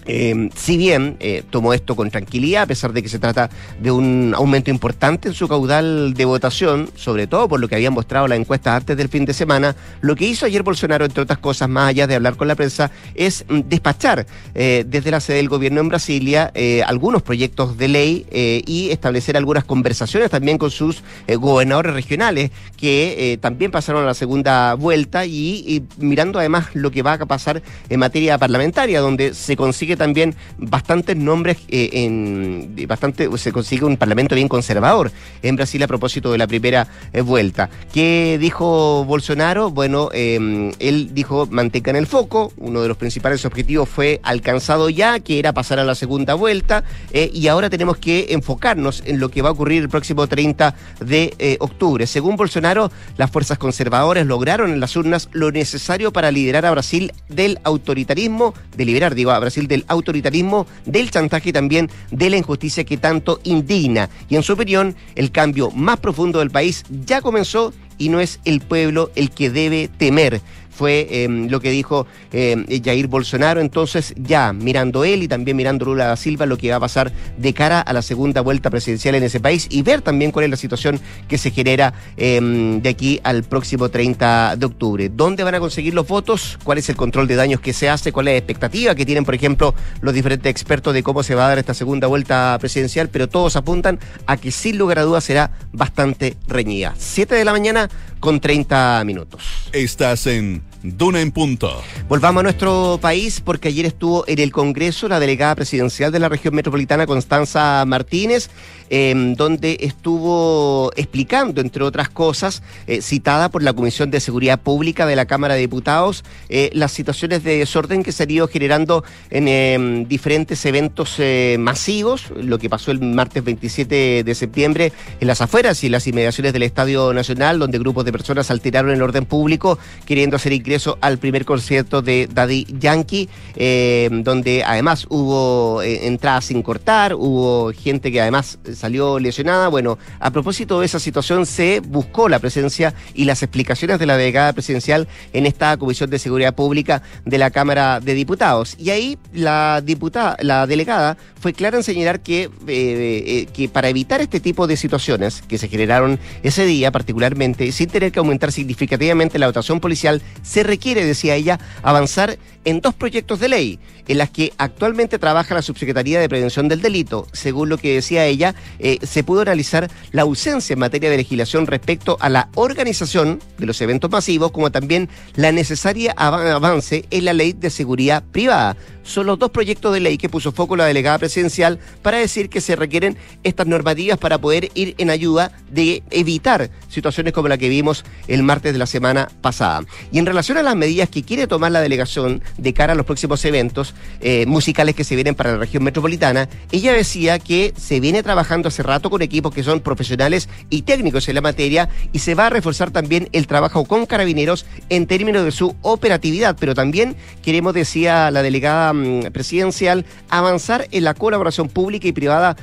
eh, 0.09 0.49
si 0.57 0.79
bien 0.79 1.17
eh, 1.21 1.43
tomó 1.51 1.75
esto 1.75 1.95
con 1.95 2.11
tranquilidad, 2.11 2.63
a 2.63 2.67
pesar 2.67 2.95
de 2.95 3.03
que 3.03 3.11
se 3.11 3.19
trata 3.19 3.51
de 3.79 3.91
un 3.91 4.33
aumento 4.35 4.71
importante 4.71 5.29
en 5.29 5.35
su 5.35 5.47
caudal 5.47 6.15
de 6.15 6.25
votación, 6.25 6.91
sobre 6.97 7.27
todo 7.27 7.47
por 7.47 7.61
lo 7.61 7.69
que 7.69 7.75
habían 7.75 7.93
mostrado 7.93 8.27
las 8.27 8.39
encuestas 8.39 8.77
antes 8.79 8.97
del 8.97 9.11
fin 9.11 9.27
de 9.27 9.35
semana, 9.35 9.77
lo 10.01 10.17
que 10.17 10.27
hizo 10.27 10.47
ayer 10.47 10.63
Bolsonaro, 10.63 11.05
entre 11.05 11.23
otras 11.23 11.39
cosas, 11.39 11.69
más 11.69 11.91
allá 11.91 12.07
de 12.07 12.15
hablar 12.15 12.37
con 12.37 12.49
la 12.49 12.55
prensa, 12.55 12.91
es 13.15 13.45
mm, 13.49 13.61
despachar 13.67 14.27
eh, 14.55 14.85
desde 14.89 15.11
la 15.11 15.21
sede 15.21 15.37
del 15.37 15.51
gobierno 15.51 15.81
en 15.81 15.89
Brasilia 15.89 16.53
algunos 16.87 17.23
proyectos 17.23 17.77
de 17.77 17.89
ley 17.89 18.27
y 18.67 18.91
establecer 18.91 19.37
algunas 19.37 19.65
conversaciones 19.65 20.31
también 20.31 20.59
con 20.59 20.71
sus 20.71 21.03
gobernadores 21.29 21.93
regionales, 21.93 22.51
que 22.77 23.39
también 23.41 23.71
pasaron 23.71 24.03
a 24.03 24.07
la 24.07 24.15
segunda 24.15 24.75
vuelta 24.75 25.27
y 25.27 25.83
mirando 25.99 26.39
además 26.39 26.69
lo 26.75 26.91
que 26.91 27.03
va 27.03 27.15
a 27.15 27.27
pasar 27.27 27.63
en 27.89 28.01
materia 28.01 28.39
parlamentaria, 28.39 29.01
donde 29.01 29.35
se 29.35 29.57
consigue 29.57 29.97
también 29.99 30.35
bastantes 30.57 31.17
nombres 31.17 31.59
eh, 31.69 31.91
en 31.93 32.75
bastante 32.87 33.29
se 33.37 33.53
consigue 33.53 33.85
un 33.85 33.97
parlamento 33.97 34.35
bien 34.35 34.49
conservador 34.49 35.13
en 35.43 35.57
Brasil 35.57 35.83
a 35.83 35.87
propósito 35.87 36.33
de 36.33 36.39
la 36.39 36.47
primera 36.47 36.87
eh, 37.13 37.21
vuelta. 37.21 37.69
¿Qué 37.93 38.39
dijo 38.41 39.05
Bolsonaro? 39.05 39.71
Bueno, 39.71 40.11
eh, 40.13 40.73
él 40.79 41.11
dijo 41.13 41.47
mantengan 41.51 41.97
el 41.97 42.07
foco, 42.07 42.53
uno 42.57 42.83
de 42.83 42.89
los 42.89 42.97
principales 42.97 43.45
objetivos 43.45 43.89
fue 43.89 44.21
alcanzado 44.23 44.89
ya, 44.89 45.21
que 45.21 45.39
era 45.39 45.53
pasar 45.53 45.79
a 45.79 45.85
la 45.85 45.95
segunda 45.95 46.35
vuelta, 46.35 46.85
eh, 47.13 47.31
y 47.33 47.49
ahora 47.49 47.71
tenemos 47.71 47.99
que 47.99 48.27
enfocarnos 48.31 49.03
en 49.05 49.21
lo 49.21 49.29
que 49.29 49.43
va 49.43 49.51
a 49.51 49.53
ocurrir 49.53 49.83
el 49.83 49.89
próximo 49.89 50.27
30 50.27 50.75
de 51.01 51.57
octubre. 51.61 52.07
Según 52.07 52.37
Bolsonaro, 52.37 52.91
las 53.17 53.31
fuerzas 53.31 53.59
conservadoras 53.59 54.27
lograron 54.27 54.73
en 54.73 54.81
las 54.81 54.97
urnas 54.97 55.29
lo 55.33 55.51
necesario 55.51 56.13
para 56.13 56.31
liderar 56.31 56.67
a 56.67 56.71
Brasil 56.71 57.13
del 57.29 57.59
autoritarismo, 57.65 58.55
de 58.77 58.85
liberar, 58.85 59.15
digo, 59.15 59.31
a 59.31 59.39
Brasil 59.39 59.67
del 59.69 59.85
autoritarismo, 59.89 60.67
del 60.85 61.11
chantaje 61.11 61.51
y 61.51 61.53
también 61.53 61.91
de 62.11 62.31
la 62.31 62.37
injusticia 62.37 62.85
que 62.85 62.97
tanto 62.97 63.41
indigna. 63.45 64.09
Y 64.29 64.37
en 64.37 64.43
su 64.43 64.53
opinión, 64.53 64.95
el 65.15 65.31
cambio 65.31 65.71
más 65.71 65.99
profundo 65.99 66.39
del 66.39 66.51
país 66.51 66.85
ya 67.07 67.21
comenzó 67.21 67.73
y 67.99 68.09
no 68.09 68.21
es 68.21 68.41
el 68.45 68.61
pueblo 68.61 69.11
el 69.17 69.31
que 69.31 69.51
debe 69.51 69.89
temer. 69.89 70.41
Fue 70.79 71.09
eh, 71.11 71.29
lo 71.29 71.59
que 71.61 71.73
dijo 71.73 72.07
eh, 72.33 72.81
Jair 72.85 73.09
Bolsonaro. 73.09 73.61
Entonces, 73.61 74.15
ya 74.17 74.53
mirando 74.53 75.05
él 75.05 75.25
y 75.25 75.29
también 75.29 75.57
mirando 75.57 75.87
Lula 75.87 76.07
da 76.07 76.17
Silva, 76.17 76.47
lo 76.47 76.57
que 76.57 76.71
va 76.71 76.77
a 76.77 76.81
pasar 76.81 77.13
de 77.37 77.53
cara 77.53 77.81
a 77.81 77.93
la 77.93 78.01
segunda 78.01 78.43
vuelta 78.43 78.71
presidencial 78.71 79.17
en 79.17 79.25
ese 79.25 79.41
país 79.41 79.67
y 79.71 79.83
ver 79.83 80.03
también 80.03 80.31
cuál 80.31 80.45
es 80.45 80.51
la 80.51 80.57
situación 80.57 81.01
que 81.27 81.37
se 81.37 81.51
genera 81.51 81.95
eh, 82.17 82.41
de 82.81 82.89
aquí 82.89 83.19
al 83.25 83.43
próximo 83.43 83.89
30 83.89 84.55
de 84.57 84.67
octubre. 84.67 85.11
¿Dónde 85.13 85.43
van 85.43 85.57
a 85.57 85.61
conseguir 85.61 85.95
los 85.95 86.07
votos? 86.07 86.59
¿Cuál 86.63 86.79
es 86.79 86.89
el 86.89 86.95
control 86.95 87.27
de 87.27 87.35
daños 87.35 87.61
que 87.61 87.73
se 87.73 87.89
hace? 87.89 88.13
¿Cuál 88.13 88.29
es 88.29 88.35
la 88.35 88.39
expectativa 88.39 88.95
que 88.95 89.05
tienen, 89.05 89.25
por 89.25 89.35
ejemplo, 89.35 89.75
los 90.01 90.15
diferentes 90.15 90.49
expertos 90.49 90.95
de 90.95 91.03
cómo 91.03 91.25
se 91.25 91.35
va 91.35 91.47
a 91.47 91.49
dar 91.49 91.59
esta 91.59 91.75
segunda 91.75 92.07
vuelta 92.07 92.57
presidencial? 92.61 93.09
Pero 93.09 93.29
todos 93.29 93.57
apuntan 93.57 93.99
a 94.27 94.37
que 94.37 94.53
sin 94.53 94.79
lugar 94.79 95.01
a 95.01 95.03
dudas 95.03 95.25
será 95.25 95.51
bastante 95.73 96.37
reñida. 96.47 96.95
7 96.97 97.35
de 97.35 97.45
la 97.45 97.51
mañana 97.51 97.91
con 98.21 98.39
30 98.39 99.03
minutos. 99.05 99.43
Estás 99.73 100.27
en 100.27 100.68
Duna 100.83 101.21
en 101.21 101.33
Punto. 101.33 101.83
Volvamos 102.09 102.41
a 102.41 102.43
nuestro 102.45 102.99
país 103.01 103.41
porque 103.41 103.69
ayer 103.69 103.87
estuvo 103.87 104.25
en 104.27 104.39
el 104.39 104.53
Congreso 104.53 105.09
la 105.09 105.21
delegada 105.21 105.55
presidencial 105.55 106.13
de 106.13 106.19
la 106.19 106.29
región 106.29 106.55
metropolitana, 106.55 107.07
Constanza 107.07 107.85
Martínez, 107.87 108.51
eh, 108.91 109.15
donde 109.37 109.79
estuvo 109.81 110.91
explicando, 110.97 111.61
entre 111.61 111.85
otras 111.85 112.09
cosas, 112.09 112.63
eh, 112.87 113.03
citada 113.03 113.49
por 113.51 113.63
la 113.63 113.73
Comisión 113.73 114.11
de 114.11 114.21
Seguridad 114.21 114.61
Pública 114.61 115.07
de 115.07 115.17
la 115.17 115.27
Cámara 115.27 115.55
de 115.55 115.61
Diputados, 115.61 116.25
eh, 116.49 116.71
las 116.73 116.93
situaciones 116.93 117.45
de 117.45 117.59
desorden 117.59 118.03
que 118.03 118.13
se 118.13 118.23
han 118.23 118.31
ido 118.31 118.49
generando 118.49 119.05
en 119.31 119.49
eh, 119.49 120.05
diferentes 120.09 120.65
eventos 120.65 121.17
eh, 121.19 121.57
masivos, 121.59 122.31
lo 122.37 122.59
que 122.59 122.71
pasó 122.71 122.91
el 122.91 123.01
martes 123.01 123.45
27 123.45 124.25
de 124.25 124.35
septiembre 124.35 124.93
en 125.21 125.27
las 125.27 125.41
afueras 125.41 125.83
y 125.85 125.89
las 125.89 126.07
inmediaciones 126.07 126.53
del 126.53 126.63
Estadio 126.63 127.13
Nacional, 127.13 127.59
donde 127.59 127.79
grupos 127.79 128.05
de 128.05 128.13
personas 128.13 128.51
alteraron 128.51 128.93
el 128.93 129.03
orden 129.03 129.25
público 129.25 129.79
queriendo 130.07 130.37
hacer 130.37 130.53
ingreso 130.69 130.99
al 131.01 131.17
primer 131.17 131.47
concierto 131.47 132.03
de 132.03 132.29
Daddy 132.31 132.67
Yankee, 132.79 133.31
eh, 133.57 134.11
donde 134.13 134.63
además 134.65 135.07
hubo 135.09 135.81
eh, 135.81 136.07
entradas 136.07 136.45
sin 136.45 136.63
cortar, 136.63 137.15
hubo 137.15 137.73
gente 137.73 138.13
que 138.13 138.21
además 138.21 138.59
salió 138.75 139.19
lesionada. 139.19 139.69
Bueno, 139.69 139.99
a 140.21 140.31
propósito 140.31 140.81
de 140.81 140.87
esa 140.87 141.01
situación 141.01 141.47
se 141.47 141.81
buscó 141.81 142.29
la 142.29 142.39
presencia 142.39 142.93
y 143.15 143.25
las 143.25 143.43
explicaciones 143.43 143.99
de 143.99 144.05
la 144.05 144.19
delegada 144.19 144.53
presidencial 144.53 145.09
en 145.33 145.47
esta 145.47 145.79
Comisión 145.79 146.11
de 146.11 146.19
Seguridad 146.19 146.55
Pública 146.55 147.03
de 147.25 147.39
la 147.39 147.51
Cámara 147.51 148.01
de 148.01 148.13
Diputados. 148.13 148.77
Y 148.79 148.91
ahí 148.91 149.19
la 149.33 149.81
diputada, 149.83 150.37
la 150.43 150.67
delegada 150.67 151.17
fue 151.41 151.55
clara 151.55 151.79
en 151.79 151.83
señalar 151.83 152.21
que, 152.21 152.51
eh, 152.67 153.47
que 153.55 153.69
para 153.71 153.89
evitar 153.89 154.21
este 154.21 154.41
tipo 154.41 154.67
de 154.67 154.77
situaciones 154.77 155.43
que 155.49 155.57
se 155.57 155.69
generaron 155.69 156.19
ese 156.43 156.67
día 156.67 156.93
particularmente, 156.93 157.73
sin 157.73 157.89
tener 157.89 158.13
que 158.13 158.19
aumentar 158.19 158.53
significativamente 158.53 159.39
la 159.39 159.47
dotación 159.47 159.81
policial, 159.81 160.21
se 160.43 160.58
requiere, 160.63 161.05
decía 161.05 161.35
ella, 161.35 161.59
avanzar 161.83 162.39
en 162.65 162.81
dos 162.81 162.95
proyectos 162.95 163.41
de 163.41 163.49
ley 163.49 163.79
en 164.09 164.19
las 164.19 164.31
que 164.31 164.53
actualmente 164.59 165.19
trabaja 165.19 165.55
la 165.55 165.63
Subsecretaría 165.63 166.19
de 166.19 166.29
Prevención 166.29 166.69
del 166.69 166.81
Delito. 166.81 167.27
Según 167.33 167.69
lo 167.69 167.77
que 167.77 167.95
decía 167.95 168.25
ella, 168.25 168.55
eh, 168.79 168.99
se 169.03 169.23
pudo 169.23 169.43
analizar 169.43 169.91
la 170.13 170.23
ausencia 170.23 170.73
en 170.73 170.79
materia 170.79 171.11
de 171.11 171.19
legislación 171.19 171.67
respecto 171.67 172.17
a 172.21 172.29
la 172.31 172.49
organización 172.55 173.41
de 173.59 173.67
los 173.67 173.81
eventos 173.83 174.11
masivos, 174.11 174.51
como 174.51 174.71
también 174.71 175.09
la 175.35 175.53
necesaria 175.53 176.15
av- 176.17 176.47
avance 176.57 177.05
en 177.11 177.25
la 177.27 177.33
ley 177.35 177.53
de 177.53 177.69
seguridad 177.71 178.23
privada. 178.33 178.77
Son 179.03 179.27
los 179.27 179.39
dos 179.39 179.51
proyectos 179.51 179.93
de 179.93 180.01
ley 180.01 180.19
que 180.19 180.29
puso 180.29 180.53
foco 180.53 180.77
la 180.77 180.85
delegada 180.87 181.19
presidencial 181.19 181.79
para 182.03 182.19
decir 182.19 182.49
que 182.51 182.61
se 182.61 182.77
requieren 182.77 183.17
estas 183.43 183.67
normativas 183.67 184.19
para 184.19 184.39
poder 184.39 184.71
ir 184.75 184.95
en 184.99 185.09
ayuda 185.11 185.53
de 185.71 186.03
evitar 186.11 186.71
situaciones 186.89 187.33
como 187.33 187.49
la 187.49 187.59
que 187.59 187.69
vimos 187.71 188.05
el 188.27 188.43
martes 188.43 188.73
de 188.73 188.79
la 188.79 188.87
semana 188.87 189.31
pasada. 189.43 189.83
Y 190.13 190.19
en 190.19 190.27
relación 190.27 190.48
a 190.57 190.63
las 190.63 190.77
medidas 190.77 191.09
que 191.09 191.23
quiere 191.23 191.47
tomar 191.47 191.73
la 191.73 191.81
delegación 191.81 192.43
de 192.57 192.73
cara 192.73 192.93
a 192.93 192.97
los 192.97 193.05
próximos 193.05 193.45
eventos 193.45 193.95
eh, 194.21 194.47
musicales 194.47 194.95
que 194.95 195.05
se 195.05 195.15
vienen 195.15 195.35
para 195.35 195.53
la 195.53 195.59
región 195.59 195.85
metropolitana, 195.85 196.49
ella 196.73 196.93
decía 196.93 197.39
que 197.39 197.75
se 197.77 198.01
viene 198.01 198.23
trabajando 198.23 198.69
hace 198.69 198.83
rato 198.83 199.11
con 199.11 199.21
equipos 199.21 199.53
que 199.53 199.63
son 199.63 199.81
profesionales 199.81 200.49
y 200.71 200.83
técnicos 200.83 201.29
en 201.29 201.35
la 201.35 201.41
materia 201.41 201.89
y 202.13 202.21
se 202.21 202.35
va 202.35 202.47
a 202.47 202.51
reforzar 202.51 202.91
también 202.91 203.29
el 203.33 203.47
trabajo 203.47 203.85
con 203.85 204.07
carabineros 204.07 204.65
en 204.89 205.07
términos 205.07 205.45
de 205.45 205.51
su 205.51 205.77
operatividad, 205.83 206.57
pero 206.59 206.75
también 206.75 207.17
queremos, 207.43 207.75
decía 207.75 208.31
la 208.31 208.43
delegada 208.43 208.93
mm, 208.93 209.33
presidencial, 209.33 210.07
avanzar 210.31 210.87
en 210.91 211.05
la 211.05 211.15
colaboración 211.15 211.69
pública 211.69 212.09
y 212.09 212.13
privada 212.13 212.57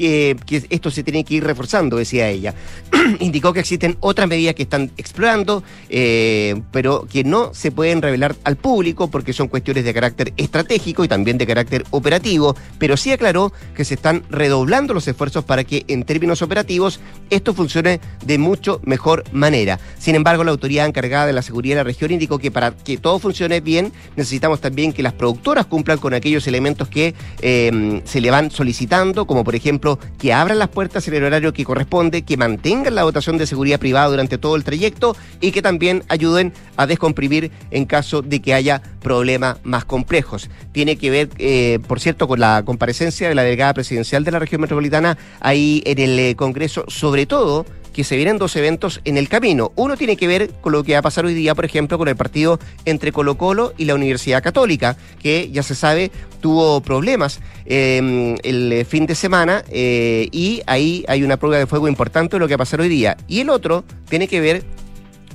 que, 0.00 0.64
esto 0.70 0.90
se 0.90 1.02
tiene 1.02 1.24
que 1.24 1.34
ir 1.34 1.44
reforzando, 1.44 1.96
decía 1.96 2.28
ella. 2.28 2.54
Indicó 3.20 3.52
que 3.52 3.60
existen 3.60 3.96
otras 4.00 4.28
medidas 4.28 4.54
que 4.54 4.62
están 4.62 4.90
explorando, 4.96 5.62
eh, 5.88 6.60
pero 6.72 7.06
que 7.10 7.24
no 7.24 7.52
se 7.52 7.70
pueden 7.70 8.02
revelar 8.02 8.36
al 8.44 8.56
público 8.56 9.10
porque 9.10 9.32
son 9.32 9.48
cuestiones 9.48 9.84
de 9.84 9.94
carácter 9.94 10.32
estratégico 10.36 11.04
y 11.04 11.08
también 11.08 11.38
de 11.38 11.46
carácter 11.46 11.84
operativo, 11.90 12.56
pero 12.78 12.96
sí 12.96 13.12
aclaró 13.12 13.52
que 13.74 13.84
se 13.84 13.94
están 13.94 14.24
redoblando 14.30 14.94
los 14.94 15.06
esfuerzos 15.06 15.44
para 15.44 15.64
que 15.64 15.84
en 15.88 16.04
términos 16.04 16.42
operativos 16.42 17.00
esto 17.28 17.54
funcione 17.54 18.00
de 18.24 18.38
mucho 18.38 18.80
mejor 18.84 19.24
manera. 19.32 19.78
Sin 19.98 20.14
embargo, 20.14 20.44
la 20.44 20.50
autoridad 20.50 20.86
encargada 20.86 21.26
de 21.26 21.32
la 21.32 21.42
seguridad 21.42 21.76
de 21.76 21.80
la 21.80 21.84
región 21.84 22.10
indicó 22.10 22.38
que 22.38 22.50
para 22.50 22.72
que 22.72 22.96
todo 22.96 23.18
funcione 23.18 23.60
bien 23.60 23.92
necesitamos 24.16 24.60
también 24.60 24.92
que 24.92 25.02
las 25.02 25.12
productoras 25.12 25.66
cumplan 25.66 25.98
con 25.98 26.14
aquellos 26.14 26.46
elementos 26.46 26.88
que 26.88 27.14
eh, 27.42 28.02
se 28.04 28.20
le 28.20 28.30
van 28.30 28.50
solicitando, 28.50 29.26
como 29.26 29.44
por 29.44 29.54
ejemplo 29.54 29.89
que 30.18 30.32
abran 30.32 30.58
las 30.58 30.68
puertas 30.68 31.06
en 31.08 31.14
el 31.14 31.24
horario 31.24 31.52
que 31.52 31.64
corresponde, 31.64 32.22
que 32.22 32.36
mantengan 32.36 32.94
la 32.94 33.02
dotación 33.02 33.38
de 33.38 33.46
seguridad 33.46 33.80
privada 33.80 34.08
durante 34.08 34.38
todo 34.38 34.56
el 34.56 34.64
trayecto 34.64 35.16
y 35.40 35.52
que 35.52 35.62
también 35.62 36.04
ayuden 36.08 36.52
a 36.76 36.86
descomprimir 36.86 37.50
en 37.70 37.84
caso 37.86 38.22
de 38.22 38.40
que 38.40 38.54
haya 38.54 38.82
problemas 39.02 39.58
más 39.64 39.84
complejos. 39.84 40.50
Tiene 40.72 40.96
que 40.96 41.10
ver, 41.10 41.30
eh, 41.38 41.78
por 41.86 42.00
cierto, 42.00 42.28
con 42.28 42.40
la 42.40 42.62
comparecencia 42.64 43.28
de 43.28 43.34
la 43.34 43.42
delegada 43.42 43.74
presidencial 43.74 44.24
de 44.24 44.30
la 44.30 44.38
región 44.38 44.60
metropolitana 44.60 45.16
ahí 45.40 45.82
en 45.86 45.98
el 45.98 46.18
eh, 46.18 46.36
Congreso, 46.36 46.84
sobre 46.88 47.26
todo 47.26 47.66
que 47.92 48.04
se 48.04 48.16
vienen 48.16 48.38
dos 48.38 48.56
eventos 48.56 49.00
en 49.04 49.16
el 49.16 49.28
camino. 49.28 49.72
Uno 49.76 49.96
tiene 49.96 50.16
que 50.16 50.26
ver 50.26 50.50
con 50.60 50.72
lo 50.72 50.84
que 50.84 50.92
va 50.92 50.98
a 50.98 51.02
pasar 51.02 51.24
hoy 51.24 51.34
día, 51.34 51.54
por 51.54 51.64
ejemplo, 51.64 51.98
con 51.98 52.08
el 52.08 52.16
partido 52.16 52.58
entre 52.84 53.12
Colo 53.12 53.36
Colo 53.36 53.72
y 53.76 53.84
la 53.84 53.94
Universidad 53.94 54.42
Católica, 54.42 54.96
que 55.22 55.50
ya 55.50 55.62
se 55.62 55.74
sabe 55.74 56.10
tuvo 56.40 56.80
problemas 56.80 57.40
eh, 57.66 58.36
el 58.42 58.84
fin 58.86 59.06
de 59.06 59.14
semana 59.14 59.62
eh, 59.70 60.28
y 60.32 60.62
ahí 60.66 61.04
hay 61.06 61.22
una 61.22 61.36
prueba 61.36 61.58
de 61.58 61.66
fuego 61.66 61.86
importante 61.86 62.36
de 62.36 62.40
lo 62.40 62.48
que 62.48 62.54
va 62.54 62.56
a 62.56 62.64
pasar 62.64 62.80
hoy 62.80 62.88
día. 62.88 63.16
Y 63.28 63.40
el 63.40 63.50
otro 63.50 63.84
tiene 64.08 64.26
que 64.26 64.40
ver 64.40 64.64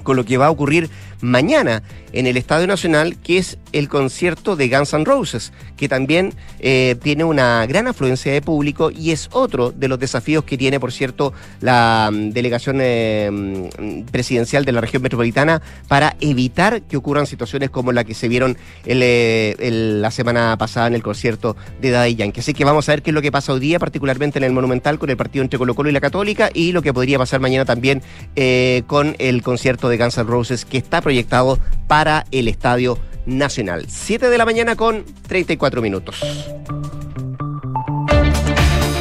con 0.04 0.16
lo 0.16 0.26
que 0.26 0.38
va 0.38 0.48
a 0.48 0.52
ocurrir 0.52 0.90
mañana 1.22 1.84
en 2.16 2.28
el 2.28 2.38
Estadio 2.38 2.66
Nacional, 2.66 3.18
que 3.18 3.38
es 3.38 3.58
el 3.74 3.90
concierto 3.90 4.56
de 4.56 4.70
Guns 4.70 4.94
N' 4.94 5.04
Roses, 5.04 5.52
que 5.76 5.90
también 5.90 6.34
eh, 6.60 6.96
tiene 7.04 7.26
una 7.26 7.66
gran 7.66 7.88
afluencia 7.88 8.32
de 8.32 8.42
público 8.42 8.90
y 8.90 9.12
es 9.12 9.28
otro 9.34 9.72
de 9.72 9.90
los 9.90 10.00
desafíos 10.00 10.46
que 10.46 10.58
tiene, 10.58 10.80
por 10.80 10.94
cierto, 10.94 11.34
la 11.60 12.10
mm, 12.12 12.30
delegación 12.30 12.78
eh, 12.80 13.30
mm, 13.32 14.04
presidencial 14.12 14.64
de 14.64 14.72
la 14.72 14.82
región 14.82 15.04
metropolitana 15.04 15.62
para 15.90 16.16
evitar 16.22 16.84
que 16.84 16.96
ocurran 16.96 17.28
situaciones 17.28 17.70
como 17.70 17.92
la 17.92 18.06
que 18.06 18.14
se 18.14 18.30
vieron 18.30 18.58
eh, 18.86 19.56
la 20.00 20.12
semana 20.12 20.58
pasada 20.58 20.88
en 20.88 20.96
el 20.96 21.04
concierto 21.04 21.58
de 21.82 21.92
Daddy 21.92 22.16
Yankee. 22.16 22.40
Así 22.40 22.54
que 22.54 22.64
vamos 22.64 22.88
a 22.88 22.94
ver 22.94 23.02
qué 23.02 23.10
es 23.10 23.14
lo 23.14 23.22
que 23.22 23.32
pasa 23.32 23.52
hoy 23.52 23.60
día, 23.60 23.78
particularmente 23.78 24.40
en 24.40 24.46
el 24.46 24.54
Monumental, 24.54 25.00
con 25.00 25.10
el 25.10 25.18
partido 25.18 25.44
entre 25.44 25.60
Colo 25.60 25.76
Colo 25.76 25.90
y 25.90 25.92
la 25.92 26.02
Católica, 26.02 26.50
y 26.54 26.72
lo 26.72 26.82
que 26.82 26.94
podría 26.94 27.18
pasar 27.18 27.42
mañana 27.42 27.66
también 27.66 28.02
con 28.88 29.16
el 29.20 29.42
concierto 29.42 29.90
de 29.90 29.98
Guns 29.98 30.18
N' 30.18 30.24
Roses 30.26 30.64
que 30.64 30.78
está 30.78 31.02
proyectado 31.06 31.60
para 31.88 32.26
el 32.32 32.48
Estadio 32.48 32.98
Nacional. 33.28 33.86
7 33.88 34.28
de 34.28 34.38
la 34.40 34.46
mañana 34.46 34.76
con 34.76 35.06
34 35.28 35.80
minutos. 35.84 36.20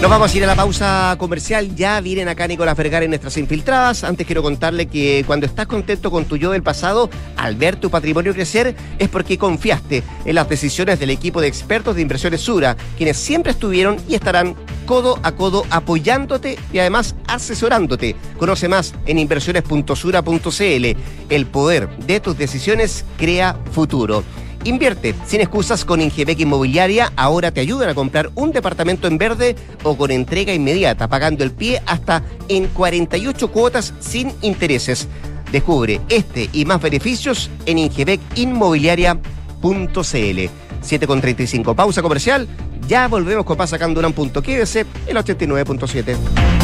Nos 0.00 0.11
vamos 0.11 0.35
a 0.35 0.37
ir 0.37 0.44
a 0.44 0.46
la 0.46 0.54
pausa 0.54 1.16
comercial. 1.18 1.74
Ya 1.76 1.98
vienen 2.00 2.28
acá 2.28 2.46
Nicolás 2.46 2.76
Vergara 2.76 3.04
en 3.04 3.11
nuestras 3.11 3.38
infiltradas. 3.38 4.04
Antes 4.04 4.26
quiero 4.26 4.42
contarle 4.42 4.87
que 4.87 5.24
cuando 5.26 5.46
estás 5.46 5.66
contento 5.66 6.11
con 6.11 6.26
tu 6.26 6.37
yo 6.37 6.50
del 6.50 6.62
pasado, 6.62 7.09
al 7.37 7.57
ver 7.57 7.76
tu 7.76 7.88
patrimonio 7.88 8.35
crecer, 8.35 8.76
es 8.98 9.09
porque 9.09 9.38
confiaste 9.38 10.02
en 10.26 10.35
las 10.35 10.48
decisiones 10.48 11.00
del 11.00 11.09
equipo 11.09 11.40
de 11.40 11.48
expertos 11.48 11.96
de 11.96 12.02
inversiones 12.02 12.42
Sura, 12.42 12.76
quienes 12.98 13.16
siempre 13.16 13.52
estuvieron 13.52 13.96
y 14.07 14.14
estarán 14.14 14.57
codo 14.85 15.18
a 15.22 15.33
codo 15.33 15.64
apoyándote 15.70 16.59
y 16.70 16.78
además 16.80 17.14
asesorándote. 17.26 18.14
Conoce 18.37 18.68
más 18.68 18.94
en 19.07 19.18
inversiones.sura.cl. 19.18 20.98
El 21.30 21.46
poder 21.46 21.88
de 21.98 22.20
tus 22.20 22.37
decisiones 22.37 23.07
crea 23.16 23.59
futuro. 23.72 24.22
Invierte 24.64 25.14
sin 25.27 25.42
excusas 25.42 25.85
con 25.85 26.00
Ingebec 26.00 26.40
Inmobiliaria. 26.40 27.12
Ahora 27.16 27.53
te 27.53 27.61
ayudan 27.61 27.90
a 27.90 27.94
comprar 27.94 28.31
un 28.35 28.50
departamento 28.50 29.07
en 29.07 29.18
verde 29.18 29.55
o 29.83 29.96
con 29.96 30.11
entrega 30.11 30.55
inmediata, 30.55 31.09
pagando 31.09 31.44
el 31.44 31.53
pie 31.53 31.83
hasta 31.87 32.22
en 32.48 32.68
48 32.68 33.53
cuotas 33.53 33.92
sin 34.00 34.33
intereses. 34.40 35.07
Descubre 35.53 36.00
este 36.09 36.48
y 36.53 36.64
más 36.64 36.81
beneficios 36.81 37.50
en 37.66 37.79
ingebecinmobiliaria.cl. 37.79 39.20
7.35. 39.62 41.74
Pausa 41.74 42.03
comercial. 42.03 42.48
Ya 42.88 43.09
volvemos 43.09 43.44
con 43.44 43.57
Pasacando 43.57 44.07
un 44.07 44.12
punto. 44.12 44.42
Quédese 44.42 44.87
el 45.07 45.16
89.7. 45.16 46.63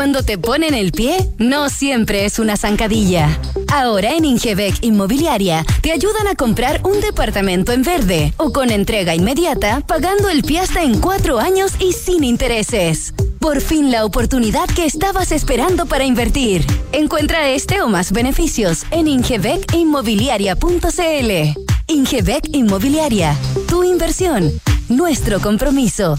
Cuando 0.00 0.22
te 0.22 0.38
ponen 0.38 0.72
el 0.72 0.92
pie, 0.92 1.18
no 1.36 1.68
siempre 1.68 2.24
es 2.24 2.38
una 2.38 2.56
zancadilla. 2.56 3.38
Ahora 3.70 4.14
en 4.14 4.24
Ingebec 4.24 4.78
Inmobiliaria 4.80 5.62
te 5.82 5.92
ayudan 5.92 6.26
a 6.26 6.34
comprar 6.34 6.80
un 6.84 7.02
departamento 7.02 7.72
en 7.72 7.82
verde 7.82 8.32
o 8.38 8.50
con 8.50 8.70
entrega 8.70 9.14
inmediata, 9.14 9.82
pagando 9.86 10.30
el 10.30 10.42
pie 10.42 10.60
hasta 10.60 10.82
en 10.82 11.00
cuatro 11.00 11.38
años 11.38 11.72
y 11.80 11.92
sin 11.92 12.24
intereses. 12.24 13.12
Por 13.40 13.60
fin 13.60 13.90
la 13.90 14.06
oportunidad 14.06 14.70
que 14.74 14.86
estabas 14.86 15.32
esperando 15.32 15.84
para 15.84 16.04
invertir. 16.04 16.64
Encuentra 16.92 17.50
este 17.50 17.82
o 17.82 17.88
más 17.88 18.10
beneficios 18.10 18.84
en 18.92 19.06
ingebecinmobiliaria.cl. 19.06 21.60
Ingebec 21.88 22.48
Inmobiliaria, 22.54 23.36
tu 23.68 23.84
inversión, 23.84 24.50
nuestro 24.88 25.42
compromiso. 25.42 26.18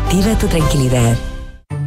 tu 0.39 0.47
tranquilidad. 0.47 1.15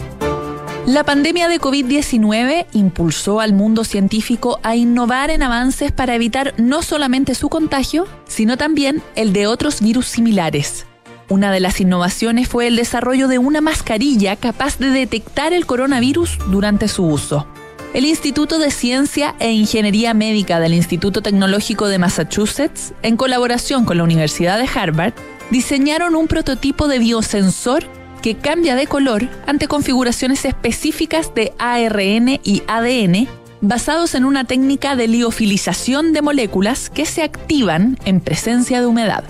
La 0.86 1.06
pandemia 1.06 1.48
de 1.48 1.62
COVID-19 1.62 2.66
impulsó 2.74 3.40
al 3.40 3.54
mundo 3.54 3.86
científico 3.86 4.60
a 4.64 4.76
innovar 4.76 5.30
en 5.30 5.42
avances 5.42 5.94
para 5.94 6.16
evitar 6.16 6.54
no 6.58 6.82
solamente 6.82 7.34
su 7.34 7.48
contagio, 7.48 8.08
sino 8.28 8.58
también 8.58 9.02
el 9.16 9.32
de 9.32 9.48
otros 9.48 9.80
virus 9.80 10.08
similares. 10.08 10.86
Una 11.30 11.52
de 11.52 11.60
las 11.60 11.82
innovaciones 11.82 12.48
fue 12.48 12.68
el 12.68 12.78
desarrollo 12.78 13.28
de 13.28 13.38
una 13.38 13.60
mascarilla 13.60 14.38
capaz 14.38 14.80
de 14.80 14.92
detectar 14.92 15.52
el 15.52 15.66
coronavirus 15.66 16.38
durante 16.50 16.88
su 16.88 17.06
uso. 17.06 17.46
El 17.94 18.06
Instituto 18.06 18.60
de 18.60 18.72
Ciencia 18.72 19.36
e 19.40 19.52
Ingeniería 19.52 20.14
Médica 20.14 20.62
del 20.62 20.74
Instituto 20.74 21.22
Tecnológico 21.22 21.88
de 21.88 22.00
Massachusetts, 22.00 22.94
en 23.02 23.18
colaboración 23.18 23.84
con 23.84 23.98
la 23.98 24.04
Universidad 24.04 24.58
de 24.58 24.70
Harvard, 24.74 25.14
diseñaron 25.50 26.16
un 26.16 26.28
prototipo 26.28 26.88
de 26.88 27.00
biosensor 27.00 27.84
que 28.22 28.36
cambia 28.36 28.76
de 28.76 28.88
color 28.88 29.28
ante 29.48 29.68
configuraciones 29.68 30.46
específicas 30.46 31.34
de 31.36 31.54
ARN 31.60 32.40
y 32.44 32.64
ADN 32.68 33.28
basados 33.62 34.16
en 34.16 34.24
una 34.24 34.46
técnica 34.46 34.96
de 34.96 35.08
liofilización 35.08 36.14
de 36.14 36.22
moléculas 36.22 36.90
que 36.90 37.06
se 37.06 37.24
activan 37.24 37.98
en 38.06 38.22
presencia 38.22 38.80
de 38.80 38.88
humedad. 38.88 39.24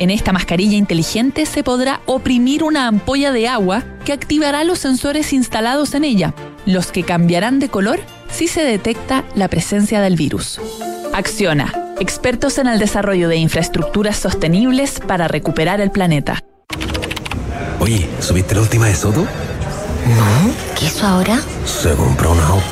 En 0.00 0.08
esta 0.08 0.32
mascarilla 0.32 0.78
inteligente 0.78 1.44
se 1.44 1.62
podrá 1.62 2.00
oprimir 2.06 2.64
una 2.64 2.86
ampolla 2.86 3.32
de 3.32 3.48
agua 3.48 3.84
que 4.06 4.14
activará 4.14 4.64
los 4.64 4.78
sensores 4.78 5.34
instalados 5.34 5.92
en 5.92 6.04
ella, 6.04 6.34
los 6.64 6.90
que 6.90 7.02
cambiarán 7.02 7.58
de 7.58 7.68
color 7.68 8.00
si 8.32 8.48
se 8.48 8.62
detecta 8.62 9.24
la 9.34 9.48
presencia 9.48 10.00
del 10.00 10.16
virus. 10.16 10.58
Acciona, 11.12 11.94
expertos 12.00 12.56
en 12.56 12.68
el 12.68 12.78
desarrollo 12.78 13.28
de 13.28 13.36
infraestructuras 13.36 14.16
sostenibles 14.16 15.00
para 15.06 15.28
recuperar 15.28 15.82
el 15.82 15.90
planeta. 15.90 16.42
Oye, 17.78 18.08
¿subiste 18.20 18.54
la 18.54 18.62
última 18.62 18.86
de 18.86 18.94
Soto? 18.94 19.20
No, 19.20 20.78
¿qué 20.78 20.86
hizo 20.86 21.06
ahora? 21.06 21.38
Se 21.66 21.92
compró 21.92 22.32
un 22.32 22.40
auto. 22.40 22.64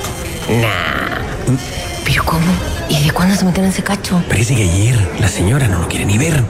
Nah. 0.49 1.59
¿Pero 2.07 2.25
cómo? 2.25 2.47
¿Y 2.89 3.05
de 3.05 3.11
cuándo 3.11 3.37
se 3.37 3.45
metieron 3.45 3.67
en 3.67 3.73
ese 3.73 3.83
cacho? 3.83 4.23
Parece 4.31 4.57
que 4.57 4.63
ayer 4.63 5.11
la 5.21 5.29
señora 5.29 5.69
no 5.69 5.81
lo 5.81 5.89
quiere 5.89 6.07
ni 6.07 6.17
ver. 6.17 6.43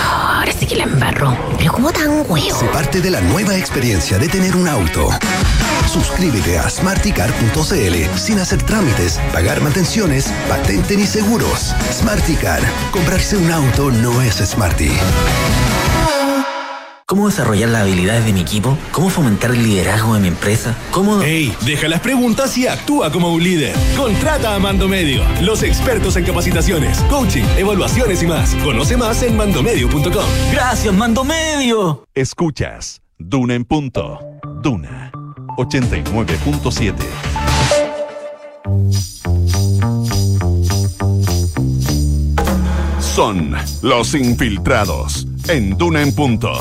Ahora 0.00 0.52
sí 0.52 0.66
que 0.66 0.76
la 0.76 0.84
embarró. 0.84 1.36
¿Pero 1.58 1.72
cómo 1.72 1.92
tan 1.92 2.24
huevo? 2.28 2.58
Se 2.58 2.66
parte 2.66 3.00
de 3.00 3.10
la 3.10 3.20
nueva 3.20 3.56
experiencia 3.56 4.18
de 4.18 4.28
tener 4.28 4.56
un 4.56 4.68
auto. 4.68 5.08
Suscríbete 5.92 6.58
a 6.58 6.70
smarticar.cl 6.70 8.18
sin 8.18 8.38
hacer 8.38 8.62
trámites, 8.62 9.18
pagar 9.32 9.60
mantenciones, 9.60 10.32
patente 10.48 10.96
ni 10.96 11.06
seguros. 11.06 11.74
Smarticar. 11.92 12.60
Comprarse 12.90 13.36
un 13.36 13.50
auto 13.50 13.90
no 13.90 14.22
es 14.22 14.36
smarty. 14.36 14.90
¿Cómo 17.12 17.28
desarrollar 17.28 17.68
las 17.68 17.82
habilidades 17.82 18.24
de 18.24 18.32
mi 18.32 18.40
equipo? 18.40 18.78
¿Cómo 18.90 19.10
fomentar 19.10 19.50
el 19.50 19.62
liderazgo 19.62 20.14
de 20.14 20.20
mi 20.20 20.28
empresa? 20.28 20.74
¿Cómo...? 20.92 21.20
¡Ey! 21.20 21.54
Deja 21.60 21.86
las 21.86 22.00
preguntas 22.00 22.56
y 22.56 22.66
actúa 22.66 23.12
como 23.12 23.34
un 23.34 23.44
líder. 23.44 23.76
Contrata 23.98 24.54
a 24.54 24.58
Mando 24.58 24.88
Medio, 24.88 25.22
los 25.42 25.62
expertos 25.62 26.16
en 26.16 26.24
capacitaciones, 26.24 27.02
coaching, 27.10 27.44
evaluaciones 27.58 28.22
y 28.22 28.26
más. 28.26 28.54
Conoce 28.64 28.96
más 28.96 29.22
en 29.22 29.36
mandomedio.com. 29.36 30.24
¡Gracias, 30.52 30.94
Mando 30.94 31.22
Medio! 31.22 32.06
Escuchas 32.14 33.02
Duna 33.18 33.56
en 33.56 33.66
punto. 33.66 34.18
Duna 34.62 35.12
89.7. 35.58 36.94
Son 43.00 43.54
los 43.82 44.14
infiltrados 44.14 45.26
en 45.50 45.76
Duna 45.76 46.00
en 46.00 46.14
punto. 46.14 46.58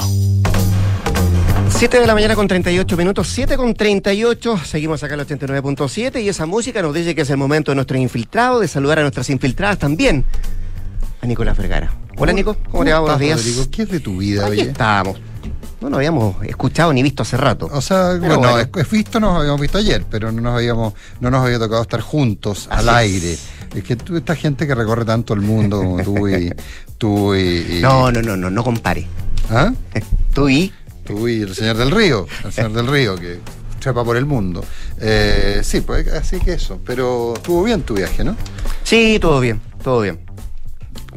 7 1.82 2.00
de 2.00 2.06
la 2.06 2.14
mañana 2.14 2.36
con 2.36 2.48
38 2.48 2.96
minutos, 2.96 3.28
7 3.30 3.58
con 3.58 3.74
38, 3.74 4.60
seguimos 4.64 5.02
acá 5.02 5.16
en 5.16 5.22
el 5.22 5.26
89.7 5.28 6.22
y 6.22 6.30
esa 6.30 6.46
música 6.46 6.80
nos 6.84 6.94
dice 6.94 7.16
que 7.16 7.22
es 7.22 7.30
el 7.32 7.38
momento 7.38 7.72
de 7.72 7.76
nuestro 7.76 7.98
infiltrado, 7.98 8.60
de 8.60 8.68
saludar 8.68 9.00
a 9.00 9.02
nuestras 9.02 9.32
infiltradas 9.32 9.80
también, 9.80 10.24
a 11.22 11.26
Nicolás 11.26 11.58
Vergara. 11.58 11.92
Hola 12.18 12.34
Nico, 12.34 12.56
¿cómo, 12.70 12.84
te 12.86 12.94
va? 12.94 13.00
Buenos 13.00 13.20
días. 13.20 13.40
Rodrigo? 13.40 13.66
¿Qué 13.72 13.82
es 13.82 13.90
de 13.90 14.00
tu 14.00 14.18
vida, 14.18 14.44
Aquí 14.46 14.52
oye? 14.60 14.70
estábamos. 14.70 15.20
No 15.82 15.90
nos 15.90 15.98
habíamos 15.98 16.36
escuchado 16.44 16.94
ni 16.94 17.02
visto 17.02 17.24
hace 17.24 17.36
rato. 17.36 17.68
O 17.72 17.82
sea, 17.82 18.10
Pero 18.22 18.38
bueno, 18.38 18.52
bueno. 18.54 18.70
es- 18.76 18.92
visto 18.92 19.20
nos 19.20 19.38
habíamos 19.40 19.60
visto 19.60 19.80
ayer, 19.80 20.06
pero 20.08 20.32
no 20.32 20.40
nos 20.40 20.54
habíamos, 20.56 20.94
no 21.20 21.32
nos 21.32 21.44
había 21.44 21.58
tocado 21.58 21.82
estar 21.82 22.02
juntos 22.02 22.68
al 22.70 22.90
es. 22.90 22.94
aire. 22.94 23.38
Es 23.74 23.84
que 23.84 23.96
tú, 23.96 24.16
esta 24.18 24.36
gente 24.36 24.68
que 24.68 24.76
recorre 24.76 25.04
tanto 25.04 25.34
el 25.34 25.42
mundo 25.42 25.78
como 25.80 26.04
tú 26.04 26.28
y 26.30 26.54
tú 27.00 27.34
y, 27.34 27.78
y- 27.78 27.80
No, 27.82 28.12
no, 28.12 28.22
no, 28.22 28.38
no, 28.38 28.52
no 28.52 28.64
compare. 28.64 29.08
¿Ah? 29.50 29.74
Tú 30.34 30.48
y 30.48 30.72
tú 31.04 31.28
y 31.28 31.42
el 31.42 31.56
señor 31.56 31.78
del 31.78 31.92
río, 31.92 32.28
el 32.44 32.52
señor 32.52 32.74
del 32.74 32.88
río 32.88 33.16
que 33.16 33.40
trepa 33.80 34.04
por 34.04 34.18
el 34.18 34.26
mundo. 34.26 34.64
Eh, 35.00 35.62
sí, 35.64 35.82
pues 35.82 36.08
así 36.08 36.40
que 36.40 36.54
eso. 36.54 36.80
Pero 36.86 37.34
estuvo 37.36 37.64
bien 37.64 37.82
tu 37.82 37.96
viaje, 37.96 38.24
¿no? 38.24 38.36
Sí, 38.84 39.18
todo 39.20 39.40
bien, 39.40 39.62
todo 39.84 40.02
bien. 40.02 40.20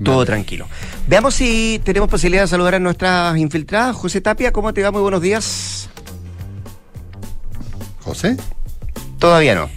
Todo 0.03 0.25
tranquilo. 0.25 0.67
Veamos 1.07 1.35
si 1.35 1.81
tenemos 1.85 2.09
posibilidad 2.09 2.43
de 2.43 2.49
saludar 2.49 2.75
a 2.75 2.79
nuestras 2.81 3.37
infiltradas. 3.39 3.95
José 3.95 4.21
Tapia, 4.21 4.53
¿cómo 4.53 4.75
te 4.75 4.83
va? 4.83 4.91
Muy 4.91 5.03
buenos 5.03 5.23
días. 5.23 5.89
José. 8.01 8.37
Todavía 9.21 9.55
no. 9.55 9.71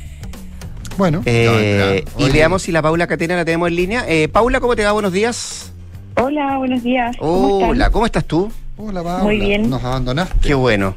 Bueno. 0.98 1.22
Eh, 1.26 2.04
ya, 2.18 2.20
ya. 2.20 2.28
y 2.28 2.32
veamos 2.32 2.64
si 2.64 2.72
la 2.72 2.82
Paula 2.82 3.06
Catena 3.06 3.36
la 3.36 3.46
tenemos 3.46 3.68
en 3.68 3.76
línea. 3.76 4.06
Eh, 4.08 4.28
Paula, 4.28 4.60
¿cómo 4.60 4.76
te 4.76 4.84
va? 4.84 4.92
Buenos 4.92 5.14
días. 5.14 5.72
Hola, 6.16 6.58
buenos 6.58 6.82
días. 6.82 7.16
¿Cómo 7.18 7.60
están? 7.60 7.70
Hola, 7.70 7.90
¿cómo 7.92 8.06
estás 8.08 8.26
tú? 8.26 8.52
Hola, 8.78 9.04
Paula. 9.04 9.24
Muy 9.24 9.40
bien. 9.40 9.70
Nos 9.70 9.84
abandonaste. 9.84 10.36
Qué 10.48 10.54
bueno. 10.54 10.96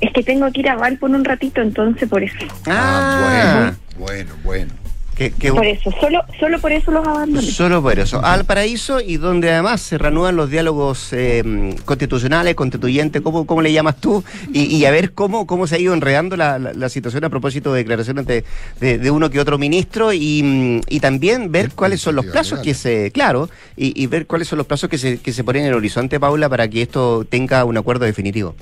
Es 0.00 0.12
que 0.12 0.22
tengo 0.22 0.50
que 0.52 0.60
ir 0.60 0.68
a 0.68 0.76
Valpo 0.76 1.08
en 1.08 1.16
un 1.16 1.24
ratito, 1.24 1.60
entonces 1.60 2.08
por 2.08 2.22
eso. 2.22 2.36
Ah, 2.66 3.74
bueno, 3.98 4.32
bueno. 4.44 4.79
Qué, 5.20 5.34
qué 5.38 5.52
Por 5.52 5.66
eso, 5.66 5.90
solo, 6.00 6.22
solo 6.38 6.58
por 6.60 6.72
eso 6.72 6.90
los 6.90 7.06
abandoné. 7.06 7.46
Solo 7.46 7.82
por 7.82 7.98
eso. 7.98 8.24
Al 8.24 8.46
paraíso 8.46 9.02
y 9.02 9.18
donde 9.18 9.50
además 9.52 9.82
se 9.82 9.98
reanudan 9.98 10.34
los 10.34 10.48
diálogos 10.48 11.12
eh, 11.12 11.74
constitucionales, 11.84 12.54
constituyentes, 12.54 13.20
¿cómo, 13.20 13.44
¿cómo 13.44 13.60
le 13.60 13.70
llamas 13.70 14.00
tú? 14.00 14.24
Y, 14.50 14.74
y 14.74 14.86
a 14.86 14.90
ver 14.90 15.12
cómo, 15.12 15.46
cómo 15.46 15.66
se 15.66 15.74
ha 15.74 15.78
ido 15.78 15.92
enredando 15.92 16.38
la, 16.38 16.58
la- 16.58 16.72
la 16.72 16.88
situación 16.88 17.22
a 17.24 17.28
propósito 17.28 17.70
de 17.74 17.80
declaraciones 17.80 18.24
de, 18.24 18.44
de- 18.80 18.96
de 18.96 19.10
uno 19.10 19.28
que 19.28 19.40
otro 19.40 19.58
ministro 19.58 20.14
y, 20.14 20.80
y 20.88 21.00
también 21.00 21.52
ver 21.52 21.72
cuáles 21.74 22.00
son 22.00 22.16
los 22.16 22.24
plazos 22.24 22.60
que 22.60 22.72
se, 22.72 23.10
claro, 23.10 23.50
y, 23.76 24.02
y 24.02 24.06
ver 24.06 24.26
cuáles 24.26 24.48
son 24.48 24.56
los 24.56 24.66
plazos 24.66 24.88
que 24.88 24.96
se, 24.96 25.18
que 25.18 25.34
se 25.34 25.44
ponen 25.44 25.64
en 25.64 25.68
el 25.68 25.74
horizonte, 25.74 26.18
Paula, 26.18 26.48
para 26.48 26.66
que 26.66 26.80
esto 26.80 27.26
tenga 27.28 27.66
un 27.66 27.76
acuerdo 27.76 28.06
definitivo. 28.06 28.54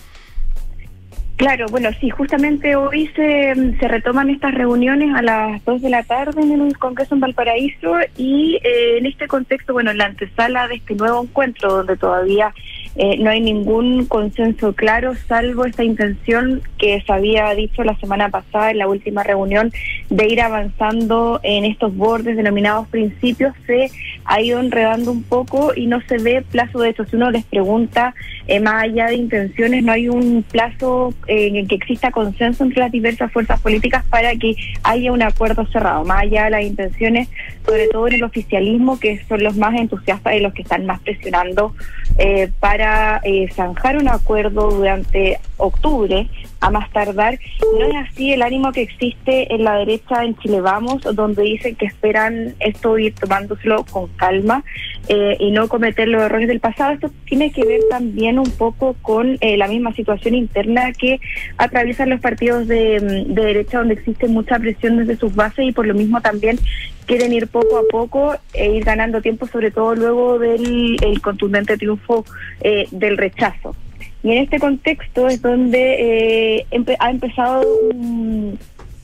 Claro, 1.39 1.67
bueno, 1.71 1.91
sí, 2.01 2.11
justamente 2.11 2.75
hoy 2.75 3.09
se, 3.15 3.55
retoman 3.87 4.29
estas 4.29 4.53
reuniones 4.53 5.15
a 5.15 5.23
las 5.23 5.65
2 5.65 5.83
de 5.83 5.89
la 5.89 6.03
tarde 6.03 6.43
en 6.43 6.61
el 6.61 6.77
Congreso 6.77 7.15
en 7.15 7.21
Valparaíso 7.21 7.95
y 8.17 8.57
eh, 8.65 8.99
en 8.99 9.07
este 9.07 9.29
contexto, 9.29 9.73
bueno, 9.73 9.93
en 9.93 9.99
la 9.99 10.07
antesala 10.07 10.67
de 10.67 10.75
este 10.75 10.97
nuevo 10.97 11.23
encuentro 11.23 11.73
donde 11.73 11.97
todavía 11.97 12.53
eh, 12.97 13.17
no 13.19 13.31
hay 13.31 13.41
ningún 13.41 14.07
consenso 14.07 14.73
claro, 14.73 15.15
salvo 15.29 15.65
esta 15.65 15.85
intención 15.85 16.61
que 16.77 17.01
se 17.07 17.13
había 17.13 17.49
dicho 17.55 17.85
la 17.85 17.97
semana 17.99 18.31
pasada 18.31 18.73
en 18.73 18.79
la 18.79 18.89
última 18.89 19.23
reunión 19.23 19.71
de 20.11 20.27
ir 20.27 20.41
avanzando 20.41 21.39
en 21.45 21.65
estos 21.65 21.97
bordes 21.97 22.37
denominados 22.37 22.89
principios, 22.89 23.55
se 23.65 23.93
ha 24.25 24.41
ido 24.41 24.59
enredando 24.59 25.13
un 25.13 25.23
poco 25.23 25.73
y 25.77 25.87
no 25.87 26.01
se 26.09 26.19
ve 26.19 26.45
plazo 26.51 26.81
de 26.81 26.89
hecho. 26.91 27.05
Si 27.05 27.15
uno 27.15 27.31
les 27.31 27.45
pregunta, 27.45 28.13
eh, 28.49 28.61
más 28.61 28.85
allá 28.85 29.09
de 29.09 29.17
intenciones, 29.17 29.85
no 29.85 29.93
hay 29.93 30.09
un 30.09 30.43
plazo 30.43 31.13
eh, 31.27 31.49
en 31.49 31.57
el 31.57 31.69
que 31.69 31.75
exista 31.75 32.11
consenso 32.11 32.65
entre 32.65 32.81
las 32.81 32.91
diversas 32.91 33.31
fuerzas 33.31 33.61
políticas 33.61 34.05
para 34.07 34.35
que 34.37 34.57
haya 34.83 35.13
un 35.13 35.23
acuerdo 35.23 35.67
cerrado, 35.67 36.03
más 36.05 36.23
allá 36.23 36.45
de 36.45 36.51
las 36.51 36.63
intenciones, 36.63 37.29
sobre 37.67 37.89
todo 37.89 38.09
en 38.09 38.15
el 38.15 38.25
oficialismo, 38.25 38.99
que 38.99 39.23
son 39.29 39.45
los 39.45 39.57
más 39.57 39.75
entusiastas 39.75 40.35
y 40.35 40.41
los 40.41 40.55
que 40.55 40.63
están 40.63 40.87
más 40.87 40.99
presionando 41.01 41.75
eh, 42.17 42.51
para 42.59 43.21
eh, 43.23 43.49
zanjar 43.55 43.99
un 43.99 44.09
acuerdo 44.09 44.71
durante 44.71 45.39
octubre 45.59 46.27
a 46.61 46.71
más 46.71 46.91
tardar. 46.91 47.39
No 47.79 47.87
es 47.87 47.95
así 48.09 48.33
el 48.33 48.43
ánimo 48.43 48.73
que 48.73 48.83
existe 48.83 49.53
en 49.55 49.65
la 49.65 49.77
derecha 49.77 50.25
en 50.25 50.37
Chile 50.39 50.61
Vamos, 50.61 51.03
donde 51.15 51.43
dicen 51.43 51.77
que 51.77 51.87
esperan 51.87 52.55
esto 52.61 52.99
ir 52.99 53.15
tomándoselo 53.15 53.85
con 53.85 54.09
calma 54.17 54.65
eh, 55.09 55.37
y 55.39 55.51
no 55.51 55.69
cometer 55.69 56.09
los 56.09 56.23
errores 56.23 56.49
del 56.49 56.61
pasado. 56.61 56.93
Esto 56.93 57.11
tiene 57.27 57.53
que 57.53 57.65
ver 57.65 57.81
también 57.91 58.39
un 58.39 58.51
poco 58.51 58.97
con 59.03 59.39
eh, 59.41 59.57
la 59.57 59.69
misma 59.69 59.93
situación 59.95 60.35
interna 60.35 60.93
que 60.93 61.21
atraviesan 61.57 62.11
los 62.11 62.21
partidos 62.21 62.67
de, 62.67 63.01
mm, 63.01 63.35
de 63.35 63.43
derecha, 63.43 63.79
donde 63.79 63.95
existe 63.95 64.27
mucha 64.29 64.59
presión 64.59 64.97
desde 64.97 65.17
sus 65.17 65.35
bases 65.35 65.67
y 65.67 65.73
por 65.73 65.87
lo 65.87 65.95
mismo 65.95 66.21
también 66.21 66.59
quieren 67.07 67.33
ir 67.33 67.49
poco 67.49 67.79
a 67.79 67.83
poco 67.91 68.37
e 68.53 68.71
ir 68.77 68.85
ganando 68.85 69.23
tiempo, 69.23 69.47
sobre 69.47 69.71
todo 69.71 69.95
luego 69.95 70.39
del 70.39 70.97
el 71.03 71.21
contundente 71.23 71.77
triunfo 71.77 72.25
eh, 72.61 72.87
del 72.91 73.17
rechazo. 73.17 73.75
Y 74.23 74.33
en 74.33 74.39
este 74.45 74.59
contexto 74.59 75.29
es 75.29 75.41
donde 75.43 76.59
eh, 76.61 76.67
ha 76.99 77.11
empezado 77.11 77.63
un- 77.93 78.59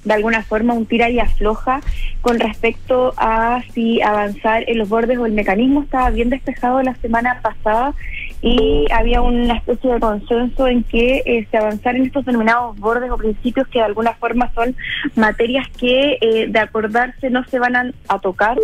de 0.05 0.13
alguna 0.13 0.43
forma 0.43 0.75
un 0.75 0.85
tira 0.85 1.09
y 1.09 1.19
afloja 1.19 1.81
con 2.21 2.39
respecto 2.39 3.15
a 3.17 3.63
si 3.73 4.03
avanzar 4.03 4.65
en 4.69 4.77
los 4.77 4.89
bordes 4.89 5.17
o 5.19 5.25
el 5.25 5.33
mecanismo 5.33 5.83
estaba 5.83 6.11
bien 6.11 6.29
despejado 6.29 6.83
la 6.83 6.95
semana 6.97 7.41
pasada 7.43 7.95
y 8.43 8.85
había 8.93 9.23
una 9.23 9.55
especie 9.55 9.95
de 9.95 10.01
consenso 10.01 10.67
en 10.69 10.83
que 10.85 11.23
eh, 11.25 11.47
se 11.51 11.57
avanzar 11.57 11.97
en 11.97 12.05
estos 12.05 12.27
denominados 12.27 12.79
bordes 12.79 13.11
o 13.11 13.17
principios 13.17 13.67
que 13.69 13.79
de 13.79 13.87
alguna 13.87 14.13
forma 14.15 14.53
son 14.55 14.77
materias 15.17 15.67
que 15.79 16.19
eh, 16.21 16.49
de 16.51 16.59
acordarse 16.59 17.31
no 17.31 17.43
se 17.45 17.59
van 17.59 17.75
a, 17.77 17.91
a 18.09 18.19
tocar 18.19 18.59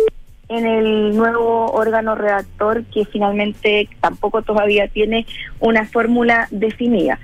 en 0.51 0.65
el 0.65 1.15
nuevo 1.15 1.71
órgano 1.71 2.13
redactor 2.13 2.83
que 2.85 3.05
finalmente 3.05 3.87
tampoco 4.01 4.41
todavía 4.41 4.87
tiene 4.89 5.25
una 5.59 5.85
fórmula 5.85 6.47
definida. 6.51 7.19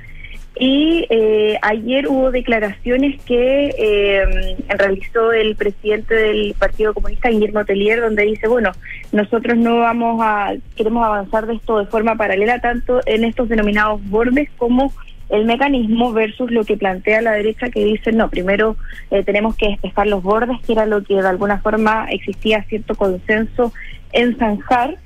Y 0.60 1.06
eh, 1.10 1.60
ayer 1.62 2.08
hubo 2.08 2.32
declaraciones 2.32 3.22
que 3.24 3.76
eh, 3.78 4.56
realizó 4.70 5.32
el 5.32 5.56
presidente 5.56 6.16
del 6.16 6.56
Partido 6.58 6.94
Comunista, 6.94 7.30
Guillermo 7.30 7.64
Telier, 7.64 8.02
donde 8.02 8.24
dice, 8.24 8.48
bueno, 8.48 8.72
nosotros 9.12 9.58
no 9.58 9.80
vamos 9.80 10.20
a, 10.24 10.54
queremos 10.76 11.06
avanzar 11.06 11.46
de 11.46 11.56
esto 11.56 11.80
de 11.80 11.86
forma 11.86 12.16
paralela 12.16 12.60
tanto 12.60 13.02
en 13.06 13.26
estos 13.26 13.50
denominados 13.50 14.02
bordes 14.10 14.50
como 14.58 14.92
el 15.30 15.46
mecanismo 15.46 16.14
versus 16.14 16.52
lo 16.52 16.64
que 16.64 16.78
plantea 16.78 17.22
la 17.22 17.34
derecha 17.34 17.70
que 17.70 17.84
dice, 17.84 18.12
no, 18.12 18.30
primero 18.30 18.78
eh, 19.12 19.24
tenemos 19.24 19.56
que 19.56 19.70
despejar 19.70 20.08
los 20.08 20.24
bordes, 20.24 20.58
que 20.66 20.74
era 20.74 20.86
lo 20.86 21.04
que 21.04 21.16
de 21.16 21.28
alguna 21.28 21.60
forma 21.60 22.08
existía 22.10 22.64
cierto 22.64 22.96
consenso 22.96 23.74
en 24.14 24.38
zanjar. 24.38 24.98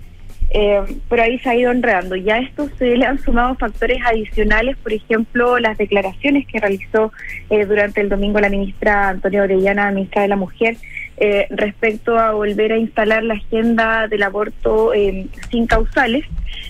Eh, 0.53 0.81
pero 1.09 1.23
ahí 1.23 1.39
se 1.39 1.49
ha 1.49 1.55
ido 1.55 1.71
enredando. 1.71 2.17
Ya 2.17 2.35
a 2.35 2.39
esto 2.39 2.69
se 2.77 2.97
le 2.97 3.05
han 3.05 3.19
sumado 3.19 3.55
factores 3.55 3.99
adicionales, 4.05 4.75
por 4.77 4.91
ejemplo, 4.91 5.57
las 5.59 5.77
declaraciones 5.77 6.45
que 6.45 6.59
realizó 6.59 7.13
eh, 7.49 7.65
durante 7.65 8.01
el 8.01 8.09
domingo 8.09 8.39
la 8.41 8.49
ministra 8.49 9.09
Antonia 9.09 9.43
Orellana, 9.43 9.91
ministra 9.91 10.23
de 10.23 10.27
la 10.27 10.35
Mujer, 10.35 10.75
eh, 11.23 11.45
respecto 11.51 12.17
a 12.17 12.31
volver 12.31 12.73
a 12.73 12.77
instalar 12.77 13.23
la 13.23 13.35
agenda 13.35 14.07
del 14.07 14.23
aborto 14.23 14.91
eh, 14.91 15.27
sin 15.51 15.67
causales, 15.67 16.25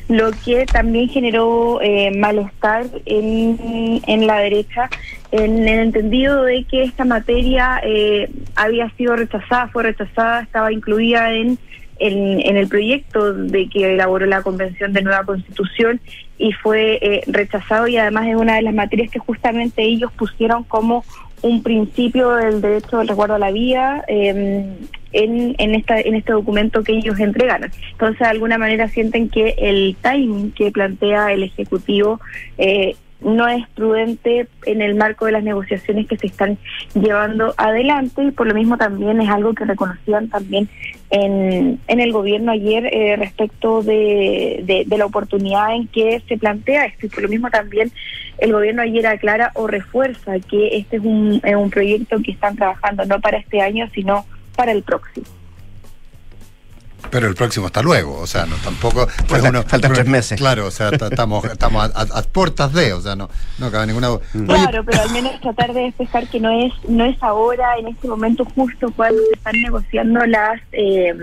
lo 0.09 0.31
que 0.43 0.65
también 0.65 1.07
generó 1.07 1.79
eh, 1.81 2.11
malestar 2.13 2.85
en, 3.05 4.01
en 4.05 4.27
la 4.27 4.39
derecha, 4.39 4.89
en 5.31 5.65
el 5.65 5.79
entendido 5.79 6.43
de 6.43 6.65
que 6.65 6.83
esta 6.83 7.05
materia 7.05 7.79
eh, 7.81 8.29
había 8.55 8.89
sido 8.97 9.15
rechazada, 9.15 9.69
fue 9.69 9.83
rechazada, 9.83 10.41
estaba 10.41 10.73
incluida 10.73 11.33
en 11.33 11.57
en, 12.01 12.41
en 12.41 12.57
el 12.57 12.67
proyecto 12.67 13.31
de 13.31 13.69
que 13.69 13.93
elaboró 13.93 14.25
la 14.25 14.41
Convención 14.41 14.91
de 14.91 15.03
Nueva 15.03 15.23
Constitución 15.23 16.01
y 16.39 16.51
fue 16.51 16.97
eh, 16.99 17.21
rechazado 17.27 17.87
y 17.87 17.97
además 17.97 18.27
es 18.27 18.35
una 18.35 18.55
de 18.55 18.63
las 18.63 18.73
materias 18.73 19.11
que 19.11 19.19
justamente 19.19 19.83
ellos 19.83 20.11
pusieron 20.13 20.63
como 20.63 21.05
un 21.41 21.63
principio 21.63 22.31
del 22.31 22.61
derecho 22.61 22.97
del 22.97 23.07
resguardo 23.07 23.35
a 23.35 23.39
la 23.39 23.51
vida 23.51 24.03
eh, 24.07 24.65
en, 25.13 25.55
en, 25.57 25.75
esta, 25.75 25.99
en 25.99 26.15
este 26.15 26.33
documento 26.33 26.83
que 26.83 26.93
ellos 26.93 27.19
entregaron. 27.19 27.71
Entonces, 27.91 28.19
de 28.19 28.25
alguna 28.25 28.57
manera 28.57 28.87
sienten 28.87 29.29
que 29.29 29.55
el 29.57 29.95
timing 30.01 30.51
que 30.51 30.71
plantea 30.71 31.33
el 31.33 31.43
Ejecutivo 31.43 32.19
eh, 32.57 32.95
no 33.21 33.47
es 33.47 33.67
prudente 33.69 34.47
en 34.65 34.81
el 34.81 34.95
marco 34.95 35.25
de 35.25 35.33
las 35.33 35.43
negociaciones 35.43 36.07
que 36.07 36.17
se 36.17 36.27
están 36.27 36.57
llevando 36.93 37.53
adelante 37.57 38.23
y 38.23 38.31
por 38.31 38.47
lo 38.47 38.53
mismo 38.53 38.77
también 38.77 39.21
es 39.21 39.29
algo 39.29 39.53
que 39.53 39.65
reconocían 39.65 40.29
también 40.29 40.69
en, 41.11 41.79
en 41.87 41.99
el 41.99 42.11
gobierno 42.11 42.51
ayer 42.51 42.85
eh, 42.91 43.15
respecto 43.17 43.83
de, 43.83 44.85
de, 44.87 44.97
la 44.97 45.05
oportunidad 45.05 45.75
en 45.75 45.87
que 45.87 46.21
se 46.27 46.37
plantea 46.37 46.85
esto 46.85 47.05
y 47.05 47.09
por 47.09 47.23
lo 47.23 47.29
mismo 47.29 47.49
también 47.49 47.91
el 48.37 48.53
gobierno 48.53 48.81
ayer 48.81 49.05
aclara 49.05 49.51
o 49.55 49.67
refuerza 49.67 50.39
que 50.39 50.77
este 50.77 50.97
es 50.97 51.03
un, 51.03 51.41
es 51.43 51.55
un 51.55 51.69
proyecto 51.69 52.17
que 52.23 52.31
están 52.31 52.55
trabajando 52.55 53.05
no 53.05 53.19
para 53.19 53.37
este 53.37 53.61
año 53.61 53.87
sino 53.93 54.25
para 54.55 54.71
el 54.71 54.83
próximo. 54.83 55.40
Pero 57.09 57.27
el 57.27 57.35
próximo 57.35 57.67
está 57.67 57.81
luego, 57.81 58.17
o 58.19 58.27
sea, 58.27 58.45
no 58.45 58.55
tampoco. 58.57 59.07
Falta- 59.27 59.63
faltan 59.63 59.93
tres 59.93 60.07
meses. 60.07 60.37
Claro, 60.39 60.67
o 60.67 60.71
sea, 60.71 60.91
ta- 60.91 61.07
estamos, 61.07 61.43
estamos 61.45 61.83
a, 61.93 61.99
a- 62.01 62.19
a 62.19 62.21
puertas 62.23 62.71
de, 62.73 62.93
o 62.93 63.01
sea, 63.01 63.15
no, 63.15 63.29
no 63.57 63.71
cabe 63.71 63.87
ninguna 63.87 64.07
duda. 64.07 64.21
Oye, 64.35 64.45
Claro, 64.45 64.83
pero 64.85 65.01
al 65.01 65.11
menos 65.11 65.39
tratar 65.41 65.73
de 65.73 65.81
despejar 65.81 66.27
que 66.29 66.39
no 66.39 66.51
es 66.65 66.71
no 66.87 67.03
es 67.05 67.21
ahora, 67.21 67.77
en 67.79 67.87
este 67.87 68.07
momento 68.07 68.45
justo 68.45 68.91
cuando 68.95 69.21
se 69.25 69.33
están 69.33 69.55
negociando 69.61 70.25
las 70.25 70.61
eh, 70.71 71.13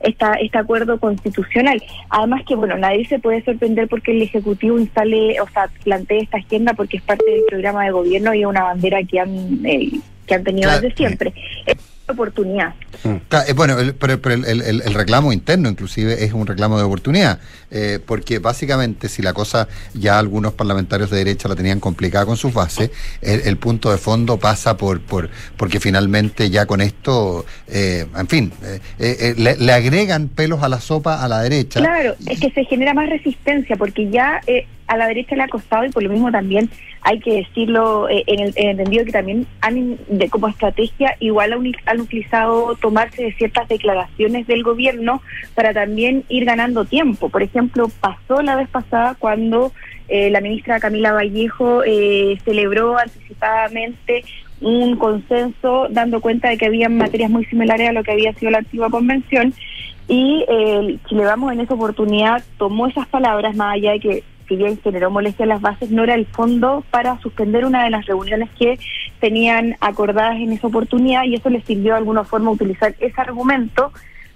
esta, 0.00 0.34
este 0.34 0.58
acuerdo 0.58 1.00
constitucional. 1.00 1.82
Además 2.10 2.42
que, 2.46 2.54
bueno, 2.54 2.76
nadie 2.76 3.06
se 3.08 3.18
puede 3.18 3.42
sorprender 3.44 3.88
porque 3.88 4.12
el 4.12 4.22
Ejecutivo 4.22 4.78
instale, 4.78 5.40
o 5.40 5.48
sea, 5.48 5.68
plantee 5.82 6.20
esta 6.20 6.36
agenda 6.38 6.74
porque 6.74 6.98
es 6.98 7.02
parte 7.02 7.24
del 7.28 7.42
programa 7.48 7.84
de 7.84 7.90
gobierno 7.90 8.34
y 8.34 8.42
es 8.42 8.46
una 8.46 8.62
bandera 8.64 8.98
que 9.02 9.18
han, 9.18 9.64
eh, 9.66 9.90
que 10.26 10.34
han 10.34 10.44
tenido 10.44 10.68
Claro. 10.68 10.82
desde 10.82 10.96
siempre. 10.96 11.32
Oportunidad. 12.08 12.74
Claro, 13.28 13.48
eh, 13.48 13.52
bueno, 13.52 13.78
el- 13.78 13.94
pero, 13.94 14.14
el, 14.34 14.44
el- 14.44 14.62
el- 14.62 14.82
el 14.82 14.94
reclamo 14.94 15.32
interno 15.32 15.68
inclusive 15.68 16.24
es 16.24 16.32
un 16.32 16.46
reclamo 16.46 16.78
de 16.78 16.84
oportunidad, 16.84 17.40
eh, 17.70 17.98
porque 18.04 18.38
básicamente 18.38 19.08
si 19.08 19.22
la 19.22 19.32
cosa 19.32 19.68
ya 19.94 20.18
algunos 20.18 20.52
parlamentarios 20.52 21.10
de 21.10 21.18
derecha 21.18 21.48
la 21.48 21.56
tenían 21.56 21.80
complicada 21.80 22.24
con 22.26 22.36
sus 22.36 22.52
bases, 22.52 22.90
el, 23.20 23.56
punto 23.56 23.90
de 23.90 23.98
fondo 23.98 24.38
pasa 24.38 24.76
por, 24.76 25.00
por 25.00 25.30
porque 25.56 25.80
finalmente 25.80 26.50
ya 26.50 26.66
con 26.66 26.80
esto, 26.80 27.44
eh, 27.68 28.06
en 28.16 28.28
fin, 28.28 28.52
eh, 28.62 28.80
eh, 28.98 29.16
eh, 29.20 29.34
le, 29.36 29.56
le 29.56 29.72
agregan 29.72 30.28
pelos 30.28 30.62
a 30.62 30.68
la 30.68 30.80
sopa 30.80 31.22
a 31.24 31.28
la 31.28 31.40
derecha. 31.42 31.80
Claro, 31.80 32.14
es 32.28 32.38
que 32.40 32.50
se 32.50 32.64
genera 32.64 32.94
más 32.94 33.08
resistencia 33.08 33.76
porque 33.76 34.08
ya 34.10 34.40
eh, 34.46 34.66
a 34.86 34.96
la 34.96 35.08
derecha 35.08 35.34
le 35.34 35.42
ha 35.42 35.48
costado 35.48 35.84
y 35.84 35.90
por 35.90 36.02
lo 36.02 36.10
mismo 36.10 36.30
también 36.30 36.70
hay 37.06 37.20
que 37.20 37.34
decirlo 37.34 38.08
eh, 38.08 38.24
en, 38.26 38.40
el, 38.40 38.52
en 38.56 38.70
entendido 38.70 39.04
que 39.04 39.12
también 39.12 39.46
han, 39.60 39.96
de, 40.08 40.28
como 40.28 40.48
estrategia 40.48 41.16
igual 41.20 41.52
han, 41.52 41.72
han 41.86 42.00
utilizado 42.00 42.74
tomarse 42.74 43.22
de 43.22 43.32
ciertas 43.34 43.68
declaraciones 43.68 44.48
del 44.48 44.64
gobierno 44.64 45.22
para 45.54 45.72
también 45.72 46.24
ir 46.28 46.44
ganando 46.44 46.84
tiempo. 46.84 47.28
Por 47.28 47.44
ejemplo, 47.44 47.88
pasó 48.00 48.42
la 48.42 48.56
vez 48.56 48.68
pasada 48.68 49.14
cuando 49.16 49.72
eh, 50.08 50.30
la 50.30 50.40
ministra 50.40 50.80
Camila 50.80 51.12
Vallejo 51.12 51.84
eh, 51.84 52.40
celebró 52.44 52.98
anticipadamente 52.98 54.24
un 54.60 54.96
consenso 54.96 55.86
dando 55.88 56.20
cuenta 56.20 56.48
de 56.48 56.58
que 56.58 56.66
había 56.66 56.88
materias 56.88 57.30
muy 57.30 57.44
similares 57.44 57.88
a 57.88 57.92
lo 57.92 58.02
que 58.02 58.10
había 58.10 58.32
sido 58.32 58.50
la 58.50 58.58
antigua 58.58 58.90
convención 58.90 59.54
y 60.08 60.44
eh, 60.48 60.98
Chile 61.08 61.24
Vamos 61.24 61.52
en 61.52 61.60
esa 61.60 61.74
oportunidad 61.74 62.42
tomó 62.58 62.88
esas 62.88 63.06
palabras, 63.06 63.54
más 63.54 63.74
allá 63.74 63.92
de 63.92 64.00
que 64.00 64.24
si 64.48 64.56
bien 64.56 64.78
generó 64.82 65.10
molestia 65.10 65.44
a 65.44 65.48
las 65.48 65.60
bases, 65.60 65.90
no 65.90 66.04
era 66.04 66.14
el 66.14 66.26
fondo 66.26 66.84
para 66.90 67.18
suspender 67.20 67.64
una 67.64 67.84
de 67.84 67.90
las 67.90 68.06
reuniones 68.06 68.50
que 68.58 68.78
tenían 69.20 69.76
acordadas 69.80 70.36
en 70.36 70.52
esa 70.52 70.66
oportunidad 70.66 71.24
y 71.24 71.34
eso 71.34 71.50
les 71.50 71.64
sirvió 71.64 71.92
de 71.92 71.98
alguna 71.98 72.24
forma 72.24 72.50
utilizar 72.50 72.94
ese 73.00 73.20
argumento 73.20 73.92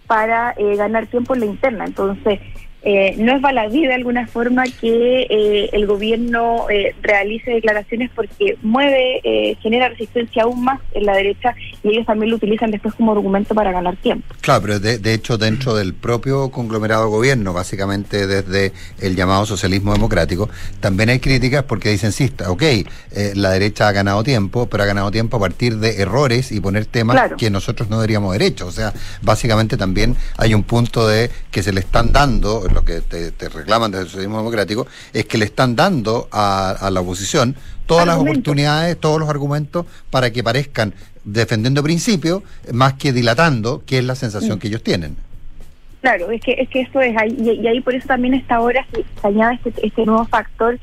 para 0.06 0.54
eh, 0.56 0.76
ganar 0.76 1.06
tiempo 1.06 1.34
en 1.34 1.40
la 1.40 1.46
interna. 1.46 1.84
Entonces, 1.84 2.40
eh, 2.82 3.14
no 3.18 3.32
es 3.32 3.42
baladí 3.42 3.86
de 3.86 3.92
alguna 3.92 4.26
forma 4.26 4.64
que 4.64 5.26
eh, 5.28 5.68
el 5.72 5.86
gobierno 5.86 6.70
eh, 6.70 6.94
realice 7.02 7.50
declaraciones 7.50 8.10
porque 8.14 8.56
mueve, 8.62 9.20
eh, 9.22 9.56
genera 9.60 9.90
resistencia 9.90 10.44
aún 10.44 10.64
más 10.64 10.80
en 10.92 11.04
la 11.04 11.14
derecha 11.14 11.54
y 11.82 11.88
ellos 11.90 12.06
también 12.06 12.30
lo 12.30 12.36
utilizan 12.36 12.70
después 12.70 12.94
como 12.94 13.12
argumento 13.12 13.54
para 13.54 13.72
ganar 13.72 13.96
tiempo. 13.96 14.34
Claro, 14.40 14.62
pero 14.62 14.80
de, 14.80 14.98
de 14.98 15.14
hecho 15.14 15.38
dentro 15.38 15.74
del 15.74 15.94
propio 15.94 16.50
conglomerado 16.50 17.08
gobierno, 17.08 17.52
básicamente 17.52 18.26
desde 18.26 18.72
el 19.00 19.16
llamado 19.16 19.46
socialismo 19.46 19.92
democrático, 19.92 20.48
también 20.80 21.08
hay 21.10 21.20
críticas 21.20 21.64
porque 21.64 21.88
dicen, 21.90 22.12
sí, 22.12 22.24
está, 22.24 22.50
ok, 22.50 22.62
eh, 22.62 22.86
la 23.34 23.50
derecha 23.50 23.88
ha 23.88 23.92
ganado 23.92 24.22
tiempo, 24.22 24.66
pero 24.66 24.82
ha 24.82 24.86
ganado 24.86 25.10
tiempo 25.10 25.36
a 25.36 25.40
partir 25.40 25.78
de 25.78 26.00
errores 26.02 26.52
y 26.52 26.60
poner 26.60 26.86
temas 26.86 27.14
Claro. 27.16 27.36
que 27.36 27.50
nosotros 27.50 27.88
no 27.88 27.96
deberíamos 27.96 28.30
haber 28.30 28.42
hecho. 28.42 28.66
O 28.66 28.72
sea, 28.72 28.92
básicamente 29.22 29.76
también 29.76 30.16
hay 30.36 30.54
un 30.54 30.62
punto 30.62 31.06
de 31.08 31.30
que 31.50 31.62
se 31.62 31.72
le 31.72 31.80
están 31.80 32.12
dando, 32.12 32.66
lo 32.72 32.84
que 32.84 33.00
te, 33.00 33.30
te 33.32 33.48
reclaman 33.48 33.90
desde 33.90 34.02
el 34.04 34.08
socialismo 34.08 34.38
democrático, 34.38 34.86
es 35.12 35.24
que 35.26 35.38
le 35.38 35.44
están 35.46 35.76
dando 35.76 36.28
a, 36.30 36.70
a 36.70 36.90
la 36.90 37.00
oposición 37.00 37.56
todas 37.86 38.06
las 38.06 38.18
oportunidades, 38.18 38.98
todos 39.00 39.18
los 39.18 39.28
argumentos 39.28 39.84
para 40.10 40.30
que 40.30 40.44
parezcan 40.44 40.94
defendiendo 41.32 41.82
principios 41.82 42.42
más 42.72 42.94
que 42.94 43.12
dilatando, 43.12 43.82
que 43.86 43.98
es 43.98 44.04
la 44.04 44.14
sensación 44.14 44.56
Mm. 44.56 44.60
que 44.60 44.68
ellos 44.68 44.82
tienen. 44.82 45.16
Claro, 46.00 46.30
es 46.30 46.40
que 46.40 46.52
es 46.52 46.68
que 46.70 46.80
esto 46.80 47.00
es 47.00 47.14
ahí 47.16 47.36
y, 47.38 47.50
y 47.60 47.66
ahí 47.68 47.80
por 47.82 47.94
eso 47.94 48.06
también 48.08 48.32
esta 48.34 48.54
ahora 48.56 48.86
se, 48.92 49.04
se 49.20 49.26
añade 49.26 49.58
este, 49.62 49.86
este 49.86 50.06
nuevo 50.06 50.24
factor 50.26 50.78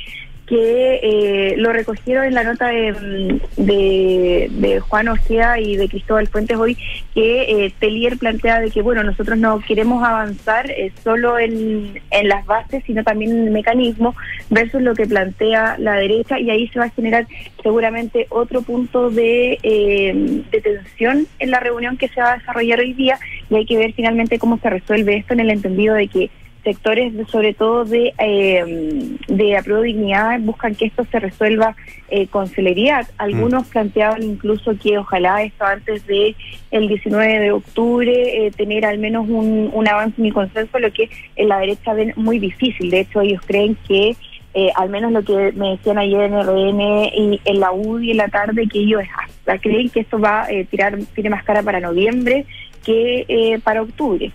que 0.47 0.99
eh, 1.03 1.55
lo 1.57 1.73
recogieron 1.73 2.23
en 2.25 2.33
la 2.33 2.43
nota 2.43 2.67
de, 2.67 2.93
mm, 2.93 3.61
de, 3.65 4.79
Juan 4.79 5.09
Ojea 5.09 5.59
y 5.59 5.75
de 5.75 5.89
Cristóbal 5.89 6.27
Fuentes 6.27 6.57
hoy, 6.57 6.77
que 7.13 7.65
eh, 7.65 7.73
Telier 7.79 8.17
plantea 8.17 8.61
de 8.61 8.71
que, 8.71 8.81
bueno, 8.81 9.03
nosotros 9.03 9.37
no 9.37 9.59
queremos 9.59 10.03
avanzar 10.03 10.71
eh, 10.71 10.93
solo 11.03 11.37
en, 11.37 12.01
en 12.11 12.27
las 12.29 12.45
bases, 12.45 12.81
sino 12.85 13.03
también 13.03 13.31
en 13.31 13.47
el 13.47 13.51
mecanismo, 13.51 14.15
versus 14.49 14.81
lo 14.81 14.95
que 14.95 15.05
plantea 15.05 15.75
la 15.79 15.95
derecha, 15.95 16.39
y 16.39 16.49
ahí 16.49 16.67
se 16.69 16.79
va 16.79 16.85
a 16.85 16.91
generar 16.91 17.27
seguramente 17.61 18.27
otro 18.29 18.61
punto 18.61 19.09
de, 19.09 19.59
eh, 19.63 20.43
de 20.49 20.61
tensión 20.61 21.27
en 21.39 21.51
la 21.51 21.59
reunión 21.59 21.97
que 21.97 22.07
se 22.07 22.21
va 22.21 22.33
a 22.33 22.37
desarrollar 22.37 22.79
hoy 22.79 22.93
día, 22.93 23.19
y 23.49 23.55
hay 23.55 23.65
que 23.65 23.77
ver 23.77 23.91
finalmente 23.93 24.39
cómo 24.39 24.57
se 24.59 24.69
resuelve 24.69 25.17
esto 25.17 25.33
en 25.33 25.41
el 25.41 25.49
entendido 25.49 25.93
de 25.95 26.07
que 26.07 26.29
sectores, 26.67 27.15
de- 27.15 27.25
sobre 27.25 27.53
todo 27.53 27.85
de, 27.85 28.13
eh, 28.19 29.15
de 29.29 29.57
apruebo 29.57 29.83
dignidad, 29.83 30.37
buscan 30.41 30.75
que 30.75 30.85
esto 30.87 31.05
se 31.09 31.17
resuelva 31.19 31.75
eh, 32.09 32.27
con 32.27 32.47
celeridad. 32.47 33.07
Algunos 33.17 33.67
planteaban 33.67 34.21
incluso 34.23 34.73
que 34.81 34.97
ojalá 34.97 35.43
esto 35.43 35.63
antes 35.65 36.05
de 36.07 36.35
el 36.71 36.87
19 36.89 37.39
de 37.39 37.51
octubre 37.51 38.11
eh, 38.47 38.51
tener 38.51 38.85
al 38.85 38.97
menos 38.99 39.29
un, 39.29 39.69
un 39.73 39.87
avance 39.87 40.21
y 40.21 40.31
consenso, 40.31 40.77
lo 40.79 40.91
que 40.91 41.09
en 41.37 41.47
la 41.47 41.59
derecha 41.59 41.93
ven 41.93 42.11
muy 42.17 42.37
difícil. 42.39 42.89
De 42.89 42.99
hecho, 43.01 43.21
ellos 43.21 43.41
creen 43.45 43.77
que 43.87 44.15
eh, 44.53 44.69
al 44.75 44.89
menos 44.89 45.11
lo 45.13 45.21
que 45.23 45.51
me 45.53 45.69
decían 45.71 45.97
ayer 45.99 46.21
en 46.21 46.33
RN 46.33 46.81
y 47.15 47.39
en 47.45 47.59
la 47.59 47.71
UDI 47.71 48.11
en 48.11 48.17
la 48.17 48.27
tarde, 48.27 48.67
que 48.67 48.79
ellos 48.79 49.01
hasta 49.23 49.57
creen 49.59 49.89
que 49.89 50.01
esto 50.01 50.19
va 50.19 50.43
a 50.43 50.51
eh, 50.51 50.65
tirar, 50.65 50.97
tiene 51.15 51.29
más 51.29 51.43
cara 51.45 51.61
para 51.63 51.79
noviembre 51.79 52.45
que 52.83 53.25
eh, 53.27 53.59
para 53.63 53.81
octubre. 53.83 54.31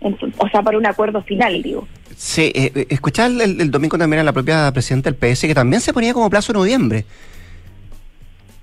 O 0.00 0.48
sea, 0.48 0.62
para 0.62 0.78
un 0.78 0.86
acuerdo 0.86 1.22
final, 1.22 1.62
digo. 1.62 1.86
Sí, 2.16 2.52
eh, 2.54 2.70
eh, 2.74 2.86
escuchaba 2.90 3.28
el, 3.42 3.70
domingo 3.70 3.98
también 3.98 4.20
a 4.20 4.24
la 4.24 4.32
propia 4.32 4.70
presidenta 4.72 5.10
del 5.10 5.16
PS 5.18 5.42
que 5.46 5.54
también 5.54 5.80
se 5.80 5.92
ponía 5.92 6.12
como 6.14 6.30
plazo 6.30 6.52
noviembre. 6.52 7.04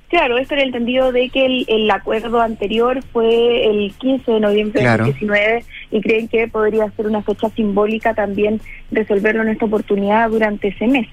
Claro, 0.10 0.38
esto 0.38 0.54
era 0.54 0.62
el 0.62 0.68
entendido 0.70 1.12
de 1.12 1.30
que 1.30 1.44
el, 1.46 1.66
el 1.68 1.90
acuerdo 1.90 2.40
anterior 2.40 3.02
fue 3.12 3.66
el 3.68 3.92
15 3.98 4.32
de 4.34 4.40
noviembre 4.40 4.82
Claro. 4.82 5.06
del 5.06 5.14
2019 5.14 5.66
y 5.90 6.02
creen 6.02 6.28
que 6.28 6.48
podría 6.48 6.90
ser 6.92 7.08
una 7.08 7.24
fecha 7.24 7.50
simbólica 7.50 8.14
también 8.14 8.62
resolverlo 8.92 9.42
en 9.42 9.50
esta 9.50 9.66
oportunidad 9.66 10.30
durante 10.30 10.68
ese 10.68 10.86
mes. 10.88 11.08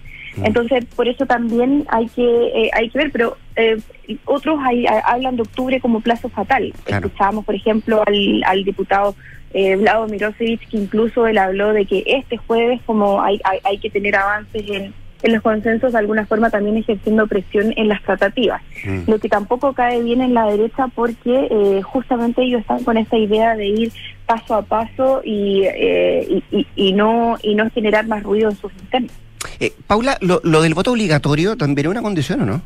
Entonces, 0.44 0.84
por 0.94 1.08
eso 1.08 1.26
también 1.26 1.84
hay 1.88 2.06
que 2.08 2.22
eh, 2.22 2.70
hay 2.74 2.88
que 2.90 2.98
ver, 2.98 3.10
pero 3.10 3.36
eh, 3.56 3.78
otros 4.26 4.58
hay- 4.62 4.86
hablan 4.86 5.34
de 5.36 5.42
octubre 5.42 5.80
como 5.80 6.00
plazo 6.00 6.28
fatal. 6.28 6.72
Escuchábamos, 6.86 7.44
por 7.46 7.54
ejemplo, 7.54 8.04
al, 8.06 8.42
al 8.44 8.64
diputado 8.64 9.16
eh, 9.52 9.76
Vlado 9.76 10.06
Mirosevic, 10.08 10.68
que 10.68 10.76
incluso 10.76 11.26
él 11.26 11.38
habló 11.38 11.72
de 11.72 11.84
que 11.86 12.02
este 12.06 12.36
jueves, 12.36 12.80
como 12.86 13.20
hay, 13.22 13.40
hay, 13.44 13.58
hay 13.64 13.78
que 13.78 13.90
tener 13.90 14.14
avances 14.16 14.62
en, 14.68 14.94
en 15.22 15.32
los 15.34 15.42
consensos, 15.42 15.92
de 15.92 15.98
alguna 15.98 16.24
forma 16.26 16.48
también 16.50 16.76
ejerciendo 16.78 17.26
presión 17.26 17.74
en 17.76 17.88
las 17.88 18.02
tratativas. 18.02 18.62
Lo 19.06 19.18
que 19.18 19.28
tampoco 19.28 19.72
cae 19.74 20.02
bien 20.02 20.20
en 20.22 20.32
la 20.34 20.46
derecha 20.46 20.86
porque 20.94 21.48
eh, 21.50 21.82
justamente 21.82 22.42
ellos 22.42 22.60
están 22.62 22.82
con 22.84 22.96
esta 22.96 23.18
idea 23.18 23.54
de 23.56 23.66
ir 23.66 23.92
paso 24.26 24.54
a 24.54 24.62
paso 24.62 25.20
y, 25.24 25.64
eh, 25.64 26.26
y, 26.50 26.56
y- 26.58 26.66
y 26.76 26.92
no 26.92 27.36
y 27.42 27.54
no 27.54 27.68
generar 27.70 28.06
más 28.06 28.22
ruido 28.22 28.48
en 28.50 28.56
sus 28.56 28.72
internos. 28.80 29.12
Eh, 29.58 29.72
Paula, 29.86 30.16
lo, 30.20 30.40
lo 30.44 30.62
del 30.62 30.74
voto 30.74 30.92
obligatorio 30.92 31.56
también 31.56 31.86
es 31.86 31.90
una 31.90 32.02
condición, 32.02 32.42
¿o 32.42 32.46
no? 32.46 32.62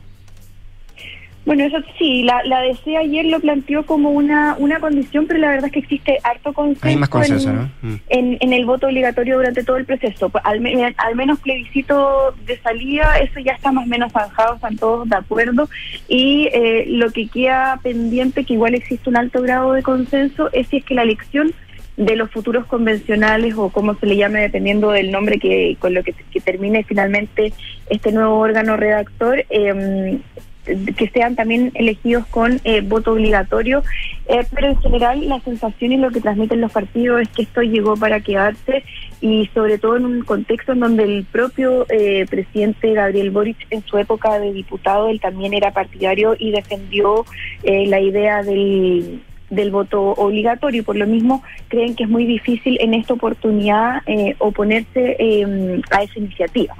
Bueno, 1.47 1.65
eso 1.65 1.77
sí, 1.99 2.23
la, 2.23 2.43
la 2.45 2.61
DC 2.63 2.97
ayer 2.97 3.27
lo 3.27 3.39
planteó 3.39 3.85
como 3.85 4.11
una, 4.11 4.57
una 4.59 4.81
condición, 4.81 5.27
pero 5.27 5.41
la 5.41 5.49
verdad 5.51 5.67
es 5.67 5.73
que 5.73 5.79
existe 5.81 6.19
harto 6.25 6.55
consenso, 6.55 6.87
Hay 6.89 6.97
más 6.97 7.09
consenso, 7.11 7.51
en, 7.51 7.57
¿no? 7.57 7.71
Mm. 7.83 7.95
en, 8.09 8.37
en 8.41 8.53
el 8.55 8.65
voto 8.65 8.87
obligatorio 8.87 9.37
durante 9.37 9.63
todo 9.63 9.77
el 9.77 9.85
proceso. 9.85 10.31
Pues, 10.31 10.43
Al, 10.47 10.61
me- 10.61 10.95
al 10.97 11.17
menos 11.17 11.39
plebiscito 11.41 12.35
de 12.47 12.57
salida, 12.61 13.19
eso 13.19 13.41
ya 13.41 13.53
está 13.53 13.73
más 13.73 13.85
o 13.85 13.89
menos 13.89 14.11
zanjado, 14.13 14.55
están 14.55 14.77
todos 14.79 15.07
de 15.09 15.17
acuerdo. 15.17 15.69
Y 16.09 16.49
eh, 16.55 16.85
lo 16.89 17.11
que 17.11 17.29
queda 17.29 17.79
pendiente, 17.83 18.45
que 18.45 18.55
igual 18.55 18.75
existe 18.75 19.11
un 19.11 19.17
alto 19.19 19.43
grado 19.43 19.75
de 19.75 19.83
consenso, 19.83 20.49
es 20.53 20.69
si 20.69 20.79
es 20.79 20.85
que 20.85 20.95
la 20.95 21.03
elección 21.03 21.53
de 21.99 22.17
los 22.17 22.31
futuros 22.31 22.65
convencionales 22.67 23.55
o 23.57 23.69
como 23.69 23.95
se 23.95 24.07
le 24.07 24.17
llame 24.17 24.41
dependiendo 24.41 24.91
del 24.91 25.13
nombre 25.13 25.39
que 25.39 25.77
con 25.79 25.95
lo 25.95 26.03
que, 26.03 26.13
que 26.33 26.41
termine 26.41 26.83
finalmente 26.83 27.53
este 27.89 28.11
nuevo 28.11 28.37
órgano 28.39 28.77
redactor 28.77 29.45
eh, 29.49 30.19
que 30.65 31.09
sean 31.11 31.37
también 31.37 31.71
elegidos 31.75 32.27
con 32.27 32.61
eh, 32.65 32.81
voto 32.81 33.13
obligatorio, 33.13 33.83
eh, 34.27 34.45
pero 34.55 34.69
en 34.69 34.81
general 34.81 35.29
la 35.29 35.41
sensación 35.41 35.93
y 35.93 35.97
lo 35.99 36.11
que 36.11 36.21
transmiten 36.21 36.61
los 36.61 36.73
partidos 36.73 37.23
es 37.23 37.29
que 37.29 37.43
esto 37.43 37.63
llegó 37.63 37.97
para 37.97 38.21
quedarse 38.21 38.85
y 39.21 39.49
sobre 39.55 39.79
todo 39.79 39.97
en 39.97 40.07
un 40.07 40.23
contexto 40.23 40.73
en 40.73 40.81
donde 40.81 41.05
el 41.05 41.25
propio 41.25 41.87
eh, 41.91 42.27
presidente 42.29 42.93
Gabriel 42.93 43.31
Boric 43.31 43.67
en 43.71 43.85
su 43.85 43.99
época 43.99 44.39
de 44.39 44.53
diputado, 44.53 45.09
él 45.09 45.21
también 45.21 45.55
era 45.55 45.73
partidario 45.73 46.35
y 46.39 46.51
defendió 46.51 47.25
la 47.65 48.01
idea 48.01 48.43
del 48.43 49.23
del 49.51 49.71
voto 49.71 50.01
obligatorio 50.01 50.83
por 50.85 50.97
lo 50.97 51.07
mismo 51.07 51.43
creen 51.69 51.95
que 51.95 52.05
es 52.05 52.11
muy 52.11 52.25
difícil 52.25 52.77
en 52.81 52.95
esta 52.95 53.15
oportunidad 53.15 54.03
oponerse 54.39 55.17
eh, 55.19 55.81
a 55.91 56.03
esa 56.03 56.19
iniciativa. 56.19 56.75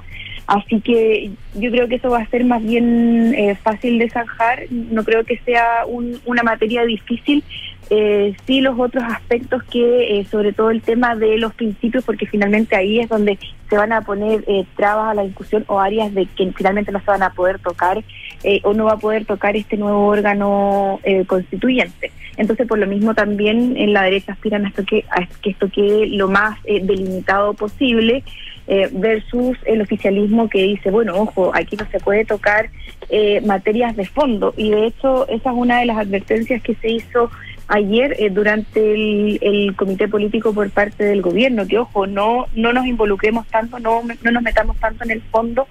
Así 0.47 0.79
que 0.81 1.31
yo 1.55 1.71
creo 1.71 1.87
que 1.87 1.95
eso 1.95 2.09
va 2.11 2.19
a 2.19 2.27
ser 2.29 2.45
más 2.45 2.61
bien 2.63 3.33
eh, 3.35 3.55
fácil 3.55 3.97
de 3.97 4.09
zanjar, 4.09 4.63
no 4.69 5.03
creo 5.03 5.23
que 5.23 5.37
sea 5.39 5.85
un- 5.87 6.19
una 6.25 6.43
materia 6.43 6.85
difícil, 6.85 7.43
eh, 7.89 8.35
sí 8.45 8.61
los 8.61 8.79
otros 8.79 9.03
aspectos 9.03 9.63
que, 9.63 10.19
eh, 10.19 10.25
sobre 10.25 10.53
todo 10.53 10.69
el 10.71 10.81
tema 10.81 11.15
de 11.15 11.37
los 11.37 11.53
principios, 11.53 12.03
porque 12.03 12.25
finalmente 12.27 12.75
ahí 12.75 12.99
es 12.99 13.09
donde 13.09 13.37
se 13.69 13.77
van 13.77 13.91
a 13.91 14.01
poner 14.01 14.43
eh, 14.47 14.65
trabas 14.75 15.11
a 15.11 15.13
la 15.15 15.23
discusión 15.23 15.63
o 15.67 15.79
áreas 15.79 16.13
de 16.13 16.25
que 16.27 16.51
finalmente 16.55 16.91
no 16.91 16.99
se 16.99 17.05
van 17.05 17.23
a 17.23 17.31
poder 17.31 17.57
tocar 17.59 18.03
eh, 18.43 18.59
o 18.63 18.73
no 18.73 18.85
va 18.85 18.93
a 18.93 18.97
poder 18.97 19.25
tocar 19.25 19.55
este 19.55 19.77
nuevo 19.77 20.05
órgano 20.07 20.99
constituyente. 21.27 22.11
Entonces, 22.37 22.67
por 22.67 22.77
lo 22.77 22.85
mismo 22.85 23.15
también 23.15 23.75
en 23.77 23.93
la 23.93 24.03
derecha 24.03 24.33
aspiran 24.33 24.65
a, 24.65 24.69
esto 24.69 24.83
que, 24.85 25.05
a 25.09 25.25
que 25.41 25.51
esto 25.51 25.69
quede 25.69 26.07
lo 26.07 26.27
más 26.27 26.59
delimitado 26.63 27.53
posible 27.53 28.23
eh, 28.67 28.89
versus 28.91 29.57
el 29.65 29.81
oficialismo 29.81 30.49
que 30.49 30.63
dice, 30.63 30.89
bueno, 30.91 31.15
ojo, 31.15 31.51
aquí 31.53 31.75
no 31.75 31.85
se 31.91 31.99
puede 31.99 32.25
tocar 32.25 32.69
eh, 33.09 33.41
materias 33.41 33.95
de 33.95 34.05
fondo. 34.05 34.53
Y 34.57 34.71
de 34.71 34.87
hecho, 34.87 35.27
esa 35.27 35.51
es 35.51 35.55
una 35.55 35.79
de 35.79 35.85
las 35.85 35.97
advertencias 35.97 36.61
que 36.61 36.75
se 36.75 36.89
hizo 36.89 37.29
ayer 37.67 38.15
eh, 38.19 38.29
durante 38.29 38.79
el, 38.93 39.39
el 39.41 39.75
comité 39.75 40.07
político 40.07 40.53
por 40.53 40.69
parte 40.71 41.03
del 41.03 41.21
gobierno, 41.21 41.67
que 41.67 41.77
ojo, 41.79 42.07
no, 42.07 42.47
no 42.55 42.73
nos 42.73 42.85
involucremos 42.85 43.47
tanto, 43.47 43.79
no, 43.79 44.01
no 44.23 44.31
nos 44.31 44.43
metamos 44.43 44.77
tanto 44.77 45.03
en 45.03 45.11
el 45.11 45.21
fondo 45.21 45.67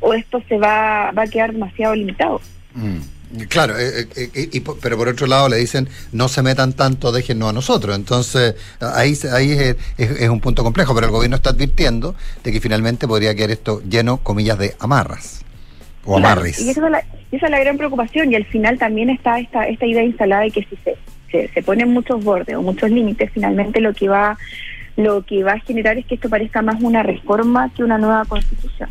o 0.00 0.14
esto 0.14 0.42
se 0.48 0.58
va, 0.58 1.10
va 1.12 1.22
a 1.22 1.26
quedar 1.26 1.52
demasiado 1.52 1.94
limitado. 1.94 2.40
Mm. 2.74 2.98
Claro, 3.48 3.78
eh, 3.78 4.08
eh, 4.16 4.30
eh, 4.34 4.48
y 4.52 4.60
pero 4.60 4.96
por 4.96 5.08
otro 5.08 5.26
lado 5.26 5.48
le 5.50 5.56
dicen 5.58 5.88
no 6.12 6.28
se 6.28 6.42
metan 6.42 6.72
tanto, 6.72 7.12
déjennos 7.12 7.50
a 7.50 7.52
nosotros. 7.52 7.94
Entonces 7.94 8.54
ahí, 8.80 9.12
ahí 9.32 9.52
es, 9.52 9.76
es- 9.98 10.20
es 10.22 10.28
un 10.30 10.40
punto 10.40 10.62
complejo, 10.64 10.94
pero 10.94 11.06
el 11.08 11.12
gobierno 11.12 11.36
está 11.36 11.50
advirtiendo 11.50 12.14
de 12.42 12.52
que 12.52 12.60
finalmente 12.60 13.06
podría 13.06 13.34
quedar 13.34 13.50
esto 13.50 13.82
lleno, 13.88 14.18
comillas, 14.18 14.58
de 14.58 14.74
amarras 14.78 15.44
o 16.04 16.16
Claro, 16.16 16.26
amarres. 16.40 16.58
y 16.58 16.70
esa 16.70 16.86
es, 16.86 16.90
la, 16.90 16.98
esa 17.30 17.46
es 17.46 17.50
la 17.50 17.58
gran 17.60 17.76
preocupación 17.76 18.32
y 18.32 18.36
al 18.36 18.46
final 18.46 18.78
también 18.78 19.10
está 19.10 19.38
esta 19.40 19.66
esta 19.68 19.84
idea 19.84 20.02
instalada 20.04 20.42
de 20.42 20.50
que 20.50 20.62
si 20.64 20.76
se, 20.82 20.96
se, 21.30 21.48
se 21.52 21.62
ponen 21.62 21.92
muchos 21.92 22.24
bordes 22.24 22.56
o 22.56 22.62
muchos 22.62 22.90
límites, 22.90 23.30
finalmente 23.34 23.80
lo 23.82 23.92
que 23.92 24.08
va 24.08 24.38
lo 24.96 25.22
que 25.24 25.44
va 25.44 25.52
a 25.52 25.60
generar 25.60 25.98
es 25.98 26.06
que 26.06 26.14
esto 26.16 26.28
parezca 26.30 26.60
más 26.62 26.80
una 26.82 27.02
reforma 27.02 27.70
que 27.76 27.84
una 27.84 27.98
nueva 27.98 28.24
constitución. 28.24 28.88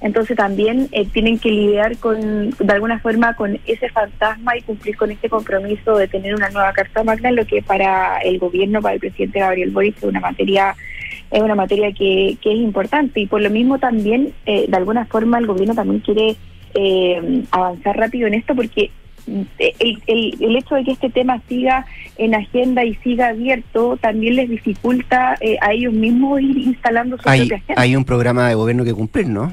Entonces 0.00 0.36
también 0.36 0.88
eh, 0.92 1.06
tienen 1.06 1.38
que 1.38 1.48
lidiar 1.50 1.96
con, 1.96 2.50
de 2.50 2.72
alguna 2.72 2.98
forma 2.98 3.34
con 3.34 3.58
ese 3.66 3.88
fantasma 3.88 4.56
y 4.56 4.62
cumplir 4.62 4.96
con 4.96 5.10
este 5.10 5.28
compromiso 5.28 5.96
de 5.96 6.06
tener 6.06 6.34
una 6.34 6.50
nueva 6.50 6.72
Carta 6.72 7.02
Magna, 7.02 7.30
lo 7.30 7.46
que 7.46 7.62
para 7.62 8.18
el 8.18 8.38
gobierno, 8.38 8.82
para 8.82 8.94
el 8.94 9.00
presidente 9.00 9.40
Gabriel 9.40 9.70
Boric, 9.70 9.96
es 9.96 10.02
una 10.04 10.20
materia 10.20 10.74
es 11.30 11.42
una 11.42 11.54
materia 11.56 11.90
que, 11.92 12.36
que 12.40 12.52
es 12.52 12.58
importante 12.58 13.20
y 13.20 13.26
por 13.26 13.40
lo 13.40 13.50
mismo 13.50 13.78
también, 13.78 14.32
eh, 14.44 14.66
de 14.68 14.76
alguna 14.76 15.06
forma, 15.06 15.38
el 15.38 15.46
gobierno 15.46 15.74
también 15.74 16.00
quiere 16.00 16.36
eh, 16.74 17.42
avanzar 17.50 17.96
rápido 17.96 18.28
en 18.28 18.34
esto 18.34 18.54
porque 18.54 18.90
mm, 19.26 19.40
el, 19.58 20.02
el, 20.06 20.36
el 20.40 20.56
hecho 20.56 20.74
de 20.76 20.84
que 20.84 20.92
este 20.92 21.10
tema 21.10 21.40
siga 21.48 21.84
en 22.16 22.34
agenda 22.34 22.84
y 22.84 22.94
siga 22.96 23.28
abierto 23.28 23.96
también 23.96 24.36
les 24.36 24.48
dificulta 24.48 25.36
eh, 25.40 25.56
a 25.60 25.72
ellos 25.72 25.92
mismos 25.94 26.40
ir 26.40 26.58
instalando 26.58 27.16
su 27.16 27.28
Hay, 27.28 27.40
propia 27.40 27.56
agenda. 27.56 27.82
hay 27.82 27.96
un 27.96 28.04
programa 28.04 28.48
de 28.48 28.54
gobierno 28.54 28.84
que 28.84 28.94
cumplir, 28.94 29.28
¿no? 29.28 29.52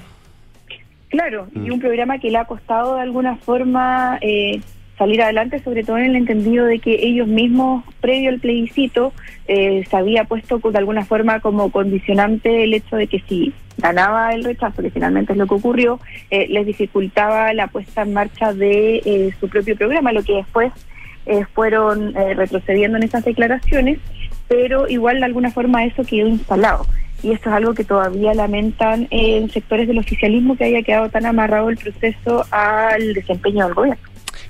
Claro, 1.13 1.45
Mm. 1.53 1.67
y 1.67 1.69
un 1.69 1.79
programa 1.79 2.17
que 2.17 2.31
le 2.31 2.39
ha 2.39 2.45
costado 2.45 2.95
de 2.95 3.01
alguna 3.01 3.35
forma 3.35 4.17
eh, 4.21 4.59
salir 4.97 5.21
adelante, 5.21 5.59
sobre 5.59 5.83
todo 5.83 5.99
en 5.99 6.05
el 6.05 6.15
entendido 6.15 6.65
de 6.65 6.79
que 6.79 7.05
ellos 7.05 7.27
mismos, 7.27 7.83
previo 8.01 8.31
al 8.31 8.39
plebiscito, 8.39 9.13
eh, 9.47 9.83
se 9.87 9.95
había 9.95 10.23
puesto 10.23 10.57
de 10.57 10.77
alguna 10.79 11.05
forma 11.05 11.39
como 11.39 11.69
condicionante 11.71 12.63
el 12.63 12.73
hecho 12.73 12.95
de 12.95 13.05
que 13.05 13.19
si 13.29 13.53
ganaba 13.77 14.33
el 14.33 14.43
rechazo, 14.43 14.81
que 14.81 14.89
finalmente 14.89 15.33
es 15.33 15.37
lo 15.37 15.45
que 15.45 15.53
ocurrió, 15.53 15.99
eh, 16.31 16.47
les 16.49 16.65
dificultaba 16.65 17.53
la 17.53 17.67
puesta 17.67 18.01
en 18.01 18.13
marcha 18.13 18.51
de 18.51 18.95
eh, 19.05 19.31
su 19.39 19.47
propio 19.49 19.75
programa, 19.75 20.13
lo 20.13 20.23
que 20.23 20.33
después 20.37 20.73
eh, 21.27 21.45
fueron 21.53 22.15
retrocediendo 22.15 22.97
en 22.97 23.03
esas 23.03 23.23
declaraciones, 23.23 23.99
pero 24.47 24.89
igual 24.89 25.19
de 25.19 25.25
alguna 25.25 25.51
forma 25.51 25.85
eso 25.85 26.03
quedó 26.03 26.27
instalado. 26.27 26.87
Y 27.23 27.31
esto 27.31 27.49
es 27.49 27.55
algo 27.55 27.73
que 27.73 27.83
todavía 27.83 28.33
lamentan 28.33 29.03
eh, 29.09 29.37
en 29.37 29.49
sectores 29.49 29.87
del 29.87 29.97
oficialismo 29.97 30.55
que 30.57 30.65
haya 30.65 30.83
quedado 30.83 31.09
tan 31.09 31.25
amarrado 31.25 31.69
el 31.69 31.77
proceso 31.77 32.45
al 32.51 33.13
desempeño 33.13 33.65
del 33.65 33.73
gobierno. 33.73 34.03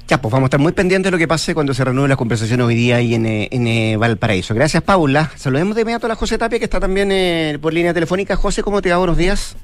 Ya, 0.07 0.21
pues 0.21 0.32
vamos 0.32 0.47
a 0.47 0.47
estar 0.47 0.59
muy 0.59 0.74
pendientes 0.74 1.05
de 1.05 1.11
lo 1.11 1.17
que 1.17 1.28
pase 1.28 1.53
cuando 1.53 1.74
se 1.74 1.86
renueven 1.86 2.09
las 2.09 2.17
conversaciones 2.17 2.65
hoy 2.65 2.76
día 2.76 2.97
ahí 2.97 3.15
en, 3.15 3.26
eh, 3.26 3.47
en 3.51 3.67
eh, 3.67 3.95
Valparaíso. 3.95 4.53
Gracias, 4.53 4.84
Paula. 4.84 5.32
Saludemos 5.36 5.76
de 5.76 5.84
inmediato 5.84 6.07
a 6.07 6.09
la 6.09 6.15
José 6.15 6.38
Tapia, 6.38 6.59
que 6.59 6.65
está 6.65 6.80
también 6.80 7.09
eh, 7.11 7.57
por 7.61 7.74
línea 7.74 7.93
telefónica. 7.93 8.36
José, 8.36 8.63
¿cómo 8.63 8.82
te 8.82 8.89
va? 8.89 8.97
Buenos 8.97 9.17
días. 9.17 9.55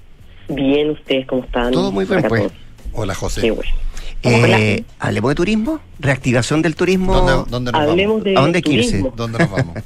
Bien, 0.48 0.92
¿ustedes 0.92 1.28
cómo 1.28 1.44
están? 1.44 1.72
Todo 1.72 1.92
muy 1.92 2.06
bien, 2.06 2.24
pues. 2.28 2.52
Hola, 2.94 3.16
José. 3.16 3.42
Qué 3.42 3.52
bueno. 3.52 3.72
Eh, 4.24 4.84
hablemos 5.00 5.30
de 5.30 5.36
turismo, 5.36 5.80
reactivación 6.00 6.62
del 6.62 6.76
turismo. 6.76 7.14
¿Dónde, 7.14 7.50
dónde 7.50 7.72
nos 7.72 7.82
Hablemos 7.82 8.14
vamos? 8.16 8.24
de 8.24 8.38
¿A 8.38 8.42
dónde 8.42 8.62
turismo. 8.62 9.14
¿Dónde 9.16 9.40
nos 9.40 9.52
vamos? 9.52 9.76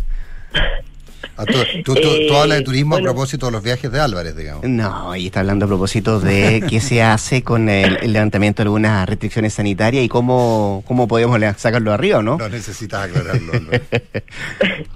Ah, 1.36 1.46
tú, 1.46 1.54
tú- 1.84 1.96
tú- 1.96 2.08
Eh, 2.10 2.26
tú 2.28 2.36
hablas 2.36 2.60
de 2.60 2.64
turismo 2.64 2.92
bueno. 2.92 3.10
a 3.10 3.14
propósito 3.14 3.48
de 3.48 3.52
los 3.54 3.64
viajes 3.64 3.92
de 3.92 4.00
Álvarez, 4.00 4.36
digamos. 4.38 4.64
No, 4.66 5.12
ahí 5.12 5.26
está 5.28 5.40
hablando 5.40 5.66
a 5.66 5.68
propósito 5.68 6.20
de 6.20 6.64
qué 6.70 6.80
se 6.80 7.02
hace 7.02 7.42
con 7.42 7.70
el, 7.70 7.98
el 8.04 8.14
levantamiento 8.14 8.62
de 8.62 8.68
algunas 8.68 9.08
restricciones 9.10 9.54
sanitarias 9.56 10.04
y 10.06 10.10
cómo, 10.10 10.84
cómo 10.88 11.08
podemos 11.08 11.40
sacarlo 11.58 11.92
arriba, 11.92 12.22
¿no? 12.22 12.38
No 12.38 12.50
necesitas 12.50 13.10
aclararlo. 13.10 13.52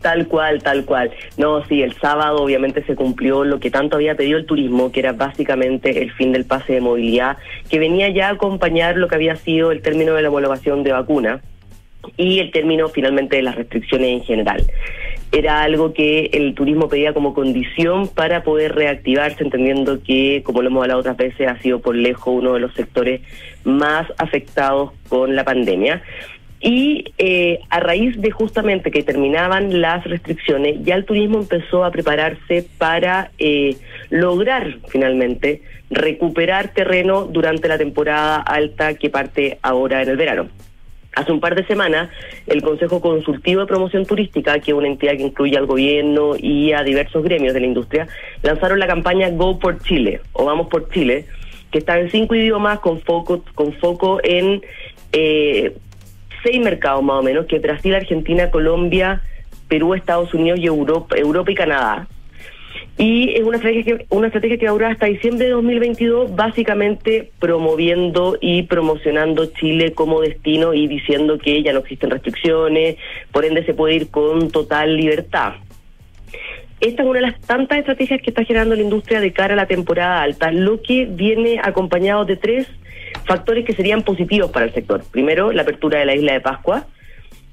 Tal 0.01 0.27
cual, 0.27 0.61
tal 0.61 0.85
cual. 0.85 1.11
No, 1.37 1.65
sí, 1.65 1.81
el 1.81 1.95
sábado 1.99 2.37
obviamente 2.43 2.83
se 2.85 2.95
cumplió 2.95 3.43
lo 3.43 3.59
que 3.59 3.71
tanto 3.71 3.95
había 3.95 4.15
pedido 4.15 4.37
el 4.37 4.45
turismo, 4.45 4.91
que 4.91 4.99
era 4.99 5.13
básicamente 5.13 6.01
el 6.03 6.11
fin 6.13 6.31
del 6.31 6.45
pase 6.45 6.73
de 6.73 6.81
movilidad, 6.81 7.37
que 7.69 7.79
venía 7.79 8.09
ya 8.09 8.27
a 8.29 8.33
acompañar 8.33 8.95
lo 8.97 9.07
que 9.07 9.15
había 9.15 9.35
sido 9.37 9.71
el 9.71 9.81
término 9.81 10.13
de 10.13 10.21
la 10.21 10.29
homologación 10.29 10.83
de 10.83 10.91
vacuna 10.91 11.41
y 12.15 12.39
el 12.39 12.51
término 12.51 12.87
finalmente 12.89 13.35
de 13.37 13.41
las 13.41 13.55
restricciones 13.55 14.09
en 14.09 14.23
general. 14.23 14.63
Era 15.31 15.61
algo 15.61 15.93
que 15.93 16.29
el 16.33 16.55
turismo 16.55 16.87
pedía 16.87 17.13
como 17.13 17.33
condición 17.33 18.07
para 18.07 18.43
poder 18.43 18.75
reactivarse, 18.75 19.43
entendiendo 19.43 20.01
que, 20.01 20.41
como 20.43 20.61
lo 20.61 20.69
hemos 20.69 20.83
hablado 20.83 21.01
otras 21.01 21.17
veces, 21.17 21.47
ha 21.47 21.59
sido 21.61 21.79
por 21.79 21.95
lejos 21.95 22.33
uno 22.33 22.53
de 22.53 22.61
los 22.61 22.73
sectores 22.73 23.21
más 23.65 24.07
afectados 24.17 24.91
con 25.09 25.35
la 25.35 25.43
pandemia. 25.43 26.01
Y 26.59 27.13
eh, 27.17 27.59
a 27.69 27.79
raíz 27.79 28.19
de 28.19 28.31
justamente 28.31 28.89
que 28.89 29.03
terminaban 29.03 29.79
las 29.79 30.03
restricciones, 30.05 30.77
ya 30.83 30.95
el 30.95 31.05
turismo 31.05 31.39
empezó 31.39 31.83
a 31.83 31.91
prepararse 31.91 32.65
para 32.77 33.31
eh, 33.37 33.75
lograr 34.09 34.77
finalmente 34.87 35.61
recuperar 35.89 36.69
terreno 36.73 37.25
durante 37.25 37.67
la 37.67 37.77
temporada 37.77 38.37
alta 38.37 38.95
que 38.95 39.09
parte 39.09 39.59
ahora 39.61 40.01
en 40.01 40.09
el 40.09 40.17
verano. 40.17 40.47
Hace 41.17 41.31
un 41.31 41.39
par 41.39 41.55
de 41.55 41.65
semanas, 41.65 42.11
el 42.45 42.61
Consejo 42.61 43.01
Consultivo 43.01 43.61
de 43.61 43.65
Promoción 43.65 44.05
Turística, 44.05 44.59
que 44.59 44.69
es 44.69 44.77
una 44.77 44.85
entidad 44.87 45.13
que 45.13 45.23
incluye 45.23 45.57
al 45.57 45.65
gobierno 45.65 46.35
y 46.37 46.73
a 46.73 46.83
diversos 46.83 47.23
gremios 47.23 47.55
de 47.55 47.59
la 47.59 47.65
industria, 47.65 48.07
lanzaron 48.43 48.77
la 48.77 48.85
campaña 48.85 49.27
Go 49.31 49.57
por 49.57 49.81
Chile 49.81 50.21
o 50.33 50.45
Vamos 50.45 50.67
por 50.67 50.91
Chile, 50.91 51.25
que 51.71 51.79
está 51.79 51.99
en 51.99 52.11
cinco 52.11 52.35
idiomas 52.35 52.81
con 52.81 53.01
foco, 53.01 53.43
con 53.55 53.73
foco 53.73 54.19
en 54.23 54.61
eh, 55.11 55.75
seis 56.43 56.59
mercados 56.59 57.03
más 57.03 57.17
o 57.17 57.23
menos, 57.23 57.47
que 57.47 57.57
Brasil, 57.57 57.95
Argentina, 57.95 58.51
Colombia, 58.51 59.23
Perú, 59.67 59.95
Estados 59.95 60.35
Unidos 60.35 60.59
y 60.59 60.67
Europa, 60.67 61.17
Europa 61.17 61.51
y 61.51 61.55
Canadá. 61.55 62.07
Y 62.97 63.35
es 63.35 63.43
una 63.43 63.57
estrategia, 63.57 63.97
que, 63.97 64.05
una 64.09 64.27
estrategia 64.27 64.57
que 64.57 64.65
va 64.65 64.71
a 64.71 64.73
durar 64.73 64.91
hasta 64.91 65.05
diciembre 65.05 65.45
de 65.45 65.51
2022, 65.51 66.35
básicamente 66.35 67.31
promoviendo 67.39 68.37
y 68.41 68.63
promocionando 68.63 69.45
Chile 69.47 69.93
como 69.93 70.21
destino 70.21 70.73
y 70.73 70.87
diciendo 70.87 71.37
que 71.37 71.61
ya 71.61 71.73
no 71.73 71.79
existen 71.79 72.09
restricciones, 72.09 72.97
por 73.31 73.45
ende 73.45 73.63
se 73.65 73.73
puede 73.73 73.95
ir 73.95 74.09
con 74.09 74.49
total 74.49 74.97
libertad. 74.97 75.53
Esta 76.79 77.01
es 77.01 77.07
una 77.07 77.19
de 77.19 77.27
las 77.27 77.41
tantas 77.41 77.79
estrategias 77.79 78.21
que 78.21 78.29
está 78.29 78.43
generando 78.43 78.75
la 78.75 78.83
industria 78.83 79.19
de 79.19 79.33
cara 79.33 79.53
a 79.53 79.57
la 79.57 79.65
temporada 79.65 80.21
alta, 80.21 80.51
lo 80.51 80.81
que 80.81 81.05
viene 81.05 81.59
acompañado 81.63 82.25
de 82.25 82.35
tres 82.35 82.67
factores 83.25 83.65
que 83.65 83.73
serían 83.73 84.03
positivos 84.03 84.51
para 84.51 84.65
el 84.65 84.73
sector. 84.73 85.03
Primero, 85.11 85.51
la 85.51 85.63
apertura 85.63 85.99
de 85.99 86.05
la 86.05 86.15
isla 86.15 86.33
de 86.33 86.41
Pascua, 86.41 86.85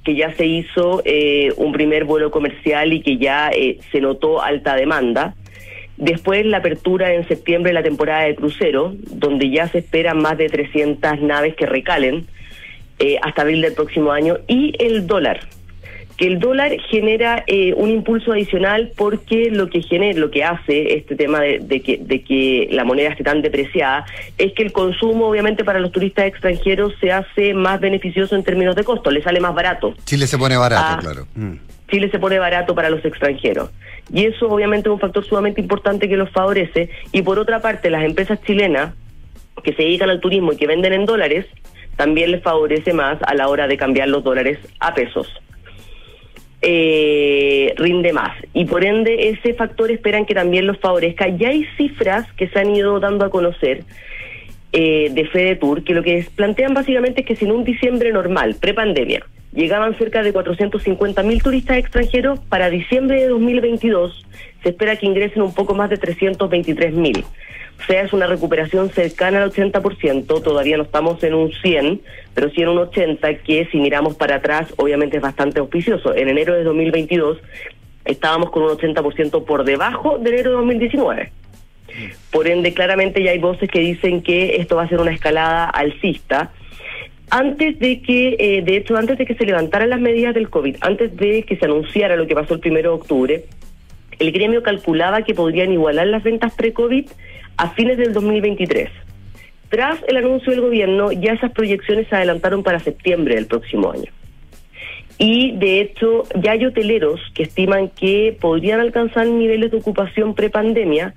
que 0.04 0.14
ya 0.14 0.32
se 0.34 0.46
hizo 0.46 1.02
eh, 1.04 1.52
un 1.56 1.72
primer 1.72 2.04
vuelo 2.04 2.30
comercial 2.30 2.92
y 2.92 3.00
que 3.00 3.16
ya 3.16 3.50
eh, 3.50 3.78
se 3.90 4.00
notó 4.00 4.42
alta 4.42 4.76
demanda. 4.76 5.34
Después 5.96 6.44
la 6.44 6.58
apertura 6.58 7.14
en 7.14 7.26
septiembre 7.26 7.70
de 7.70 7.74
la 7.74 7.82
temporada 7.82 8.24
de 8.24 8.34
crucero, 8.34 8.94
donde 9.10 9.50
ya 9.50 9.68
se 9.68 9.78
esperan 9.78 10.18
más 10.18 10.36
de 10.36 10.48
300 10.48 11.20
naves 11.20 11.54
que 11.54 11.66
recalen 11.66 12.26
eh, 12.98 13.16
hasta 13.22 13.42
abril 13.42 13.62
del 13.62 13.72
próximo 13.72 14.12
año. 14.12 14.38
Y 14.46 14.74
el 14.78 15.06
dólar, 15.06 15.40
que 16.16 16.26
el 16.26 16.38
dólar 16.38 16.72
genera 16.90 17.42
eh, 17.46 17.74
un 17.74 17.90
impulso 17.90 18.32
adicional 18.32 18.92
porque 18.96 19.50
lo 19.50 19.68
que 19.68 19.82
genera, 19.82 20.18
lo 20.18 20.30
que 20.30 20.44
hace 20.44 20.94
este 20.96 21.16
tema 21.16 21.40
de, 21.40 21.58
de 21.58 21.80
que, 21.80 21.98
de 21.98 22.22
que 22.22 22.68
la 22.70 22.84
moneda 22.84 23.10
esté 23.10 23.24
tan 23.24 23.42
depreciada 23.42 24.04
es 24.38 24.52
que 24.52 24.62
el 24.62 24.72
consumo 24.72 25.26
obviamente 25.28 25.64
para 25.64 25.80
los 25.80 25.90
turistas 25.90 26.26
extranjeros 26.26 26.92
se 27.00 27.10
hace 27.10 27.52
más 27.54 27.80
beneficioso 27.80 28.36
en 28.36 28.44
términos 28.44 28.76
de 28.76 28.84
costo, 28.84 29.10
le 29.10 29.22
sale 29.22 29.40
más 29.40 29.54
barato. 29.54 29.94
Chile 30.04 30.26
se 30.26 30.38
pone 30.38 30.56
barato, 30.56 30.84
Ah. 30.86 30.98
claro. 31.00 31.26
Chile 31.90 32.10
se 32.10 32.18
pone 32.18 32.38
barato 32.38 32.74
para 32.74 32.90
los 32.90 33.04
extranjeros. 33.04 33.70
Y 34.12 34.24
eso 34.26 34.48
obviamente 34.48 34.88
es 34.88 34.92
un 34.92 35.00
factor 35.00 35.24
sumamente 35.24 35.60
importante 35.60 36.08
que 36.08 36.16
los 36.16 36.30
favorece. 36.30 36.90
Y 37.12 37.22
por 37.22 37.38
otra 37.38 37.60
parte, 37.60 37.90
las 37.90 38.04
empresas 38.04 38.40
chilenas 38.46 38.94
que 39.62 39.72
se 39.74 39.82
dedican 39.82 40.10
al 40.10 40.20
turismo 40.20 40.52
y 40.52 40.56
que 40.56 40.66
venden 40.66 40.92
en 40.92 41.04
dólares, 41.06 41.46
también 41.96 42.30
les 42.32 42.42
favorece 42.42 42.92
más 42.92 43.18
a 43.22 43.34
la 43.34 43.48
hora 43.48 43.66
de 43.68 43.76
cambiar 43.76 44.08
los 44.08 44.24
dólares 44.24 44.58
a 44.80 44.94
pesos. 44.94 45.28
Eh, 46.66 47.74
rinde 47.76 48.14
más. 48.14 48.32
Y 48.54 48.64
por 48.64 48.84
ende, 48.84 49.28
ese 49.28 49.52
factor 49.52 49.90
esperan 49.90 50.24
que 50.24 50.34
también 50.34 50.66
los 50.66 50.78
favorezca. 50.78 51.28
Ya 51.28 51.50
hay 51.50 51.66
cifras 51.76 52.30
que 52.32 52.48
se 52.48 52.58
han 52.58 52.74
ido 52.74 52.98
dando 53.00 53.26
a 53.26 53.30
conocer 53.30 53.84
eh, 54.72 55.10
de 55.12 55.26
Fede 55.26 55.56
Tour, 55.56 55.84
que 55.84 55.92
lo 55.92 56.02
que 56.02 56.26
plantean 56.34 56.72
básicamente 56.72 57.20
es 57.20 57.26
que 57.26 57.36
si 57.36 57.44
en 57.44 57.52
un 57.52 57.64
diciembre 57.64 58.12
normal, 58.12 58.56
prepandemia, 58.58 59.22
llegaban 59.52 59.96
cerca 59.98 60.22
de 60.22 60.32
450 60.32 61.22
mil 61.22 61.42
turistas 61.42 61.76
extranjeros, 61.76 62.40
para 62.48 62.70
diciembre 62.70 63.20
de 63.20 63.28
2022 63.28 64.24
se 64.62 64.70
espera 64.70 64.96
que 64.96 65.04
ingresen 65.04 65.42
un 65.42 65.54
poco 65.54 65.74
más 65.74 65.90
de 65.90 65.98
323 65.98 66.94
mil. 66.94 67.24
Sea 67.86 68.02
es 68.02 68.12
una 68.12 68.26
recuperación 68.26 68.90
cercana 68.90 69.42
al 69.42 69.52
80%, 69.52 70.42
todavía 70.42 70.76
no 70.76 70.84
estamos 70.84 71.22
en 71.22 71.34
un 71.34 71.52
100, 71.52 72.00
pero 72.34 72.50
sí 72.50 72.62
en 72.62 72.68
un 72.68 72.78
80, 72.78 73.34
que 73.38 73.66
si 73.70 73.78
miramos 73.78 74.14
para 74.16 74.36
atrás, 74.36 74.72
obviamente 74.76 75.16
es 75.16 75.22
bastante 75.22 75.60
auspicioso. 75.60 76.14
En 76.14 76.28
enero 76.28 76.54
de 76.54 76.64
2022 76.64 77.38
estábamos 78.04 78.50
con 78.50 78.62
un 78.62 78.70
80% 78.70 79.44
por 79.44 79.64
debajo 79.64 80.18
de 80.18 80.30
enero 80.30 80.50
de 80.50 80.56
2019. 80.56 81.32
Por 82.30 82.48
ende, 82.48 82.74
claramente 82.74 83.22
ya 83.22 83.30
hay 83.30 83.38
voces 83.38 83.70
que 83.70 83.80
dicen 83.80 84.22
que 84.22 84.56
esto 84.56 84.76
va 84.76 84.84
a 84.84 84.88
ser 84.88 85.00
una 85.00 85.12
escalada 85.12 85.66
alcista. 85.66 86.52
Antes 87.30 87.78
de 87.78 88.02
que, 88.02 88.36
eh, 88.38 88.62
de 88.62 88.76
hecho, 88.76 88.96
antes 88.96 89.16
de 89.16 89.26
que 89.26 89.34
se 89.34 89.46
levantaran 89.46 89.90
las 89.90 90.00
medidas 90.00 90.34
del 90.34 90.50
COVID, 90.50 90.76
antes 90.80 91.16
de 91.16 91.42
que 91.42 91.56
se 91.56 91.64
anunciara 91.64 92.16
lo 92.16 92.26
que 92.26 92.34
pasó 92.34 92.54
el 92.54 92.60
primero 92.60 92.90
de 92.90 92.96
octubre, 92.96 93.44
el 94.18 94.32
gremio 94.32 94.62
calculaba 94.62 95.22
que 95.22 95.34
podrían 95.34 95.72
igualar 95.72 96.06
las 96.06 96.22
ventas 96.22 96.54
pre-COVID 96.54 97.06
a 97.56 97.70
fines 97.70 97.98
del 97.98 98.12
2023. 98.12 98.90
Tras 99.68 99.98
el 100.06 100.16
anuncio 100.16 100.52
del 100.52 100.60
gobierno, 100.60 101.12
ya 101.12 101.32
esas 101.32 101.52
proyecciones 101.52 102.08
se 102.08 102.16
adelantaron 102.16 102.62
para 102.62 102.78
septiembre 102.78 103.34
del 103.34 103.46
próximo 103.46 103.90
año. 103.90 104.10
Y 105.18 105.52
de 105.52 105.80
hecho, 105.80 106.24
ya 106.40 106.52
hay 106.52 106.64
hoteleros 106.64 107.20
que 107.34 107.44
estiman 107.44 107.88
que 107.88 108.36
podrían 108.40 108.80
alcanzar 108.80 109.26
niveles 109.26 109.70
de 109.70 109.78
ocupación 109.78 110.34
prepandemia. 110.34 111.14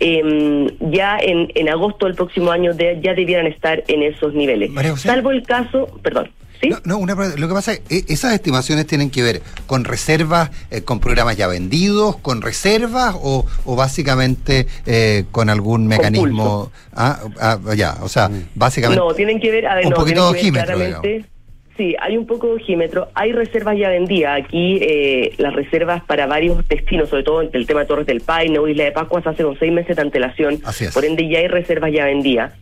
Eh, 0.00 0.66
ya 0.80 1.18
en, 1.18 1.50
en 1.54 1.68
agosto 1.68 2.06
del 2.06 2.14
próximo 2.14 2.50
año 2.50 2.74
de, 2.74 2.98
ya 3.02 3.14
debieran 3.14 3.46
estar 3.46 3.84
en 3.86 4.02
esos 4.02 4.34
niveles. 4.34 4.70
Salvo 4.96 5.30
el 5.30 5.42
caso, 5.42 5.86
perdón. 6.02 6.30
¿Sí? 6.64 6.70
No, 6.70 6.78
no, 6.84 6.98
una, 6.98 7.14
lo 7.14 7.48
que 7.48 7.54
pasa 7.54 7.72
es 7.72 7.80
que 7.80 8.04
esas 8.12 8.32
estimaciones 8.34 8.86
tienen 8.86 9.10
que 9.10 9.22
ver 9.22 9.42
con 9.66 9.84
reservas, 9.84 10.50
eh, 10.70 10.82
con 10.82 11.00
programas 11.00 11.36
ya 11.36 11.46
vendidos, 11.46 12.16
con 12.16 12.42
reservas 12.42 13.14
o, 13.20 13.46
o 13.64 13.76
básicamente 13.76 14.66
eh, 14.86 15.24
con 15.30 15.50
algún 15.50 15.86
mecanismo. 15.86 16.70
Ah, 16.94 17.20
ah, 17.40 17.58
ya, 17.76 17.96
o 18.02 18.08
sea, 18.08 18.30
básicamente. 18.54 19.00
No, 19.04 19.14
tienen 19.14 19.40
que 19.40 19.50
ver, 19.50 19.66
a 19.66 19.74
ver, 19.74 19.86
un 19.86 19.90
no, 19.90 19.96
poquito 19.96 20.32
tienen 20.32 20.54
que 20.54 20.60
ver 20.60 20.70
ojímetro, 20.70 20.76
claramente- 20.76 21.08
digamos. 21.08 21.34
Sí, 21.76 21.96
hay 22.00 22.16
un 22.16 22.24
poco 22.24 22.46
de 22.46 22.52
ojímetro. 22.54 23.08
Hay 23.14 23.32
reservas 23.32 23.76
ya 23.76 23.88
vendidas. 23.88 24.40
Aquí 24.40 24.78
eh, 24.80 25.34
las 25.38 25.52
reservas 25.54 26.04
para 26.04 26.24
varios 26.28 26.62
destinos, 26.68 27.08
sobre 27.08 27.24
todo 27.24 27.40
el 27.40 27.66
tema 27.66 27.80
de 27.80 27.86
Torres 27.86 28.06
del 28.06 28.20
Paine 28.20 28.56
o 28.60 28.68
Isla 28.68 28.84
de 28.84 28.92
Pascua, 28.92 29.20
se 29.22 29.30
hace 29.30 29.42
con 29.42 29.58
seis 29.58 29.72
meses 29.72 29.96
de 29.96 30.02
antelación. 30.02 30.60
Así 30.64 30.84
es. 30.84 30.94
Por 30.94 31.04
ende, 31.04 31.28
ya 31.28 31.40
hay 31.40 31.48
reservas 31.48 31.90
ya 31.92 32.04
vendidas. 32.04 32.52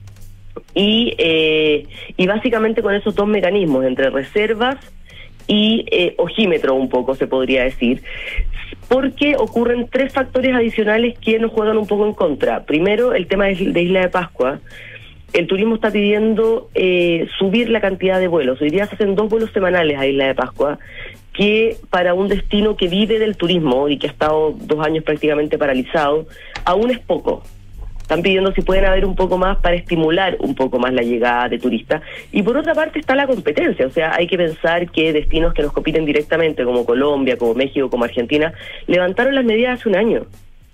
Y, 0.74 1.14
eh, 1.18 1.86
y 2.16 2.26
básicamente 2.26 2.82
con 2.82 2.94
esos 2.94 3.14
dos 3.14 3.26
mecanismos, 3.26 3.84
entre 3.84 4.10
reservas 4.10 4.76
y 5.46 5.84
eh, 5.90 6.14
ojímetro 6.18 6.74
un 6.74 6.88
poco, 6.88 7.14
se 7.14 7.26
podría 7.26 7.64
decir, 7.64 8.02
porque 8.88 9.36
ocurren 9.36 9.88
tres 9.90 10.12
factores 10.12 10.54
adicionales 10.54 11.18
que 11.18 11.38
nos 11.38 11.52
juegan 11.52 11.78
un 11.78 11.86
poco 11.86 12.06
en 12.06 12.14
contra. 12.14 12.64
Primero, 12.64 13.14
el 13.14 13.26
tema 13.26 13.46
de, 13.46 13.52
Isla 13.52 14.00
de 14.00 14.08
Pascua. 14.08 14.60
El 15.32 15.46
turismo 15.46 15.76
está 15.76 15.90
pidiendo 15.90 16.68
eh, 16.74 17.26
subir 17.38 17.70
la 17.70 17.80
cantidad 17.80 18.20
de 18.20 18.28
vuelos. 18.28 18.60
Hoy 18.60 18.68
día 18.68 18.86
se 18.86 18.96
hacen 18.96 19.14
dos 19.14 19.30
vuelos 19.30 19.50
semanales 19.52 19.98
a 19.98 20.06
Isla 20.06 20.26
de 20.26 20.34
Pascua, 20.34 20.78
que 21.32 21.76
para 21.88 22.12
un 22.12 22.28
destino 22.28 22.76
que 22.76 22.88
vive 22.88 23.18
del 23.18 23.36
turismo 23.38 23.88
y 23.88 23.96
que 23.96 24.08
ha 24.08 24.10
estado 24.10 24.54
dos 24.60 24.84
años 24.84 25.04
prácticamente 25.04 25.56
paralizado, 25.56 26.26
aún 26.66 26.90
es 26.90 26.98
poco. 26.98 27.42
Están 28.12 28.24
pidiendo 28.24 28.52
si 28.52 28.60
pueden 28.60 28.84
haber 28.84 29.06
un 29.06 29.16
poco 29.16 29.38
más 29.38 29.56
para 29.56 29.74
estimular 29.74 30.36
un 30.40 30.54
poco 30.54 30.78
más 30.78 30.92
la 30.92 31.00
llegada 31.00 31.48
de 31.48 31.58
turistas. 31.58 32.02
Y 32.30 32.42
por 32.42 32.58
otra 32.58 32.74
parte 32.74 32.98
está 32.98 33.14
la 33.14 33.26
competencia, 33.26 33.86
o 33.86 33.90
sea, 33.90 34.14
hay 34.14 34.26
que 34.26 34.36
pensar 34.36 34.90
que 34.90 35.14
destinos 35.14 35.54
que 35.54 35.62
nos 35.62 35.72
compiten 35.72 36.04
directamente, 36.04 36.62
como 36.62 36.84
Colombia, 36.84 37.38
como 37.38 37.54
México, 37.54 37.88
como 37.88 38.04
Argentina, 38.04 38.52
levantaron 38.86 39.34
las 39.34 39.46
medidas 39.46 39.80
hace 39.80 39.88
un 39.88 39.96
año. 39.96 40.26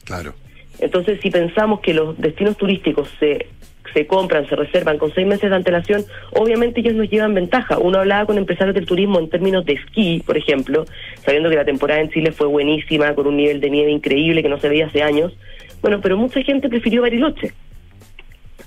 Claro. 0.05 0.35
Entonces, 0.81 1.21
si 1.23 1.31
pensamos 1.31 1.79
que 1.79 1.95
los 1.95 2.19
destinos 2.19 2.57
turísticos 2.57 3.09
se, 3.21 3.47
se 3.95 4.05
compran, 4.09 4.49
se 4.49 4.57
reservan 4.57 4.99
con 4.99 5.15
seis 5.15 5.29
meses 5.29 5.49
de 5.49 5.55
antelación, 5.55 6.05
obviamente 6.33 6.81
ellos 6.81 6.95
nos 6.95 7.09
llevan 7.09 7.35
ventaja. 7.35 7.79
Uno 7.79 8.01
hablaba 8.01 8.27
con 8.27 8.37
empresarios 8.37 8.75
del 8.75 8.87
turismo 8.87 9.21
en 9.21 9.31
términos 9.31 9.65
de 9.65 9.75
esquí, 9.75 10.25
por 10.27 10.37
ejemplo, 10.37 10.87
sabiendo 11.25 11.51
que 11.51 11.55
la 11.55 11.65
temporada 11.65 12.01
en 12.01 12.11
Chile 12.11 12.33
fue 12.33 12.49
buenísima, 12.49 13.15
con 13.15 13.29
un 13.29 13.37
nivel 13.37 13.61
de 13.61 13.71
nieve 13.71 13.93
increíble 13.93 14.43
que 14.43 14.49
no 14.49 14.59
se 14.59 14.69
veía 14.69 14.87
hace 14.87 15.05
años. 15.05 15.33
Bueno, 15.81 16.01
pero 16.01 16.17
mucha 16.17 16.43
gente 16.43 16.69
prefirió 16.69 17.03
Bariloche 17.03 17.53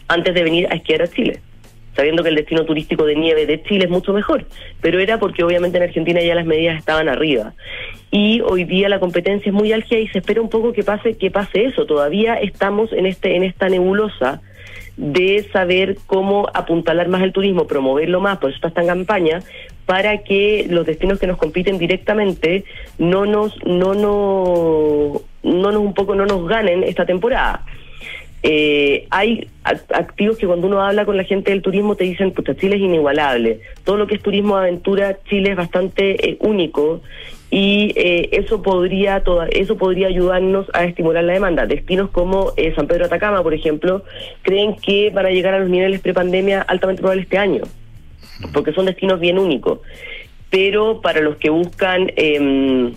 antes 0.07 0.33
de 0.33 0.43
venir 0.43 0.67
a 0.69 0.75
esquiar 0.75 1.01
a 1.01 1.07
Chile, 1.07 1.39
sabiendo 1.95 2.23
que 2.23 2.29
el 2.29 2.35
destino 2.35 2.65
turístico 2.65 3.05
de 3.05 3.15
nieve 3.15 3.45
de 3.45 3.63
Chile 3.63 3.85
es 3.85 3.89
mucho 3.89 4.13
mejor, 4.13 4.45
pero 4.81 4.99
era 4.99 5.19
porque 5.19 5.43
obviamente 5.43 5.77
en 5.77 5.83
Argentina 5.83 6.21
ya 6.21 6.35
las 6.35 6.45
medidas 6.45 6.77
estaban 6.77 7.07
arriba. 7.09 7.53
Y 8.11 8.41
hoy 8.41 8.65
día 8.65 8.89
la 8.89 8.99
competencia 8.99 9.49
es 9.49 9.53
muy 9.53 9.71
álgida 9.71 9.99
y 9.99 10.07
se 10.09 10.19
espera 10.19 10.41
un 10.41 10.49
poco 10.49 10.73
que 10.73 10.83
pase 10.83 11.17
que 11.17 11.31
pase 11.31 11.65
eso. 11.65 11.85
Todavía 11.85 12.35
estamos 12.35 12.91
en 12.91 13.05
este 13.05 13.35
en 13.35 13.43
esta 13.43 13.69
nebulosa 13.69 14.41
de 14.97 15.47
saber 15.51 15.97
cómo 16.05 16.47
apuntalar 16.53 17.07
más 17.07 17.21
el 17.23 17.31
turismo, 17.31 17.67
promoverlo 17.67 18.19
más, 18.19 18.37
por 18.37 18.49
eso 18.49 18.57
está 18.57 18.67
esta 18.67 18.85
campaña, 18.85 19.39
para 19.85 20.19
que 20.19 20.67
los 20.69 20.85
destinos 20.85 21.19
que 21.19 21.27
nos 21.27 21.37
compiten 21.37 21.77
directamente 21.77 22.65
no 22.97 23.25
nos, 23.25 23.57
no 23.65 23.93
nos, 23.93 25.21
no 25.43 25.71
nos 25.71 25.81
un 25.81 25.93
poco 25.93 26.15
no 26.15 26.25
nos 26.25 26.47
ganen 26.47 26.83
esta 26.83 27.05
temporada. 27.05 27.65
Eh, 28.43 29.05
hay 29.11 29.47
ac- 29.63 29.83
activos 29.93 30.37
que 30.37 30.47
cuando 30.47 30.65
uno 30.65 30.81
habla 30.81 31.05
con 31.05 31.15
la 31.15 31.23
gente 31.23 31.51
del 31.51 31.61
turismo 31.61 31.95
te 31.95 32.05
dicen, 32.05 32.31
puta, 32.31 32.55
Chile 32.55 32.77
es 32.77 32.81
inigualable. 32.81 33.59
Todo 33.83 33.97
lo 33.97 34.07
que 34.07 34.15
es 34.15 34.21
turismo 34.23 34.57
aventura, 34.57 35.19
Chile 35.29 35.51
es 35.51 35.55
bastante 35.55 36.27
eh, 36.27 36.37
único 36.39 37.01
y 37.51 37.91
eh, 37.95 38.29
eso 38.31 38.61
podría 38.63 39.21
eso 39.51 39.77
podría 39.77 40.07
ayudarnos 40.07 40.65
a 40.73 40.85
estimular 40.85 41.23
la 41.23 41.33
demanda. 41.33 41.67
Destinos 41.67 42.09
como 42.09 42.53
eh, 42.57 42.73
San 42.75 42.87
Pedro 42.87 43.05
Atacama, 43.05 43.43
por 43.43 43.53
ejemplo, 43.53 44.03
creen 44.41 44.75
que 44.75 45.11
van 45.11 45.27
a 45.27 45.29
llegar 45.29 45.53
a 45.53 45.59
los 45.59 45.69
niveles 45.69 45.99
prepandemia 46.01 46.61
altamente 46.61 47.01
probables 47.01 47.25
este 47.25 47.37
año, 47.37 47.61
porque 48.53 48.73
son 48.73 48.85
destinos 48.87 49.19
bien 49.19 49.37
únicos. 49.37 49.79
Pero 50.49 50.99
para 51.01 51.21
los 51.21 51.37
que 51.37 51.49
buscan 51.49 52.11
em, 52.15 52.93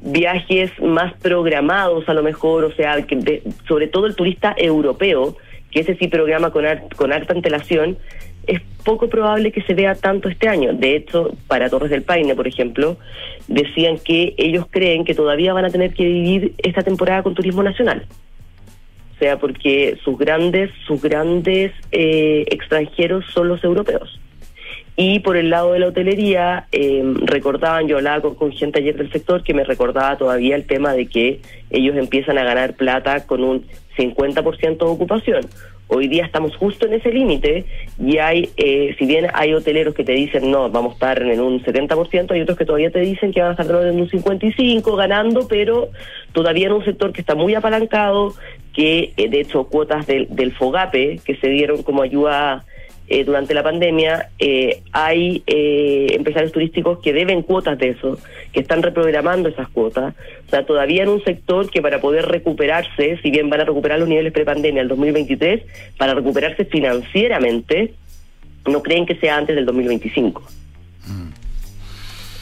viajes 0.00 0.70
más 0.80 1.14
programados 1.14 2.08
a 2.08 2.14
lo 2.14 2.22
mejor, 2.22 2.64
o 2.64 2.72
sea, 2.72 3.00
que 3.02 3.42
sobre 3.66 3.88
todo 3.88 4.06
el 4.06 4.14
turista 4.14 4.54
europeo, 4.56 5.36
que 5.70 5.80
ese 5.80 5.96
sí 5.96 6.08
programa 6.08 6.50
con, 6.50 6.64
har- 6.66 6.88
con 6.96 7.12
harta 7.12 7.32
antelación, 7.32 7.98
es 8.46 8.60
poco 8.84 9.08
probable 9.08 9.50
que 9.50 9.62
se 9.62 9.74
vea 9.74 9.94
tanto 9.96 10.28
este 10.28 10.48
año. 10.48 10.72
De 10.72 10.94
hecho, 10.94 11.34
para 11.48 11.68
Torres 11.68 11.90
del 11.90 12.02
Paine, 12.02 12.36
por 12.36 12.46
ejemplo, 12.46 12.96
decían 13.48 13.98
que 13.98 14.34
ellos 14.36 14.66
creen 14.70 15.04
que 15.04 15.14
todavía 15.14 15.52
van 15.52 15.64
a 15.64 15.70
tener 15.70 15.92
que 15.94 16.04
vivir 16.04 16.54
esta 16.58 16.82
temporada 16.82 17.24
con 17.24 17.34
turismo 17.34 17.62
nacional. 17.64 18.06
O 19.16 19.18
sea, 19.18 19.38
porque 19.38 19.98
sus 20.04 20.16
grandes, 20.18 20.70
sus 20.86 21.02
grandes 21.02 21.72
eh, 21.90 22.44
extranjeros 22.50 23.24
son 23.32 23.48
los 23.48 23.64
europeos. 23.64 24.20
Y 24.96 25.20
por 25.20 25.36
el 25.36 25.50
lado 25.50 25.74
de 25.74 25.78
la 25.78 25.88
hotelería, 25.88 26.66
eh, 26.72 27.02
recordaban, 27.22 27.86
yo 27.86 27.98
hablaba 27.98 28.22
con, 28.22 28.34
con 28.34 28.52
gente 28.52 28.78
ayer 28.78 28.96
del 28.96 29.12
sector 29.12 29.42
que 29.42 29.52
me 29.52 29.62
recordaba 29.62 30.16
todavía 30.16 30.56
el 30.56 30.66
tema 30.66 30.94
de 30.94 31.06
que 31.06 31.40
ellos 31.70 31.96
empiezan 31.96 32.38
a 32.38 32.44
ganar 32.44 32.74
plata 32.74 33.26
con 33.26 33.44
un 33.44 33.66
50% 33.98 34.78
de 34.78 34.84
ocupación. 34.84 35.46
Hoy 35.88 36.08
día 36.08 36.24
estamos 36.24 36.56
justo 36.56 36.86
en 36.86 36.94
ese 36.94 37.12
límite 37.12 37.64
y 38.02 38.18
hay, 38.18 38.50
eh, 38.56 38.96
si 38.98 39.06
bien 39.06 39.28
hay 39.32 39.54
hoteleros 39.54 39.94
que 39.94 40.02
te 40.02 40.12
dicen 40.12 40.50
no, 40.50 40.68
vamos 40.68 40.92
a 40.92 40.94
estar 40.94 41.22
en 41.22 41.40
un 41.40 41.62
70%, 41.62 42.32
hay 42.32 42.40
otros 42.40 42.58
que 42.58 42.64
todavía 42.64 42.90
te 42.90 43.00
dicen 43.00 43.32
que 43.32 43.40
van 43.40 43.50
a 43.50 43.62
estar 43.62 43.86
en 43.86 44.00
un 44.00 44.08
55% 44.08 44.96
ganando, 44.96 45.46
pero 45.46 45.90
todavía 46.32 46.66
en 46.66 46.72
un 46.72 46.84
sector 46.84 47.12
que 47.12 47.20
está 47.20 47.36
muy 47.36 47.54
apalancado, 47.54 48.34
que 48.72 49.12
eh, 49.16 49.28
de 49.28 49.40
hecho 49.40 49.64
cuotas 49.64 50.08
del, 50.08 50.26
del 50.34 50.52
FOGAPE 50.52 51.20
que 51.24 51.36
se 51.36 51.48
dieron 51.48 51.84
como 51.84 52.02
ayuda 52.02 52.64
eh, 53.08 53.24
durante 53.24 53.54
la 53.54 53.62
pandemia, 53.62 54.30
eh, 54.38 54.82
hay 54.92 55.42
eh, 55.46 56.08
empresarios 56.14 56.52
turísticos 56.52 56.98
que 56.98 57.12
deben 57.12 57.42
cuotas 57.42 57.78
de 57.78 57.90
eso, 57.90 58.18
que 58.52 58.60
están 58.60 58.82
reprogramando 58.82 59.48
esas 59.48 59.68
cuotas. 59.68 60.14
O 60.46 60.50
sea, 60.50 60.66
todavía 60.66 61.04
en 61.04 61.10
un 61.10 61.22
sector 61.22 61.70
que 61.70 61.80
para 61.80 62.00
poder 62.00 62.26
recuperarse, 62.26 63.18
si 63.22 63.30
bien 63.30 63.48
van 63.48 63.60
a 63.60 63.64
recuperar 63.64 64.00
los 64.00 64.08
niveles 64.08 64.32
prepandemia 64.32 64.82
el 64.82 64.88
2023, 64.88 65.62
para 65.96 66.14
recuperarse 66.14 66.64
financieramente, 66.64 67.94
no 68.66 68.82
creen 68.82 69.06
que 69.06 69.14
sea 69.16 69.36
antes 69.36 69.54
del 69.54 69.66
2025. 69.66 70.42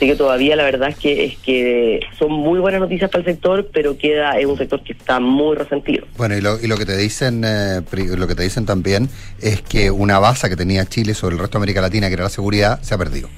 Así 0.05 0.11
que 0.11 0.19
todavía 0.19 0.55
la 0.55 0.65
verdad 0.65 0.91
es 0.91 0.97
que 0.97 1.25
es 1.25 1.39
que 1.39 2.01
son 2.19 2.31
muy 2.31 2.61
buenas 2.61 2.79
noticias 2.79 3.11
para 3.11 3.21
el 3.21 3.25
sector, 3.25 3.71
pero 3.73 3.97
queda 3.97 4.39
es 4.39 4.45
un 4.45 4.59
sector 4.59 4.85
que 4.85 4.93
está 4.93 5.19
muy 5.19 5.57
resentido. 5.57 6.05
Bueno, 6.19 6.37
y 6.37 6.43
lo, 6.43 6.61
y 6.61 6.67
lo 6.67 6.77
que 6.77 6.85
te 6.85 6.95
dicen 6.95 7.43
eh, 7.43 7.81
lo 8.15 8.27
que 8.27 8.35
te 8.35 8.43
dicen 8.43 8.67
también 8.67 9.09
es 9.41 9.63
que 9.63 9.91
una 9.91 10.19
base 10.19 10.51
que 10.51 10.57
tenía 10.57 10.85
Chile 10.85 11.15
sobre 11.15 11.37
el 11.37 11.41
resto 11.41 11.57
de 11.57 11.61
América 11.61 11.81
Latina, 11.81 12.09
que 12.09 12.13
era 12.13 12.25
la 12.25 12.29
seguridad, 12.29 12.83
se 12.83 12.93
ha 12.93 12.99
perdido. 12.99 13.31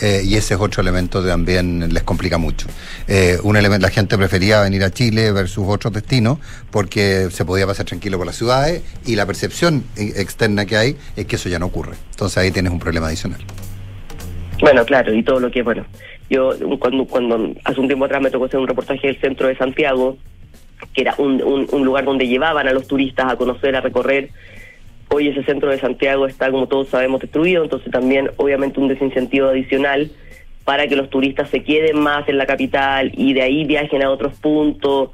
Eh, 0.00 0.22
y 0.24 0.36
ese 0.36 0.54
es 0.54 0.60
otro 0.60 0.80
elemento 0.80 1.22
que 1.22 1.28
también 1.28 1.92
les 1.92 2.02
complica 2.02 2.38
mucho. 2.38 2.66
Eh, 3.08 3.38
un 3.42 3.58
elemento, 3.58 3.86
la 3.86 3.92
gente 3.92 4.16
prefería 4.16 4.62
venir 4.62 4.84
a 4.84 4.90
Chile 4.90 5.32
versus 5.32 5.66
otros 5.68 5.92
destinos 5.92 6.38
porque 6.70 7.28
se 7.30 7.44
podía 7.44 7.66
pasar 7.66 7.84
tranquilo 7.84 8.16
por 8.16 8.26
las 8.26 8.36
ciudades 8.36 8.80
y 9.04 9.16
la 9.16 9.26
percepción 9.26 9.84
externa 9.96 10.64
que 10.64 10.78
hay 10.78 10.96
es 11.14 11.26
que 11.26 11.36
eso 11.36 11.50
ya 11.50 11.58
no 11.58 11.66
ocurre. 11.66 11.96
Entonces 12.12 12.38
ahí 12.38 12.50
tienes 12.52 12.72
un 12.72 12.78
problema 12.78 13.08
adicional. 13.08 13.44
Bueno, 14.60 14.84
claro, 14.84 15.12
y 15.14 15.22
todo 15.22 15.40
lo 15.40 15.50
que, 15.50 15.62
bueno, 15.62 15.84
yo 16.30 16.52
cuando, 16.78 17.04
cuando 17.04 17.52
hace 17.64 17.80
un 17.80 17.86
tiempo 17.86 18.06
atrás 18.06 18.22
me 18.22 18.30
tocó 18.30 18.46
hacer 18.46 18.58
un 18.58 18.66
reportaje 18.66 19.06
del 19.06 19.20
centro 19.20 19.48
de 19.48 19.56
Santiago, 19.56 20.16
que 20.94 21.02
era 21.02 21.14
un, 21.18 21.42
un, 21.42 21.66
un 21.70 21.84
lugar 21.84 22.04
donde 22.04 22.26
llevaban 22.26 22.66
a 22.66 22.72
los 22.72 22.86
turistas 22.86 23.30
a 23.30 23.36
conocer, 23.36 23.76
a 23.76 23.80
recorrer. 23.80 24.30
Hoy 25.08 25.28
ese 25.28 25.44
centro 25.44 25.70
de 25.70 25.78
Santiago 25.78 26.26
está, 26.26 26.50
como 26.50 26.66
todos 26.66 26.88
sabemos, 26.88 27.20
destruido, 27.20 27.62
entonces 27.62 27.92
también 27.92 28.30
obviamente 28.36 28.80
un 28.80 28.88
desincentivo 28.88 29.48
adicional 29.48 30.10
para 30.64 30.88
que 30.88 30.96
los 30.96 31.10
turistas 31.10 31.48
se 31.50 31.62
queden 31.62 32.00
más 32.00 32.28
en 32.28 32.38
la 32.38 32.46
capital 32.46 33.12
y 33.14 33.34
de 33.34 33.42
ahí 33.42 33.64
viajen 33.64 34.02
a 34.02 34.10
otros 34.10 34.34
puntos. 34.40 35.10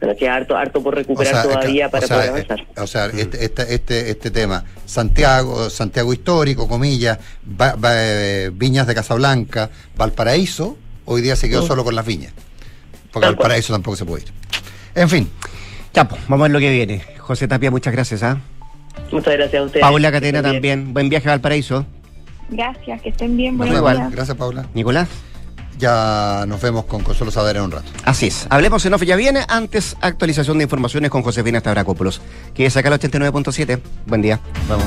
Bueno, 0.00 0.16
que 0.16 0.28
harto, 0.28 0.56
harto 0.56 0.82
por 0.82 0.94
recuperar 0.94 1.34
O 1.34 1.42
sea, 1.42 1.42
todavía 1.42 1.86
o 1.88 1.90
para 1.90 2.06
sea, 2.06 2.16
poder 2.16 2.28
eh, 2.28 2.32
avanzar. 2.48 2.66
O 2.82 2.86
sea, 2.86 3.06
este, 3.06 3.44
este, 3.44 3.74
este, 3.74 4.10
este 4.10 4.30
tema, 4.30 4.64
Santiago, 4.86 5.68
Santiago 5.68 6.12
histórico, 6.14 6.66
comillas, 6.66 7.18
Va- 7.60 7.74
Va- 7.74 7.90
eh, 7.94 8.50
Viñas 8.52 8.86
de 8.86 8.94
Casablanca, 8.94 9.68
Valparaíso, 9.96 10.78
hoy 11.04 11.20
día 11.20 11.36
se 11.36 11.48
quedó 11.50 11.62
Mm. 11.64 11.66
solo 11.66 11.84
con 11.84 11.94
las 11.94 12.06
viñas. 12.06 12.32
Porque 13.12 13.26
Valparaíso 13.26 13.72
tampoco 13.74 13.96
se 13.96 14.04
puede 14.06 14.22
ir. 14.22 14.32
En 14.94 15.08
fin. 15.10 15.30
Pues, 15.92 16.06
vamos 16.28 16.40
a 16.40 16.42
ver 16.44 16.50
lo 16.52 16.58
que 16.60 16.70
viene. 16.70 17.02
José 17.18 17.46
Tapia, 17.46 17.70
muchas 17.70 17.92
gracias, 17.92 18.22
¿ah? 18.22 18.38
Muchas 19.12 19.34
gracias 19.34 19.60
a 19.60 19.64
ustedes. 19.66 19.82
Paula 19.82 20.10
Catena 20.12 20.40
también. 20.42 20.94
Buen 20.94 21.08
viaje 21.08 21.28
a 21.28 21.32
Valparaíso. 21.32 21.84
Gracias, 22.48 23.02
que 23.02 23.10
estén 23.10 23.36
bien. 23.36 23.58
Días. 23.58 24.10
Gracias, 24.12 24.36
Paula. 24.36 24.66
Nicolás. 24.72 25.08
Ya 25.80 26.44
nos 26.46 26.60
vemos 26.60 26.84
con 26.84 27.02
Consuelo 27.02 27.32
Saber 27.32 27.56
en 27.56 27.62
un 27.62 27.70
rato. 27.72 27.90
Así 28.04 28.26
es. 28.26 28.46
Hablemos 28.50 28.84
en 28.84 28.94
off 28.94 29.02
ya 29.02 29.16
viene. 29.16 29.44
Antes, 29.48 29.96
actualización 30.00 30.58
de 30.58 30.64
informaciones 30.64 31.10
con 31.10 31.22
Josefina 31.22 31.60
Stavrakopoulos. 31.60 32.20
Que 32.54 32.66
es 32.66 32.76
acá 32.76 32.90
el 32.90 33.00
89.7. 33.00 33.80
Buen 34.06 34.22
día. 34.22 34.38
Vamos. 34.68 34.84